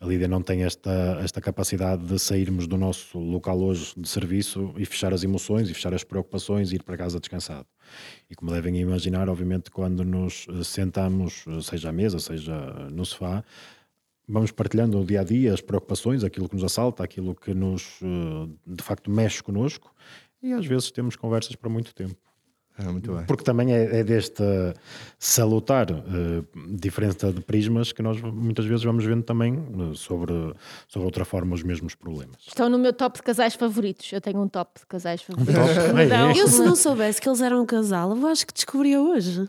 a 0.00 0.06
Lídia 0.06 0.28
não 0.28 0.42
tem 0.42 0.62
esta, 0.64 1.18
esta 1.22 1.40
capacidade 1.40 2.04
de 2.04 2.18
sairmos 2.18 2.66
do 2.66 2.76
nosso 2.76 3.18
local 3.18 3.60
hoje 3.60 3.92
de 3.96 4.08
serviço 4.08 4.72
e 4.76 4.84
fechar 4.84 5.12
as 5.12 5.22
emoções 5.22 5.68
e 5.68 5.74
fechar 5.74 5.92
as 5.92 6.04
preocupações 6.04 6.72
e 6.72 6.76
ir 6.76 6.82
para 6.82 6.96
casa 6.96 7.20
descansado. 7.20 7.66
E 8.28 8.34
como 8.34 8.52
devem 8.52 8.76
imaginar, 8.78 9.28
obviamente, 9.28 9.70
quando 9.70 10.04
nos 10.04 10.46
eh, 10.48 10.64
sentamos, 10.64 11.44
eh, 11.48 11.60
seja 11.60 11.90
à 11.90 11.92
mesa, 11.92 12.18
seja 12.18 12.54
no 12.90 13.04
sofá, 13.04 13.44
vamos 14.28 14.52
partilhando 14.52 15.00
o 15.00 15.04
dia 15.04 15.20
a 15.20 15.24
dia, 15.24 15.52
as 15.52 15.60
preocupações, 15.60 16.22
aquilo 16.22 16.48
que 16.48 16.54
nos 16.54 16.64
assalta, 16.64 17.02
aquilo 17.02 17.34
que 17.34 17.52
nos 17.52 17.98
eh, 18.02 18.48
de 18.66 18.82
facto 18.82 19.10
mexe 19.10 19.42
connosco 19.42 19.92
e 20.42 20.52
às 20.52 20.64
vezes 20.64 20.90
temos 20.90 21.16
conversas 21.16 21.56
para 21.56 21.68
muito 21.68 21.94
tempo. 21.94 22.29
Ah, 22.82 22.90
muito 22.92 23.12
bem. 23.12 23.24
Porque 23.26 23.44
também 23.44 23.72
é, 23.74 24.00
é 24.00 24.04
desta 24.04 24.74
salutar 25.18 25.90
eh, 25.90 26.42
diferença 26.72 27.30
de 27.32 27.40
prismas 27.42 27.92
que 27.92 28.00
nós 28.02 28.20
muitas 28.20 28.64
vezes 28.64 28.82
vamos 28.84 29.04
vendo 29.04 29.22
também 29.22 29.54
eh, 29.54 29.94
sobre, 29.94 30.32
sobre 30.88 31.04
outra 31.04 31.24
forma 31.24 31.54
os 31.54 31.62
mesmos 31.62 31.94
problemas. 31.94 32.36
Estão 32.46 32.68
no 32.70 32.78
meu 32.78 32.92
top 32.92 33.18
de 33.18 33.22
casais 33.22 33.54
favoritos. 33.54 34.10
Eu 34.12 34.20
tenho 34.20 34.40
um 34.40 34.48
top 34.48 34.80
de 34.80 34.86
casais 34.86 35.20
favoritos. 35.22 35.54
Top? 35.54 36.00
É 36.00 36.06
Não, 36.06 36.30
Eu, 36.32 36.48
se 36.48 36.60
não 36.62 36.74
soubesse 36.74 37.20
que 37.20 37.28
eles 37.28 37.40
eram 37.42 37.62
um 37.62 37.66
casal, 37.66 38.16
eu 38.16 38.26
acho 38.28 38.46
que 38.46 38.54
descobria 38.54 39.00
hoje. 39.00 39.46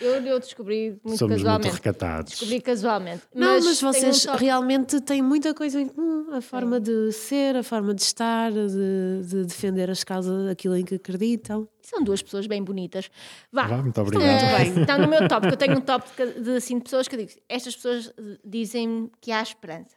eu, 0.00 0.14
eu 0.24 0.40
descobri 0.40 0.98
muito 1.04 1.18
Somos 1.18 1.36
muito 1.36 1.44
casualmente. 1.44 1.74
recatados. 1.74 2.32
Descobri 2.32 2.60
casualmente. 2.60 3.22
Não, 3.34 3.60
mas, 3.60 3.82
um 3.82 3.86
vocês 3.92 4.24
top- 4.24 4.38
realmente 4.42 5.00
têm 5.00 5.22
muita 5.22 5.54
coisa 5.54 5.80
em 5.80 5.88
comum. 5.88 6.32
A 6.34 6.40
forma 6.40 6.80
de 6.80 7.12
ser, 7.12 7.54
a 7.56 7.62
forma 7.62 7.94
de 7.94 8.02
estar, 8.02 8.50
de, 8.50 9.22
de 9.24 9.44
defender 9.44 9.88
as 9.90 10.02
causas, 10.02 10.48
aquilo 10.50 10.76
em 10.76 10.84
que 10.84 10.96
acreditam. 10.96 11.68
São 11.84 12.02
duas 12.02 12.22
pessoas 12.22 12.46
bem 12.46 12.64
bonitas. 12.64 13.10
Vá. 13.52 13.66
Vá, 13.66 13.76
muito 13.76 13.88
Estão 13.88 14.04
obrigado. 14.04 14.40
muito 14.40 14.74
bem. 14.74 14.80
Estão 14.82 14.98
no 14.98 15.06
meu 15.08 15.28
top, 15.28 15.40
porque 15.42 15.54
eu 15.54 15.58
tenho 15.58 15.78
um 15.78 15.80
top 15.82 16.08
de, 16.16 16.40
de, 16.40 16.56
assim, 16.56 16.78
de 16.78 16.84
pessoas 16.84 17.06
que 17.06 17.14
eu 17.14 17.18
digo: 17.18 17.32
estas 17.48 17.76
pessoas 17.76 18.12
dizem 18.44 19.10
que 19.20 19.30
há 19.30 19.42
esperança. 19.42 19.94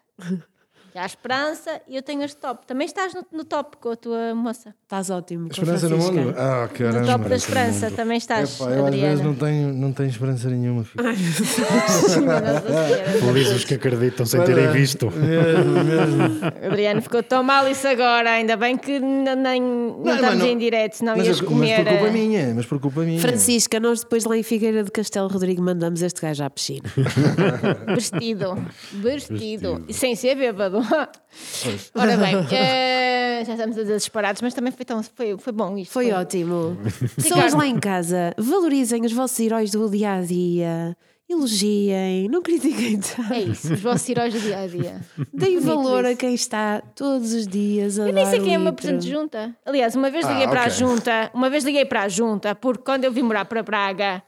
Há 0.98 1.04
a 1.04 1.06
Esperança 1.06 1.82
e 1.88 1.96
eu 1.96 2.02
tenho 2.02 2.24
este 2.24 2.38
top. 2.38 2.66
Também 2.66 2.86
estás 2.88 3.14
no, 3.14 3.26
no 3.32 3.44
top 3.44 3.78
com 3.78 3.92
a 3.92 3.96
tua 3.96 4.34
moça. 4.34 4.74
Estás 4.84 5.10
ótimo. 5.10 5.48
Esperança 5.52 5.90
no 5.90 5.98
mundo? 5.98 6.34
Ah, 6.38 6.70
caramba. 6.74 7.00
No 7.02 7.08
top 7.08 7.30
da 7.30 7.36
Esperança 7.36 7.92
também 7.92 8.18
estás, 8.18 8.60
Epá, 8.60 8.72
eu 8.72 8.86
às 8.86 8.92
vezes 8.96 9.20
Adriana. 9.20 9.24
não 9.24 9.36
tenho, 9.36 9.74
não 9.74 9.94
tenho 9.94 10.10
esperança 10.10 10.50
nenhuma. 10.50 10.86
Felizes 13.20 13.56
os 13.58 13.66
que 13.66 13.74
acreditam 13.76 14.26
sem 14.26 14.44
terem 14.44 14.72
visto. 14.72 15.12
Mesmo, 15.12 15.84
mesmo. 15.84 16.46
Adriano 16.66 17.02
ficou 17.02 17.22
tão 17.24 17.44
mal 17.44 17.68
isso 17.70 17.88
agora, 17.88 18.32
ainda 18.32 18.56
bem 18.58 18.78
que 18.78 18.94
n- 19.00 19.36
nem, 19.36 19.62
não, 19.62 20.02
mas 20.04 20.16
estamos 20.16 20.40
não- 20.40 20.46
em 20.48 20.58
direto, 20.58 20.94
senão 20.96 21.16
Mas, 21.18 21.28
ias 21.28 21.40
eu- 21.40 21.44
mas 21.50 21.54
comer. 21.54 21.84
por 21.84 21.94
culpa 21.98 22.12
minha, 22.12 22.54
mas 22.56 22.66
por 22.66 22.80
culpa 22.80 23.02
minha. 23.02 23.20
Francisca, 23.20 23.80
nós 23.80 24.02
depois 24.02 24.26
lá 24.26 24.38
em 24.38 24.44
Figueira 24.44 24.84
de 24.84 24.92
Castelo 24.92 25.28
Rodrigo 25.28 25.62
mandamos 25.62 26.02
este 26.02 26.22
gajo 26.22 26.44
à 26.44 26.50
piscina. 26.50 26.90
Vestido, 27.94 28.58
vestido, 28.94 29.84
e 29.88 29.94
sem 29.94 30.16
ser 30.16 30.36
bêbado. 30.36 30.80
Ora 31.96 32.18
bem, 32.18 32.36
eh, 32.52 33.44
já 33.46 33.54
estamos 33.54 33.78
a 33.78 33.82
dizer 33.82 33.98
disparados, 33.98 34.42
mas 34.42 34.54
também 34.54 34.72
foi, 34.72 34.86
tão, 34.86 35.02
foi, 35.04 35.38
foi 35.38 35.54
bom 35.54 35.78
isto. 35.78 35.92
Foi 35.92 36.12
ótimo. 36.12 36.78
Pessoas 37.16 37.54
lá 37.54 37.66
em 37.68 37.80
casa, 37.80 38.34
valorizem 38.38 39.06
os 39.06 39.12
vossos 39.14 39.40
heróis 39.40 39.72
do 39.72 39.90
dia 39.90 40.14
a 40.14 40.22
dia. 40.22 40.98
Elogiem, 41.30 42.30
não 42.30 42.42
critiquem 42.42 43.00
tanto. 43.02 43.34
É 43.34 43.42
isso, 43.42 43.74
os 43.74 43.82
vossos 43.82 44.08
heróis 44.08 44.34
do 44.34 44.40
dia 44.40 44.60
a 44.60 44.68
dia. 44.68 45.02
Deem 45.34 45.60
Bonito 45.60 45.66
valor 45.66 46.06
a 46.06 46.12
isso. 46.12 46.20
quem 46.20 46.34
está 46.34 46.82
todos 46.96 47.34
os 47.34 47.46
dias 47.46 48.00
a 48.00 48.08
Eu 48.08 48.14
nem 48.14 48.26
sei 48.26 48.40
quem 48.40 48.56
é 48.56 48.58
um 48.58 48.62
o 48.62 48.64
meu 48.64 48.72
litro. 48.72 48.76
presidente 48.88 49.02
de 49.04 49.12
junta. 49.12 49.56
Aliás, 49.66 49.94
uma 49.96 50.10
vez 50.10 50.26
liguei 50.26 50.46
Ah, 50.46 50.50
para 50.50 50.62
a 50.62 50.68
ok. 50.68 50.76
junta, 50.78 51.32
uma 51.34 51.50
vez 51.50 51.66
liguei 51.66 51.84
para 51.86 52.04
a 52.04 52.08
junta, 52.10 52.56
porque 52.56 52.82
quando 52.84 53.04
eu 53.04 53.12
vim 53.12 53.24
morar 53.24 53.44
para 53.44 53.62
Braga, 53.62 54.24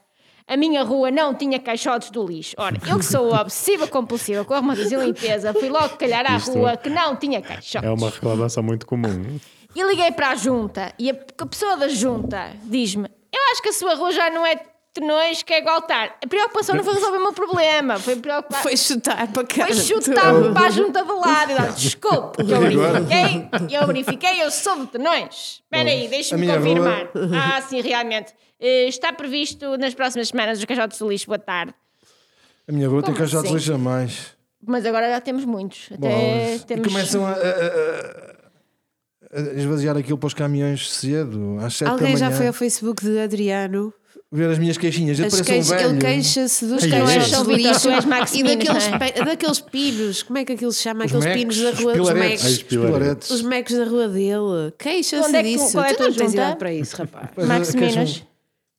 a 0.50 0.56
minha 0.56 0.82
rua 0.82 1.12
não 1.12 1.32
tinha 1.32 1.60
caixotes 1.60 2.10
do 2.10 2.26
lixo. 2.26 2.56
Ora, 2.58 2.76
eu 2.88 2.98
que 2.98 3.04
sou 3.04 3.32
obsessiva 3.32 3.86
compulsiva 3.86 4.44
com 4.44 4.52
a 4.52 4.60
e 4.60 4.96
limpeza, 4.96 5.54
fui 5.54 5.68
logo 5.68 5.96
calhar 5.96 6.28
à 6.28 6.36
Isto 6.36 6.54
rua 6.54 6.76
que 6.76 6.90
não 6.90 7.14
tinha 7.14 7.40
caixotes. 7.40 7.88
É 7.88 7.92
uma 7.92 8.10
reclamação 8.10 8.60
muito 8.60 8.84
comum. 8.84 9.38
E 9.76 9.82
liguei 9.84 10.10
para 10.10 10.30
a 10.30 10.34
junta 10.34 10.92
e 10.98 11.08
a, 11.08 11.46
pessoa 11.46 11.76
da 11.76 11.86
junta 11.86 12.50
diz-me: 12.64 13.08
Eu 13.32 13.40
acho 13.52 13.62
que 13.62 13.68
a 13.68 13.72
sua 13.72 13.94
rua 13.94 14.10
já 14.10 14.28
não 14.28 14.44
é 14.44 14.60
tenões, 14.92 15.44
que 15.44 15.52
é 15.54 15.60
igualtar. 15.60 16.16
A 16.20 16.26
preocupação 16.26 16.74
não 16.74 16.82
foi 16.82 16.94
resolver 16.94 17.18
o 17.18 17.22
meu 17.22 17.32
problema, 17.32 18.00
foi 18.00 18.16
preocupar. 18.16 18.60
Foi 18.60 18.76
chutar 18.76 19.28
para 19.28 19.46
cá. 19.46 19.66
Foi 19.66 19.76
chutar-me 19.76 20.50
para 20.52 20.66
a 20.66 20.70
junta 20.70 21.04
do 21.04 21.16
lado 21.16 21.52
e 21.52 21.54
dar 21.54 21.72
desculpe, 21.72 22.44
que 22.44 22.52
eu 22.52 22.60
verifiquei, 22.60 23.48
eu 23.70 23.86
verifiquei, 23.86 24.42
eu 24.42 24.50
sou 24.50 24.80
de 24.80 24.86
Tenões. 24.88 25.62
Espera 25.62 25.88
aí, 25.88 26.08
deixa-me 26.08 26.44
confirmar. 26.48 27.08
Ah, 27.32 27.62
sim, 27.62 27.80
realmente. 27.80 28.34
Eh, 28.60 28.88
Está 28.88 29.12
previsto 29.12 29.76
nas 29.78 29.94
próximas 29.94 30.28
semanas 30.28 30.58
os 30.58 30.64
caixotes 30.64 30.98
do 30.98 31.08
lixo, 31.08 31.26
boa 31.26 31.38
tarde. 31.38 31.72
A 32.68 32.72
minha 32.72 32.88
rua 32.88 33.02
tem 33.02 33.06
Como 33.14 33.18
caixotes 33.18 33.46
assim? 33.46 33.54
lixo 33.54 33.72
a 33.74 33.78
mais. 33.78 34.38
Mas 34.66 34.84
agora 34.84 35.08
já 35.08 35.20
temos 35.20 35.44
muitos. 35.44 35.88
Até 35.92 36.58
temos... 36.66 36.86
E 36.86 36.90
começam 36.90 37.24
a, 37.26 37.30
a- 37.30 37.34
a- 37.34 38.40
a 39.32 39.40
esvaziar 39.58 39.96
aquilo 39.96 40.18
para 40.18 40.26
os 40.26 40.34
caminhões 40.34 40.90
cedo, 40.92 41.56
às 41.60 41.74
7 41.74 41.88
Alguém 41.90 42.12
da 42.14 42.18
já 42.18 42.30
foi 42.30 42.48
ao 42.48 42.52
Facebook 42.52 43.02
de 43.04 43.18
Adriano? 43.18 43.94
Ver 44.32 44.48
as 44.50 44.58
minhas 44.58 44.76
queixinhas. 44.78 45.18
As 45.18 45.40
pareço 45.40 45.72
um 45.72 45.76
velho. 45.76 45.90
ele 45.90 45.98
queixa-se 45.98 46.64
dos 46.66 46.86
caixotes 46.86 47.28
São 47.28 47.44
de 47.44 47.54
lixo 47.54 47.88
e 48.36 48.42
daqueles, 48.44 48.86
é? 48.88 48.98
pe- 48.98 49.24
daqueles 49.24 49.60
pinos. 49.60 50.22
Como 50.22 50.38
é 50.38 50.44
que 50.44 50.52
aquilo 50.52 50.72
se 50.72 50.82
chama? 50.82 51.04
Aqueles 51.04 51.26
pinos 51.26 51.58
da 51.60 51.70
rua. 51.72 51.92
os 51.94 52.00
Os 52.00 52.08
pilaretes. 52.12 52.44
mecs. 52.44 52.56
Os 52.56 52.62
pilaretes. 52.62 53.30
Os 53.30 53.42
mecs 53.42 53.76
da 53.76 53.84
rua 53.86 54.08
dele. 54.08 54.72
Queixa-se 54.78 55.26
Onde 55.28 55.36
é 55.36 55.42
que 55.42 55.48
disso. 55.56 55.72
qual 55.72 55.84
é 55.84 55.90
a 55.90 55.94
tu 55.94 56.02
não 56.04 56.12
tens 56.12 56.32
idade 56.32 56.58
para 56.58 56.72
isso, 56.72 56.96
rapaz. 56.96 57.28
Pois, 57.34 57.48
Max 57.48 57.70
queixam- 57.74 58.02
Minos. 58.04 58.24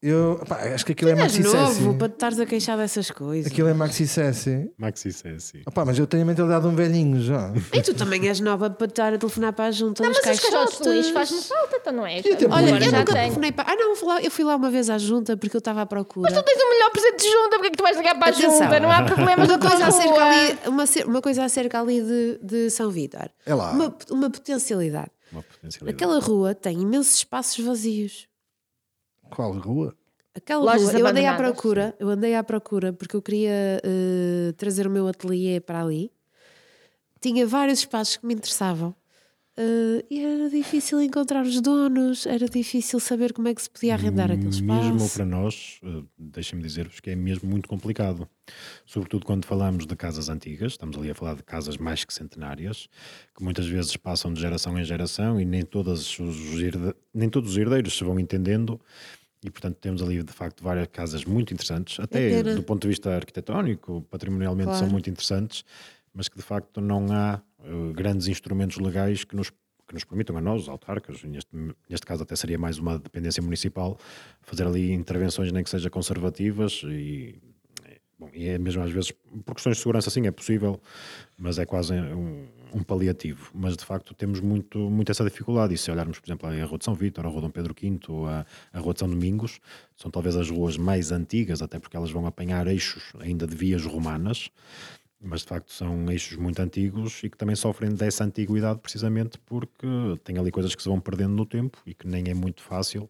Eu 0.01 0.41
pá, 0.47 0.55
acho 0.73 0.83
que 0.83 0.93
aquilo 0.93 1.11
é 1.11 1.15
maxi 1.15 1.43
novo 1.43 1.95
para 1.95 2.09
te 2.09 2.13
estares 2.13 2.39
a 2.39 2.45
queixar 2.47 2.75
dessas 2.75 3.11
coisas. 3.11 3.51
Aquilo 3.51 3.67
é 3.67 3.73
maxi 3.73 4.07
sexy. 4.07 4.71
Maxi 4.75 5.11
Sessi. 5.13 5.61
Opá, 5.63 5.85
mas 5.85 5.99
eu 5.99 6.07
tenho 6.07 6.23
a 6.23 6.25
mentalidade 6.25 6.63
de 6.63 6.67
um 6.69 6.75
velhinho 6.75 7.21
já. 7.21 7.53
E 7.71 7.81
tu 7.83 7.93
também 7.93 8.27
és 8.27 8.39
nova 8.39 8.67
para 8.71 8.87
te 8.87 8.91
estar 8.93 9.13
a 9.13 9.17
telefonar 9.19 9.53
para 9.53 9.65
a 9.65 9.71
junta 9.71 10.01
Não, 10.01 10.09
mas 10.09 10.17
os 10.17 10.23
caixotes 10.23 10.79
do 10.79 10.91
lixo 10.91 11.13
faz-me 11.13 11.39
falta, 11.43 11.75
então 11.79 11.93
não 11.93 12.05
é? 12.07 12.15
Olha, 12.49 12.69
eu 12.71 12.81
já 12.81 12.97
nunca 12.99 13.13
tenho. 13.13 13.25
telefonei 13.25 13.51
para. 13.51 13.71
Ah, 13.71 13.75
não, 13.75 13.95
fui 13.95 14.07
lá- 14.07 14.21
eu 14.23 14.31
fui 14.31 14.43
lá 14.43 14.55
uma 14.55 14.71
vez 14.71 14.89
à 14.89 14.97
junta 14.97 15.37
porque 15.37 15.55
eu 15.55 15.59
estava 15.59 15.81
à 15.83 15.85
procura. 15.85 16.31
Mas 16.31 16.39
tu 16.39 16.43
tens 16.45 16.59
o 16.63 16.69
melhor 16.69 16.89
presente 16.91 17.17
de 17.23 17.29
junta, 17.31 17.49
porque 17.57 17.67
é 17.67 17.69
que 17.69 17.77
tu 17.77 17.83
vais 17.83 17.97
ligar 17.97 18.15
para 18.17 18.27
a 18.27 18.29
Atenção. 18.31 18.51
junta? 18.63 18.79
Não 18.79 18.89
há 18.91 19.03
problemas 19.05 19.49
Uma 19.49 19.59
coisa, 19.59 19.85
acerca 19.85 20.25
ali, 20.25 20.57
uma, 20.67 20.83
uma 21.05 21.21
coisa 21.21 21.43
acerca 21.45 21.79
ali 21.79 22.01
de, 22.01 22.39
de 22.41 22.69
São 22.71 22.89
Vítor. 22.89 23.29
É 23.45 23.53
lá. 23.53 23.69
Uma, 23.71 23.95
uma 24.09 24.29
potencialidade. 24.31 25.11
Uma 25.31 25.43
potencialidade. 25.43 25.95
Aquela 26.03 26.19
rua 26.19 26.55
tem 26.55 26.81
imensos 26.81 27.17
espaços 27.17 27.63
vazios. 27.63 28.30
Qual 29.35 29.51
rua? 29.53 29.95
Aquela 30.33 30.63
Lojas 30.63 30.89
rua, 30.91 30.99
eu 30.99 31.07
andei 31.07 31.25
à 31.25 31.35
procura, 31.35 31.95
eu 31.99 32.09
andei 32.09 32.35
à 32.35 32.43
procura 32.43 32.93
porque 32.93 33.15
eu 33.15 33.21
queria 33.21 33.81
eh, 33.83 34.53
trazer 34.57 34.87
o 34.87 34.89
meu 34.89 35.07
ateliê 35.07 35.59
para 35.59 35.81
ali. 35.81 36.11
Tinha 37.19 37.45
vários 37.45 37.79
espaços 37.79 38.17
que 38.17 38.25
me 38.25 38.33
interessavam. 38.33 38.95
Eh, 39.57 40.05
e 40.09 40.23
era 40.23 40.49
difícil 40.49 41.01
encontrar 41.01 41.43
os 41.45 41.59
donos, 41.59 42.25
era 42.25 42.47
difícil 42.47 42.99
saber 43.01 43.33
como 43.33 43.49
é 43.49 43.53
que 43.53 43.61
se 43.61 43.69
podia 43.69 43.93
arrendar 43.93 44.31
aquele 44.31 44.49
espaço. 44.49 44.93
Mesmo 44.93 45.09
para 45.09 45.25
nós, 45.25 45.79
eh, 45.83 46.03
deixem-me 46.17 46.63
dizer-vos 46.63 47.01
que 47.01 47.09
é 47.09 47.15
mesmo 47.15 47.49
muito 47.49 47.67
complicado. 47.67 48.27
Sobretudo 48.85 49.25
quando 49.25 49.45
falamos 49.45 49.85
de 49.85 49.95
casas 49.97 50.29
antigas, 50.29 50.71
estamos 50.71 50.97
ali 50.97 51.11
a 51.11 51.15
falar 51.15 51.35
de 51.35 51.43
casas 51.43 51.75
mais 51.77 52.05
que 52.05 52.13
centenárias, 52.13 52.87
que 53.35 53.43
muitas 53.43 53.67
vezes 53.67 53.95
passam 53.97 54.33
de 54.33 54.39
geração 54.39 54.79
em 54.79 54.83
geração 54.85 55.39
e 55.39 55.43
nem, 55.45 55.63
todas 55.63 56.17
os, 56.17 56.59
herde- 56.61 56.95
nem 57.13 57.29
todos 57.29 57.51
os 57.51 57.57
herdeiros 57.57 57.97
se 57.97 58.03
vão 58.05 58.17
entendendo. 58.17 58.79
E, 59.43 59.49
portanto, 59.49 59.77
temos 59.77 60.01
ali, 60.03 60.21
de 60.21 60.31
facto, 60.33 60.63
várias 60.63 60.87
casas 60.87 61.25
muito 61.25 61.51
interessantes, 61.53 61.99
até 61.99 62.29
pena. 62.43 62.55
do 62.55 62.61
ponto 62.63 62.83
de 62.83 62.87
vista 62.89 63.09
arquitetónico, 63.15 64.01
patrimonialmente, 64.09 64.69
são 64.71 64.79
Claro. 64.81 64.91
muito 64.93 65.09
interessantes, 65.09 65.63
mas 66.13 66.27
que, 66.27 66.37
de 66.37 66.43
facto, 66.43 66.79
não 66.79 67.07
há 67.11 67.41
eh, 67.63 67.93
grandes 67.93 68.27
instrumentos 68.27 68.77
legais 68.77 69.23
que 69.23 69.35
nos, 69.35 69.49
que 69.49 69.93
nos 69.95 70.03
permitam 70.03 70.37
a 70.37 70.41
nós, 70.41 70.63
os 70.63 70.69
autarcas, 70.69 71.23
neste, 71.23 71.49
neste 71.89 72.05
caso 72.05 72.21
até 72.21 72.35
seria 72.35 72.59
mais 72.59 72.77
uma 72.77 72.99
dependência 72.99 73.41
municipal, 73.41 73.97
fazer 74.41 74.67
ali 74.67 74.91
intervenções 74.91 75.51
nem 75.51 75.63
que 75.63 75.69
seja 75.71 75.89
conservativas 75.89 76.81
e, 76.85 77.39
eh, 77.85 77.97
bom, 78.19 78.29
e 78.33 78.47
é 78.47 78.59
mesmo 78.59 78.83
às 78.83 78.91
vezes, 78.91 79.11
por 79.43 79.55
questões 79.55 79.77
de 79.77 79.81
segurança 79.81 80.11
sim 80.11 80.27
é 80.27 80.31
possível, 80.31 80.79
mas 81.35 81.57
é 81.57 81.65
quase 81.65 81.93
um, 81.93 82.47
um 82.73 82.83
paliativo. 82.83 83.51
Mas 83.53 83.75
de 83.75 83.85
facto 83.85 84.13
temos 84.13 84.39
muito, 84.39 84.77
muito 84.77 85.11
essa 85.11 85.23
dificuldade. 85.23 85.73
E 85.73 85.77
se 85.77 85.91
olharmos, 85.91 86.19
por 86.19 86.27
exemplo, 86.27 86.47
a 86.47 86.65
Rua 86.65 86.77
de 86.77 86.85
São 86.85 86.93
Vítor, 86.93 87.25
a 87.25 87.29
Rua 87.29 87.41
Dom 87.41 87.49
Pedro 87.49 87.75
V, 87.79 87.99
a, 88.27 88.45
a 88.73 88.79
Rua 88.79 88.93
de 88.93 88.99
São 88.99 89.09
Domingos, 89.09 89.59
são 89.95 90.09
talvez 90.09 90.35
as 90.35 90.49
ruas 90.49 90.77
mais 90.77 91.11
antigas, 91.11 91.61
até 91.61 91.79
porque 91.79 91.95
elas 91.95 92.11
vão 92.11 92.25
apanhar 92.25 92.67
eixos 92.67 93.03
ainda 93.19 93.45
de 93.45 93.55
vias 93.55 93.85
romanas, 93.85 94.49
mas 95.21 95.41
de 95.41 95.47
facto 95.47 95.71
são 95.71 96.09
eixos 96.11 96.37
muito 96.37 96.59
antigos 96.59 97.21
e 97.23 97.29
que 97.29 97.37
também 97.37 97.55
sofrem 97.55 97.91
dessa 97.91 98.23
antiguidade 98.23 98.79
precisamente 98.79 99.37
porque 99.39 99.87
têm 100.23 100.37
ali 100.37 100.51
coisas 100.51 100.73
que 100.73 100.81
se 100.81 100.89
vão 100.89 100.99
perdendo 100.99 101.33
no 101.33 101.45
tempo 101.45 101.77
e 101.85 101.93
que 101.93 102.07
nem 102.07 102.29
é 102.29 102.33
muito 102.33 102.63
fácil 102.63 103.07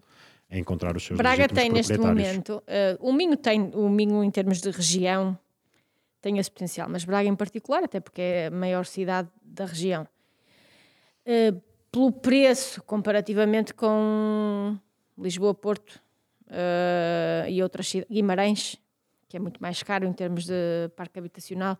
encontrar 0.51 0.97
os 0.97 1.05
seus 1.05 1.17
Braga 1.17 1.47
tem 1.47 1.69
neste 1.69 1.97
momento, 1.97 2.61
eh, 2.67 2.97
o 2.99 3.13
Minho 3.13 3.37
tem, 3.37 3.71
o 3.73 3.87
Minho 3.87 4.21
em 4.21 4.29
termos 4.29 4.59
de 4.59 4.69
região 4.69 5.37
tem 6.21 6.37
esse 6.37 6.51
potencial, 6.51 6.87
mas 6.89 7.03
Braga 7.03 7.27
em 7.27 7.35
particular, 7.35 7.83
até 7.83 7.99
porque 7.99 8.21
é 8.21 8.47
a 8.47 8.51
maior 8.51 8.85
cidade 8.85 9.29
da 9.41 9.65
região. 9.65 10.07
Eh, 11.25 11.53
pelo 11.91 12.11
preço, 12.11 12.81
comparativamente 12.83 13.73
com 13.73 14.77
Lisboa, 15.17 15.53
Porto 15.53 16.01
eh, 16.49 17.47
e 17.49 17.61
outras 17.61 17.87
cidades, 17.87 18.13
Guimarães, 18.13 18.77
que 19.27 19.37
é 19.37 19.39
muito 19.39 19.61
mais 19.61 19.81
caro 19.83 20.05
em 20.05 20.13
termos 20.13 20.45
de 20.45 20.89
parque 20.95 21.19
habitacional, 21.19 21.77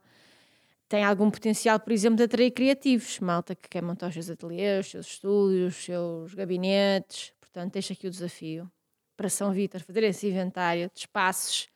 tem 0.90 1.06
algum 1.06 1.32
potencial, 1.32 1.80
por 1.80 1.94
exemplo, 1.94 2.18
de 2.18 2.24
atrair 2.24 2.52
criativos, 2.52 3.20
malta 3.20 3.56
que 3.56 3.70
quer 3.70 3.82
montar 3.82 4.08
os 4.08 4.14
seus 4.14 4.30
ateliês, 4.30 4.88
os 4.88 4.92
seus 4.92 5.08
estúdios, 5.08 5.78
os 5.78 5.86
seus 5.86 6.34
gabinetes. 6.34 7.34
Portanto, 7.40 7.74
deixo 7.74 7.94
aqui 7.94 8.08
o 8.08 8.10
desafio 8.10 8.70
para 9.16 9.30
São 9.30 9.54
Vítor 9.54 9.82
fazer 9.82 10.04
esse 10.04 10.28
inventário 10.28 10.92
de 10.94 11.00
espaços, 11.00 11.70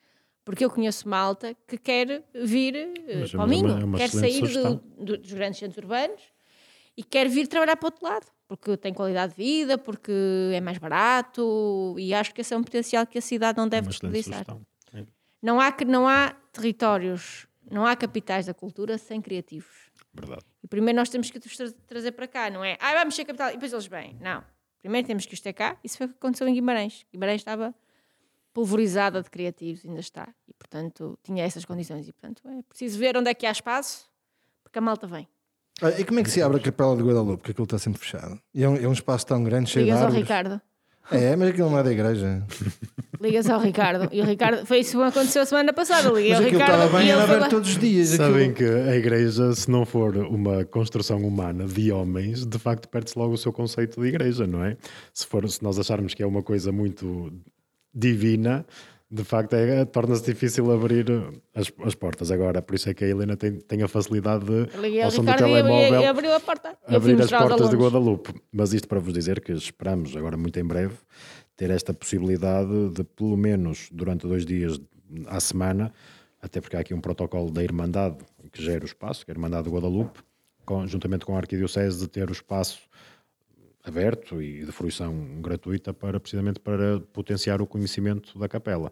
porque 0.45 0.63
eu 0.63 0.69
conheço 0.69 1.09
malta 1.09 1.53
que 1.67 1.77
quer 1.77 2.23
vir 2.33 2.75
é 2.75 3.27
para 3.27 3.43
o 3.43 3.47
Minho, 3.47 3.95
é 3.95 3.97
quer 3.97 4.09
sair 4.09 4.41
do- 4.41 4.75
do- 5.03 5.17
dos 5.17 5.33
grandes 5.33 5.59
centros 5.59 5.77
urbanos 5.83 6.21
e 6.95 7.03
quer 7.03 7.27
vir 7.27 7.47
trabalhar 7.47 7.75
para 7.75 7.87
o 7.87 7.91
outro 7.91 8.05
lado, 8.05 8.27
porque 8.47 8.77
tem 8.77 8.93
qualidade 8.93 9.35
de 9.35 9.43
vida, 9.43 9.77
porque 9.77 10.11
é 10.53 10.61
mais 10.61 10.77
barato 10.77 11.95
e 11.97 12.13
acho 12.13 12.33
que 12.33 12.41
esse 12.41 12.53
é 12.53 12.57
um 12.57 12.63
potencial 12.63 13.05
que 13.07 13.17
a 13.17 13.21
cidade 13.21 13.57
não 13.57 13.65
É 13.65 13.69
deve 13.69 13.89
excelente 13.89 14.13
desperdiçar. 14.23 14.57
É, 14.93 15.03
Não 15.41 15.59
há, 15.59 15.71
que- 15.71 15.83
não 15.83 16.07
há 16.07 16.33
territórios, 16.53 17.47
não 17.69 17.85
há 17.85 17.95
capitais 17.95 18.45
da 18.45 18.53
cultura 18.53 18.97
sem 18.97 19.19
criativos. 19.21 19.91
verdade. 20.13 20.43
E 20.63 20.67
primeiro 20.67 20.95
nós 20.97 21.09
temos 21.09 21.29
que 21.29 21.37
os 21.37 21.57
tra- 21.57 21.71
trazer 21.87 22.11
para 22.13 22.27
cá, 22.27 22.49
não 22.49 22.63
é? 22.63 22.77
Ah, 22.79 22.93
vamos 22.93 23.15
ser 23.15 23.25
capital 23.25 23.49
e 23.49 23.53
depois 23.53 23.73
eles 23.73 23.85
vêm. 23.87 24.15
Não. 24.21 24.43
Primeiro 24.79 25.05
temos 25.07 25.25
que 25.25 25.33
os 25.33 25.41
ter 25.41 25.51
cá. 25.53 25.77
Isso 25.83 25.97
foi 25.97 26.05
o 26.05 26.09
que 26.09 26.15
aconteceu 26.15 26.47
em 26.47 26.53
Guimarães. 26.53 27.05
Guimarães 27.11 27.41
estava 27.41 27.73
pulverizada 28.55 29.21
de 29.21 29.29
criativos, 29.29 29.85
ainda 29.85 29.99
está. 29.99 30.29
E, 30.47 30.53
portanto, 30.53 31.19
tinha 31.21 31.43
essas 31.43 31.65
condições. 31.65 32.07
E, 32.07 32.13
portanto, 32.13 32.41
é 32.47 32.61
preciso 32.63 32.97
ver 32.97 33.17
onde 33.17 33.29
é 33.29 33.33
que 33.33 33.45
há 33.45 33.51
espaço, 33.51 34.05
porque 34.63 34.79
a 34.79 34.81
malta 34.81 35.05
vem. 35.05 35.27
Ah, 35.81 35.89
e 35.99 36.05
como 36.05 36.21
é 36.21 36.23
que 36.23 36.31
se 36.31 36.41
abre 36.41 36.57
a 36.57 36.63
Capela 36.63 36.95
de 36.95 37.03
Guadalupe? 37.03 37.39
Porque 37.39 37.51
aquilo 37.51 37.65
está 37.65 37.77
sempre 37.77 37.99
fechado. 37.99 38.39
E 38.53 38.63
é 38.63 38.69
um, 38.69 38.77
é 38.77 38.87
um 38.87 38.93
espaço 38.93 39.25
tão 39.27 39.43
grande, 39.43 39.69
cheio 39.69 39.83
de 39.85 39.91
Ligas 39.91 39.99
ao 40.01 40.07
árvores. 40.07 40.23
Ricardo. 40.27 40.61
É, 41.11 41.35
mas 41.35 41.49
aquilo 41.49 41.69
não 41.69 41.77
é 41.77 41.83
da 41.83 41.91
igreja. 41.91 42.43
Ligas 43.21 43.49
ao 43.49 43.59
Ricardo. 43.59 44.07
E 44.11 44.21
o 44.21 44.25
Ricardo, 44.25 44.65
foi 44.65 44.79
isso 44.79 44.97
que 44.97 45.03
aconteceu 45.03 45.41
a 45.41 45.45
semana 45.45 45.73
passada. 45.73 46.07
Liguei 46.09 46.29
Mas 46.31 46.39
ao 46.39 46.45
aquilo 46.45 46.61
Ricardo 46.61 46.81
estava 46.83 46.97
bem 46.97 47.07
e 47.07 47.09
ele 47.11 47.17
era 47.17 47.27
foi 47.27 47.35
aberto 47.35 47.41
lá. 47.43 47.49
todos 47.49 47.69
os 47.69 47.77
dias. 47.77 48.07
Sabem 48.09 48.49
aquilo- 48.51 48.55
que 48.55 48.89
a 48.89 48.95
igreja, 48.95 49.53
se 49.53 49.69
não 49.69 49.85
for 49.85 50.15
uma 50.17 50.63
construção 50.65 51.17
humana 51.27 51.65
de 51.65 51.91
homens, 51.91 52.45
de 52.45 52.57
facto 52.57 52.87
perde-se 52.87 53.19
logo 53.19 53.33
o 53.33 53.37
seu 53.37 53.51
conceito 53.53 54.01
de 54.01 54.07
igreja, 54.07 54.47
não 54.47 54.63
é? 54.63 54.77
Se, 55.13 55.27
for, 55.27 55.47
se 55.49 55.61
nós 55.61 55.77
acharmos 55.77 56.13
que 56.13 56.23
é 56.23 56.25
uma 56.25 56.41
coisa 56.41 56.71
muito 56.71 57.31
divina, 57.95 58.65
de 59.09 59.23
facto 59.23 59.53
é, 59.53 59.85
torna-se 59.85 60.25
difícil 60.25 60.69
abrir 60.71 61.05
as, 61.53 61.71
as 61.83 61.95
portas. 61.95 62.31
Agora, 62.31 62.61
por 62.61 62.75
isso 62.75 62.89
é 62.89 62.93
que 62.93 63.05
a 63.05 63.07
Helena 63.07 63.37
tem, 63.37 63.53
tem 63.53 63.81
a 63.81 63.87
facilidade 63.87 64.43
de, 64.45 64.77
Liguei 64.77 65.01
ao 65.01 65.11
som 65.11 65.23
do 65.23 65.33
telemóvel, 65.33 66.01
e 66.01 66.05
abriu 66.05 66.33
a 66.33 66.39
porta. 66.39 66.75
Abrir 66.87 67.21
as 67.21 67.29
portas 67.29 67.69
de. 67.69 67.75
Guadalupe. 67.77 68.33
Mas 68.51 68.73
isto 68.73 68.87
para 68.87 68.99
vos 68.99 69.13
dizer 69.13 69.39
que 69.41 69.53
esperamos 69.53 70.15
agora 70.17 70.35
muito 70.35 70.59
em 70.59 70.65
breve 70.65 70.95
ter 71.55 71.69
esta 71.69 71.93
possibilidade 71.93 72.89
de 72.89 73.03
pelo 73.03 73.37
menos 73.37 73.87
durante 73.91 74.27
dois 74.27 74.45
dias 74.45 74.77
à 75.27 75.39
semana, 75.39 75.93
até 76.41 76.59
porque 76.59 76.75
há 76.75 76.81
aqui 76.81 76.93
um 76.93 76.99
protocolo 76.99 77.49
da 77.49 77.63
Irmandade 77.63 78.17
que 78.51 78.61
gera 78.61 78.83
o 78.83 78.85
espaço, 78.85 79.23
que 79.23 79.31
é 79.31 79.33
a 79.33 79.35
Irmandade 79.35 79.63
de 79.63 79.69
Guadalupe, 79.73 80.19
com- 80.65 80.85
juntamente 80.85 81.25
com 81.25 81.35
a 81.35 81.37
Arquidiocese, 81.37 81.99
de 81.99 82.07
ter 82.09 82.27
o 82.29 82.33
espaço 82.33 82.79
aberto 83.89 84.41
e 84.41 84.65
de 84.65 84.71
fruição 84.71 85.13
gratuita 85.41 85.93
para 85.93 86.19
precisamente 86.19 86.59
para 86.59 86.99
potenciar 87.13 87.61
o 87.61 87.67
conhecimento 87.67 88.37
da 88.37 88.47
capela. 88.47 88.91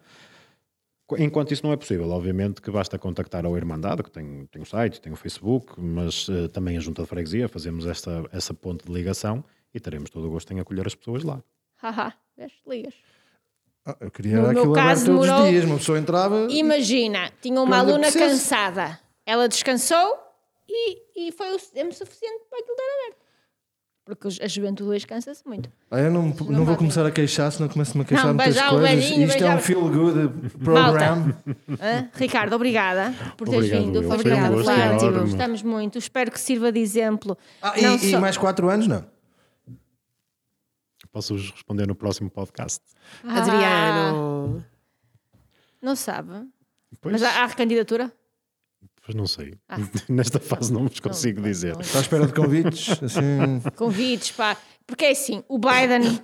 Enquanto 1.18 1.52
isso 1.52 1.64
não 1.66 1.74
é 1.74 1.78
possível, 1.78 2.10
obviamente 2.10 2.62
que 2.62 2.72
basta 2.72 2.98
contactar 2.98 3.46
a 3.46 3.50
Irmandade, 3.50 4.02
que 4.04 4.10
tem, 4.10 4.48
tem 4.52 4.62
o 4.62 4.66
site, 4.66 5.00
tem 5.02 5.12
o 5.12 5.16
Facebook, 5.16 5.74
mas 5.80 6.28
eh, 6.30 6.48
também 6.48 6.76
a 6.78 6.80
Junta 6.80 7.04
de 7.04 7.08
Freguesia, 7.08 7.48
fazemos 7.48 7.86
esta, 7.86 8.24
essa 8.32 8.54
ponte 8.54 8.86
de 8.86 8.92
ligação 8.92 9.44
e 9.74 9.80
teremos 9.80 10.10
todo 10.10 10.28
o 10.28 10.32
gosto 10.32 10.52
em 10.54 10.60
acolher 10.60 10.88
as 10.88 10.96
pessoas 10.96 11.24
lá. 11.24 11.44
Haha, 11.76 12.14
vês? 12.38 12.52
ligas. 12.66 12.94
Ah, 13.86 13.98
eu 14.00 14.10
queria 14.10 14.42
No 14.42 14.54
meu 14.54 14.72
caso, 14.72 15.06
todos 15.08 15.22
os 15.22 15.26
demorou- 15.28 15.50
dias. 15.52 15.66
Uma 15.66 15.78
pessoa 15.78 16.00
entrava. 16.00 16.48
Imagina, 16.50 17.32
tinha 17.42 17.62
uma 17.62 17.78
aluna 17.80 18.12
cansada. 18.12 18.98
Ela 19.26 19.48
descansou 19.50 20.18
e, 20.68 21.28
e 21.28 21.32
foi 21.34 21.54
o 21.54 21.60
tempo 21.60 21.94
suficiente 21.94 22.44
para 22.50 22.60
aquilo 22.60 22.74
estar 22.76 22.84
aberto. 23.04 23.23
Porque 24.06 24.28
a 24.42 24.48
juventude 24.50 24.90
hoje 24.90 25.08
cansa-se 25.08 25.48
muito. 25.48 25.72
Ah, 25.90 25.98
eu 26.00 26.12
não, 26.12 26.24
não, 26.24 26.34
vou 26.34 26.66
vai 26.66 26.76
começar 26.76 27.06
a 27.06 27.12
queixar, 27.12 27.50
senão 27.54 27.70
começo-me 27.70 28.04
a 28.04 28.06
queixar 28.06 28.28
Não, 28.28 28.34
muitas 28.34 28.62
coisas. 28.62 28.90
velhinho, 28.90 29.28
Isto 29.28 29.44
é 29.46 29.56
um 29.56 29.60
feel 29.60 29.90
good 29.90 30.50
program. 30.62 31.34
Hã? 31.80 32.10
Ricardo, 32.14 32.54
obrigada 32.54 33.14
por 33.38 33.48
teres 33.48 33.66
Obrigado, 33.68 33.86
vindo. 33.86 34.02
eu. 34.02 34.10
Foi 34.10 34.20
Foi 34.20 34.34
um 34.34 34.54
gosto. 34.54 35.22
Gostamos 35.22 35.64
muito. 35.64 35.98
Espero 35.98 36.30
que 36.32 36.40
sirva 36.40 36.70
de 36.70 36.82
exemplo. 36.82 37.38
Ah, 37.62 37.74
Não 37.82 37.94
e, 37.94 38.06
e 38.08 38.12
só- 38.12 38.20
mais 38.20 38.36
4 38.38 38.70
anos, 38.70 38.88
não? 38.88 39.06
Posso-vos 41.12 41.52
responder 41.52 41.88
no 41.88 41.96
próximo 41.96 42.30
podcast. 42.30 42.82
Ah, 43.24 43.38
Adriano. 43.40 44.66
Não 45.82 45.96
sabe. 45.96 46.46
Pois, 47.00 47.14
Mas 47.14 47.24
há, 47.24 47.44
há 47.44 47.46
recandidatura? 47.46 48.12
Pois 49.06 49.16
não 49.16 49.26
sei. 49.28 49.54
Ah. 49.70 49.78
Nesta 50.10 50.40
fase 50.40 50.72
não 50.74 50.88
vos 50.88 51.00
consigo 51.00 51.42
Não, 51.42 51.48
dizer. 51.48 51.74
não. 51.74 51.82
Está 51.82 52.00
à 52.00 52.02
espera 52.02 52.26
de 52.28 52.34
convites? 52.34 53.04
Assim, 53.04 53.62
Convites, 53.76 54.32
pá. 54.32 54.56
Porque 54.88 55.06
é 55.06 55.12
assim, 55.12 55.44
o 55.48 55.58
Biden, 55.58 56.20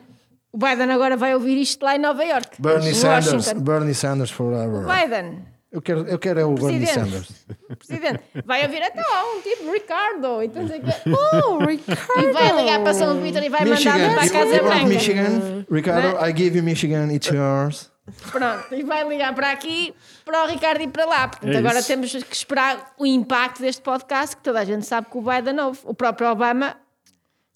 o 0.52 0.58
Biden 0.58 0.92
agora 0.92 1.16
vai 1.16 1.34
ouvir 1.34 1.60
isto 1.62 1.84
lá 1.84 1.96
em 1.96 2.00
Nova 2.00 2.24
York. 2.24 2.62
Bernie 2.62 2.94
Sanders. 2.94 3.32
Washington. 3.34 3.60
Bernie 3.62 3.94
Sanders 3.94 4.32
forever. 4.32 4.86
Biden, 4.86 5.46
Eu 5.72 5.82
quero, 5.82 6.02
eu 6.08 6.18
quero 6.20 6.40
é 6.40 6.46
o 6.46 6.56
Bernie. 6.56 6.86
Sanders. 6.88 7.46
presidente, 7.78 8.22
vai 8.44 8.64
ouvir 8.66 8.82
até 8.82 9.02
lá 9.02 9.24
um 9.34 9.42
tipo 9.42 9.72
Ricardo. 9.72 10.42
Então. 10.44 10.64
Oh, 11.46 11.58
Ricardo. 11.64 12.22
E 12.22 12.32
vai 12.34 12.56
ligar 12.58 12.82
para 12.84 12.94
São 12.94 13.22
Vitor 13.22 13.44
e 13.44 13.50
vai 13.50 13.64
mandar 13.66 13.82
para 13.82 14.22
a 14.22 14.26
You- 14.26 14.32
Casa 14.34 14.64
Branca. 14.64 14.86
Michigan? 14.88 15.66
Ricardo, 15.72 16.26
I 16.26 16.36
give 16.36 16.58
you 16.58 16.64
Michigan, 16.64 17.12
it's 17.14 17.28
yours. 17.28 17.92
Pronto, 18.32 18.74
e 18.76 18.84
vai 18.84 19.08
ligar 19.08 19.34
para 19.36 19.52
aqui 19.52 19.94
para 20.26 20.44
o 20.44 20.48
Ricardo 20.48 20.82
ir 20.82 20.90
para 20.90 21.06
lá. 21.06 21.28
Portanto, 21.28 21.54
É 21.54 21.58
agora 21.58 21.80
isso. 21.80 21.88
temos 21.88 22.12
que 22.12 22.36
esperar 22.36 22.94
o 22.98 23.06
impacto 23.06 23.62
deste 23.62 23.82
podcast, 23.82 24.36
que 24.38 24.44
toda 24.44 24.60
a 24.60 24.66
gente 24.66 24.86
sabe 24.86 25.08
que 25.10 25.18
o 25.18 25.22
Biden 25.22 25.60
ouve. 25.60 25.80
O 25.84 25.94
próprio 25.94 26.28
Obama 26.30 26.78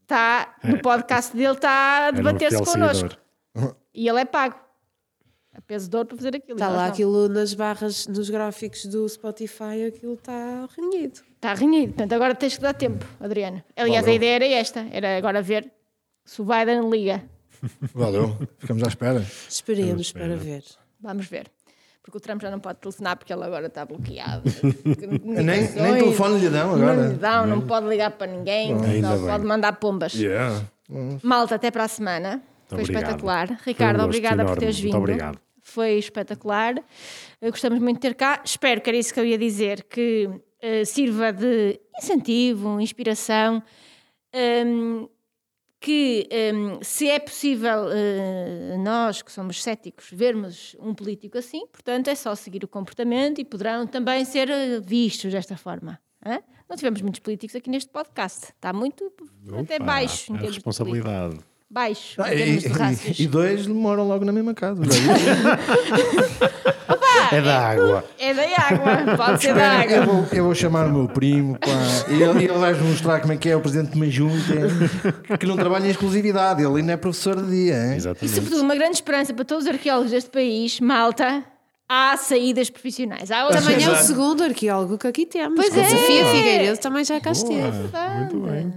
está, 0.01 0.55
no 0.63 0.79
podcast 0.81 1.35
dele, 1.35 1.53
está 1.53 2.07
a 2.07 2.09
um 2.09 2.13
debater-se 2.13 2.63
connosco. 2.63 3.09
seguidor. 3.55 3.75
E 3.93 4.07
ele 4.09 4.19
é 4.21 4.25
pago. 4.25 4.55
A 5.55 5.61
peso 5.61 5.87
de 5.87 5.95
ouro 5.95 6.07
para 6.07 6.17
fazer 6.17 6.35
aquilo. 6.35 6.53
Está 6.55 6.65
E 6.65 6.69
nós 6.69 6.77
lá 6.77 6.83
não. 6.85 6.91
aquilo 6.91 7.29
nas 7.29 7.53
barras, 7.53 8.07
nos 8.07 8.27
gráficos 8.27 8.85
do 8.87 9.07
Spotify, 9.07 9.85
aquilo 9.87 10.15
está 10.15 10.67
renhido. 10.75 11.19
Está 11.35 11.53
renhido. 11.53 11.93
Portanto, 11.93 12.13
agora 12.13 12.33
tens 12.33 12.55
que 12.55 12.61
dar 12.63 12.73
tempo, 12.73 13.05
Adriano. 13.19 13.63
Aliás, 13.75 13.99
a 13.99 14.01
Valeu. 14.01 14.15
ideia 14.15 14.35
era 14.35 14.45
esta: 14.47 14.87
era 14.91 15.15
agora 15.15 15.43
ver 15.43 15.71
se 16.25 16.41
o 16.41 16.45
Biden 16.45 16.89
liga. 16.89 17.23
Valeu. 17.93 18.38
Ficamos 18.57 18.84
à 18.84 18.88
espera. 18.88 19.26
Esperemos 19.49 20.11
para 20.11 20.36
ver. 20.36 20.64
Vamos 20.99 21.26
ver. 21.28 21.51
Porque 22.01 22.18
o 22.18 22.20
Trump 22.22 22.41
já 22.41 22.51
não 22.51 22.59
pode 22.59 22.80
telefonar 22.80 23.16
porque 23.18 23.32
ele 23.32 23.43
agora 23.43 23.68
está 23.68 23.86
bloqueado. 23.86 24.43
Nem, 25.24 25.43
nem 25.45 25.68
telefone 26.03 26.39
lhe 26.39 26.49
dão 26.49 26.78
Não 26.78 26.89
agora. 26.89 27.07
lhe 27.07 27.14
dão, 27.16 27.47
não 27.47 27.61
pode 27.61 27.88
ligar 27.88 28.11
para 28.11 28.28
ninguém, 28.30 28.78
bem. 28.78 29.01
pode 29.01 29.45
mandar 29.45 29.74
pombas. 29.80 30.14
Yeah. 30.14 30.66
Malta, 31.24 31.55
até 31.55 31.72
para 31.72 31.86
a 31.86 31.88
semana. 31.88 32.41
Foi 32.68 32.80
obrigado. 32.82 33.03
espetacular. 33.03 33.47
Foi 33.47 33.55
um 33.55 33.59
Ricardo, 33.66 33.95
gosto 33.97 34.05
obrigada 34.07 34.45
por 34.45 34.57
teres 34.57 34.76
Muito 34.82 34.86
vindo. 34.93 34.97
obrigado. 34.97 35.39
Foi 35.61 35.91
espetacular. 35.93 36.76
Eh, 37.41 37.49
Gostamos 37.49 37.80
muito 37.80 37.97
de 37.97 38.01
ter 38.01 38.16
cá. 38.16 38.41
Espero 38.43 38.82
que 38.82 38.89
era 38.89 38.97
isso 38.97 39.14
que 39.14 39.20
eu 39.22 39.26
ia 39.26 39.38
dizer, 39.38 39.84
que 39.84 40.30
eh, 40.61 40.84
sirva 40.84 41.32
de 41.32 41.80
incentivo, 41.97 42.82
inspiração. 42.82 43.64
hum, 44.36 45.07
que 45.84 46.29
hum, 46.55 46.79
se 46.81 47.09
é 47.09 47.19
possível 47.19 47.89
eh, 47.91 48.77
nós 48.79 49.21
que 49.21 49.29
somos 49.29 49.61
céticos 49.61 50.05
vermos 50.13 50.77
um 50.79 50.93
político 50.93 51.38
assim, 51.38 51.67
portanto 51.67 52.07
é 52.07 52.15
só 52.15 52.34
seguir 52.36 52.63
o 52.63 52.69
comportamento 52.69 53.41
e 53.41 53.43
poderão 53.43 53.86
também 53.86 54.23
ser 54.23 54.49
eh, 54.49 54.79
vistos 54.79 55.34
desta 55.34 55.57
forma. 55.57 55.99
hã? 56.25 56.39
Não 56.69 56.77
tivemos 56.77 57.01
muitos 57.01 57.19
políticos 57.19 57.53
aqui 57.53 57.69
neste 57.69 57.91
podcast. 57.91 58.45
Está 58.55 58.71
muito 58.71 59.11
até 59.59 59.75
Opa, 59.75 59.84
baixo 59.84 60.31
em 60.31 60.36
a 60.36 60.39
termos 60.39 60.55
de 60.55 60.61
político. 60.63 60.69
responsabilidade. 60.69 61.39
Baixo 61.69 62.21
Ah, 62.21 62.34
e, 62.34 62.59
e, 62.59 62.61
e 63.23 63.27
dois 63.27 63.67
moram 63.67 64.07
logo 64.07 64.23
na 64.23 64.31
mesma 64.31 64.53
casa. 64.53 64.81
É 67.32 67.41
da 67.41 67.68
água. 67.70 68.05
É 68.20 68.34
da 68.34 68.43
água, 68.43 69.18
pode 69.18 69.41
ser 69.41 69.53
da 69.53 69.80
Espera, 69.82 69.91
eu, 69.91 70.01
água. 70.03 70.14
vou, 70.14 70.26
eu 70.32 70.43
vou 70.45 70.55
chamar 70.55 70.88
o 70.88 70.91
meu 70.93 71.07
primo 71.07 71.57
pá, 71.59 71.68
e 72.09 72.22
ele, 72.22 72.45
ele 72.45 72.53
vai 72.57 72.74
mostrar 72.74 73.20
como 73.22 73.34
é 73.34 73.38
que 73.38 73.49
é 73.49 73.55
o 73.55 73.61
presidente 73.61 73.91
de 73.91 73.95
uma 73.95 74.09
junta 74.09 75.38
que 75.39 75.45
não 75.45 75.55
trabalha 75.55 75.86
em 75.86 75.89
exclusividade. 75.89 76.61
Ele 76.64 76.80
ainda 76.80 76.93
é 76.93 76.97
professor 76.97 77.36
de 77.41 77.49
dia. 77.49 77.76
Hein? 77.76 77.93
E 77.93 77.95
Exatamente. 77.97 78.36
sobretudo 78.36 78.61
uma 78.61 78.76
grande 78.76 78.95
esperança 78.95 79.34
para 79.34 79.45
todos 79.45 79.66
os 79.66 79.70
arqueólogos 79.72 80.11
deste 80.11 80.30
país, 80.30 80.80
malta, 80.80 81.43
há 81.89 82.16
saídas 82.18 82.70
profissionais. 82.70 83.32
Há 83.32 83.47
Também 83.47 83.84
é 83.84 83.89
o 83.89 83.95
segundo 83.95 84.43
arqueólogo 84.43 84.97
que 84.97 85.07
aqui 85.07 85.26
temos. 85.26 85.55
Pois 85.55 85.76
é. 85.76 85.84
Sofia 85.89 86.26
Figueiredo 86.28 86.78
também 86.80 87.03
já 87.03 87.20
cá 87.20 87.32
esteve. 87.32 87.78
Muito 88.18 88.39
bem. 88.39 88.74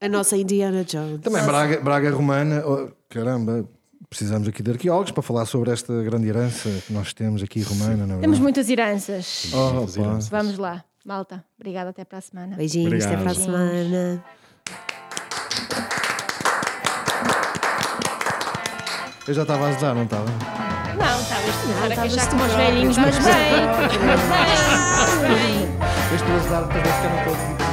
A 0.00 0.08
nossa 0.08 0.36
Indiana 0.36 0.84
Jones. 0.84 1.20
Também 1.20 1.42
Braga, 1.44 1.80
Braga 1.80 2.10
Romana. 2.10 2.62
oh, 2.64 2.88
caramba, 3.08 3.68
precisamos 4.08 4.48
aqui 4.48 4.62
de 4.62 4.70
arqueólogos 4.70 5.12
para 5.12 5.22
falar 5.22 5.44
sobre 5.46 5.70
esta 5.70 6.02
grande 6.02 6.28
herança 6.28 6.68
que 6.86 6.92
nós 6.92 7.12
temos 7.12 7.42
aqui 7.42 7.60
romana. 7.62 8.06
Não 8.06 8.16
é 8.16 8.20
Temos 8.20 8.38
muitas 8.38 8.68
heranças. 8.68 9.50
Oh, 9.52 9.70
Muitas 9.74 9.96
heranças. 9.96 10.28
Vamos 10.28 10.58
lá, 10.58 10.84
malta. 11.04 11.44
Obrigada, 11.58 11.90
até 11.90 12.04
para 12.04 12.18
a 12.18 12.20
semana. 12.22 12.56
Beijinhos, 12.56 13.04
até 13.04 13.16
para 13.16 13.28
a 13.30 13.32
Obrigado. 13.32 13.44
semana. 13.44 14.24
Eu 19.26 19.34
já 19.34 19.42
estava 19.42 19.66
a 19.66 19.68
azar, 19.68 19.94
não 19.94 20.04
estava? 20.04 20.24
Não, 20.24 21.20
estavas 21.20 21.98
a 21.98 22.02
queixar 22.02 22.26
tu 22.26 22.30
como 22.30 22.44
os 22.44 22.52
velhinhos, 22.54 22.96
mas 22.96 23.18
bem. 23.18 23.26
Mas 23.26 24.20
bem, 24.20 24.48
mas 24.96 25.28
bem. 25.28 25.68
Estou 26.14 26.32
a 26.32 26.36
azar 26.36 26.66
para 26.68 26.80
ver 26.80 26.92
se 26.92 27.04
eu 27.04 27.10
não 27.10 27.18
estou 27.18 27.67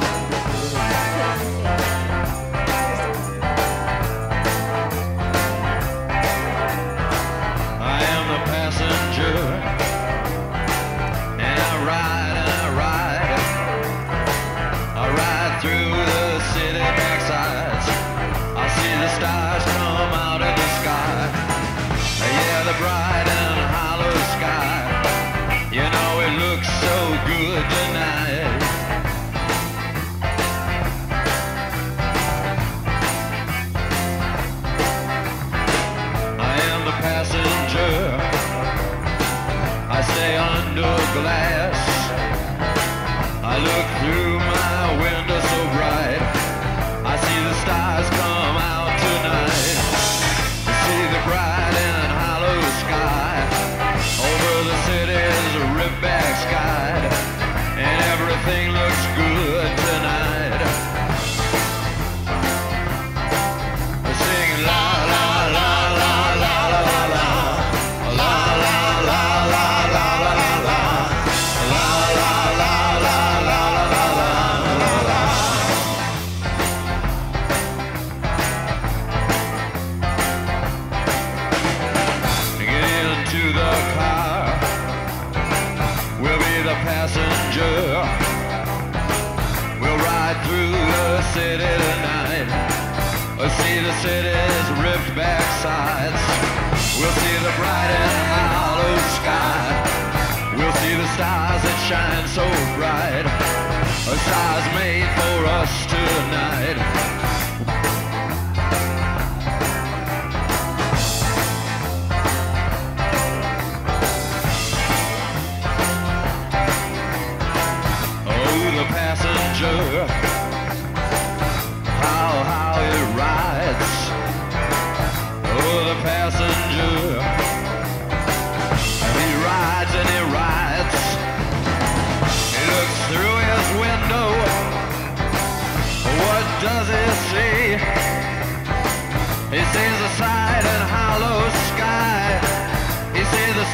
stars. 104.26 104.75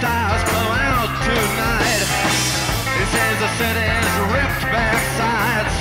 stars 0.03 0.43
blow 0.51 0.73
out 0.91 1.11
tonight. 1.23 2.03
This 2.99 3.13
is 3.25 3.37
the 3.39 3.51
city's 3.55 4.15
ripped 4.35 4.65
back 4.75 4.99
sides. 5.15 5.77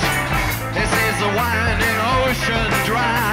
This 0.78 0.92
is 1.06 1.14
the 1.18 1.30
winding 1.34 1.98
ocean 2.22 2.86
drive. 2.86 3.31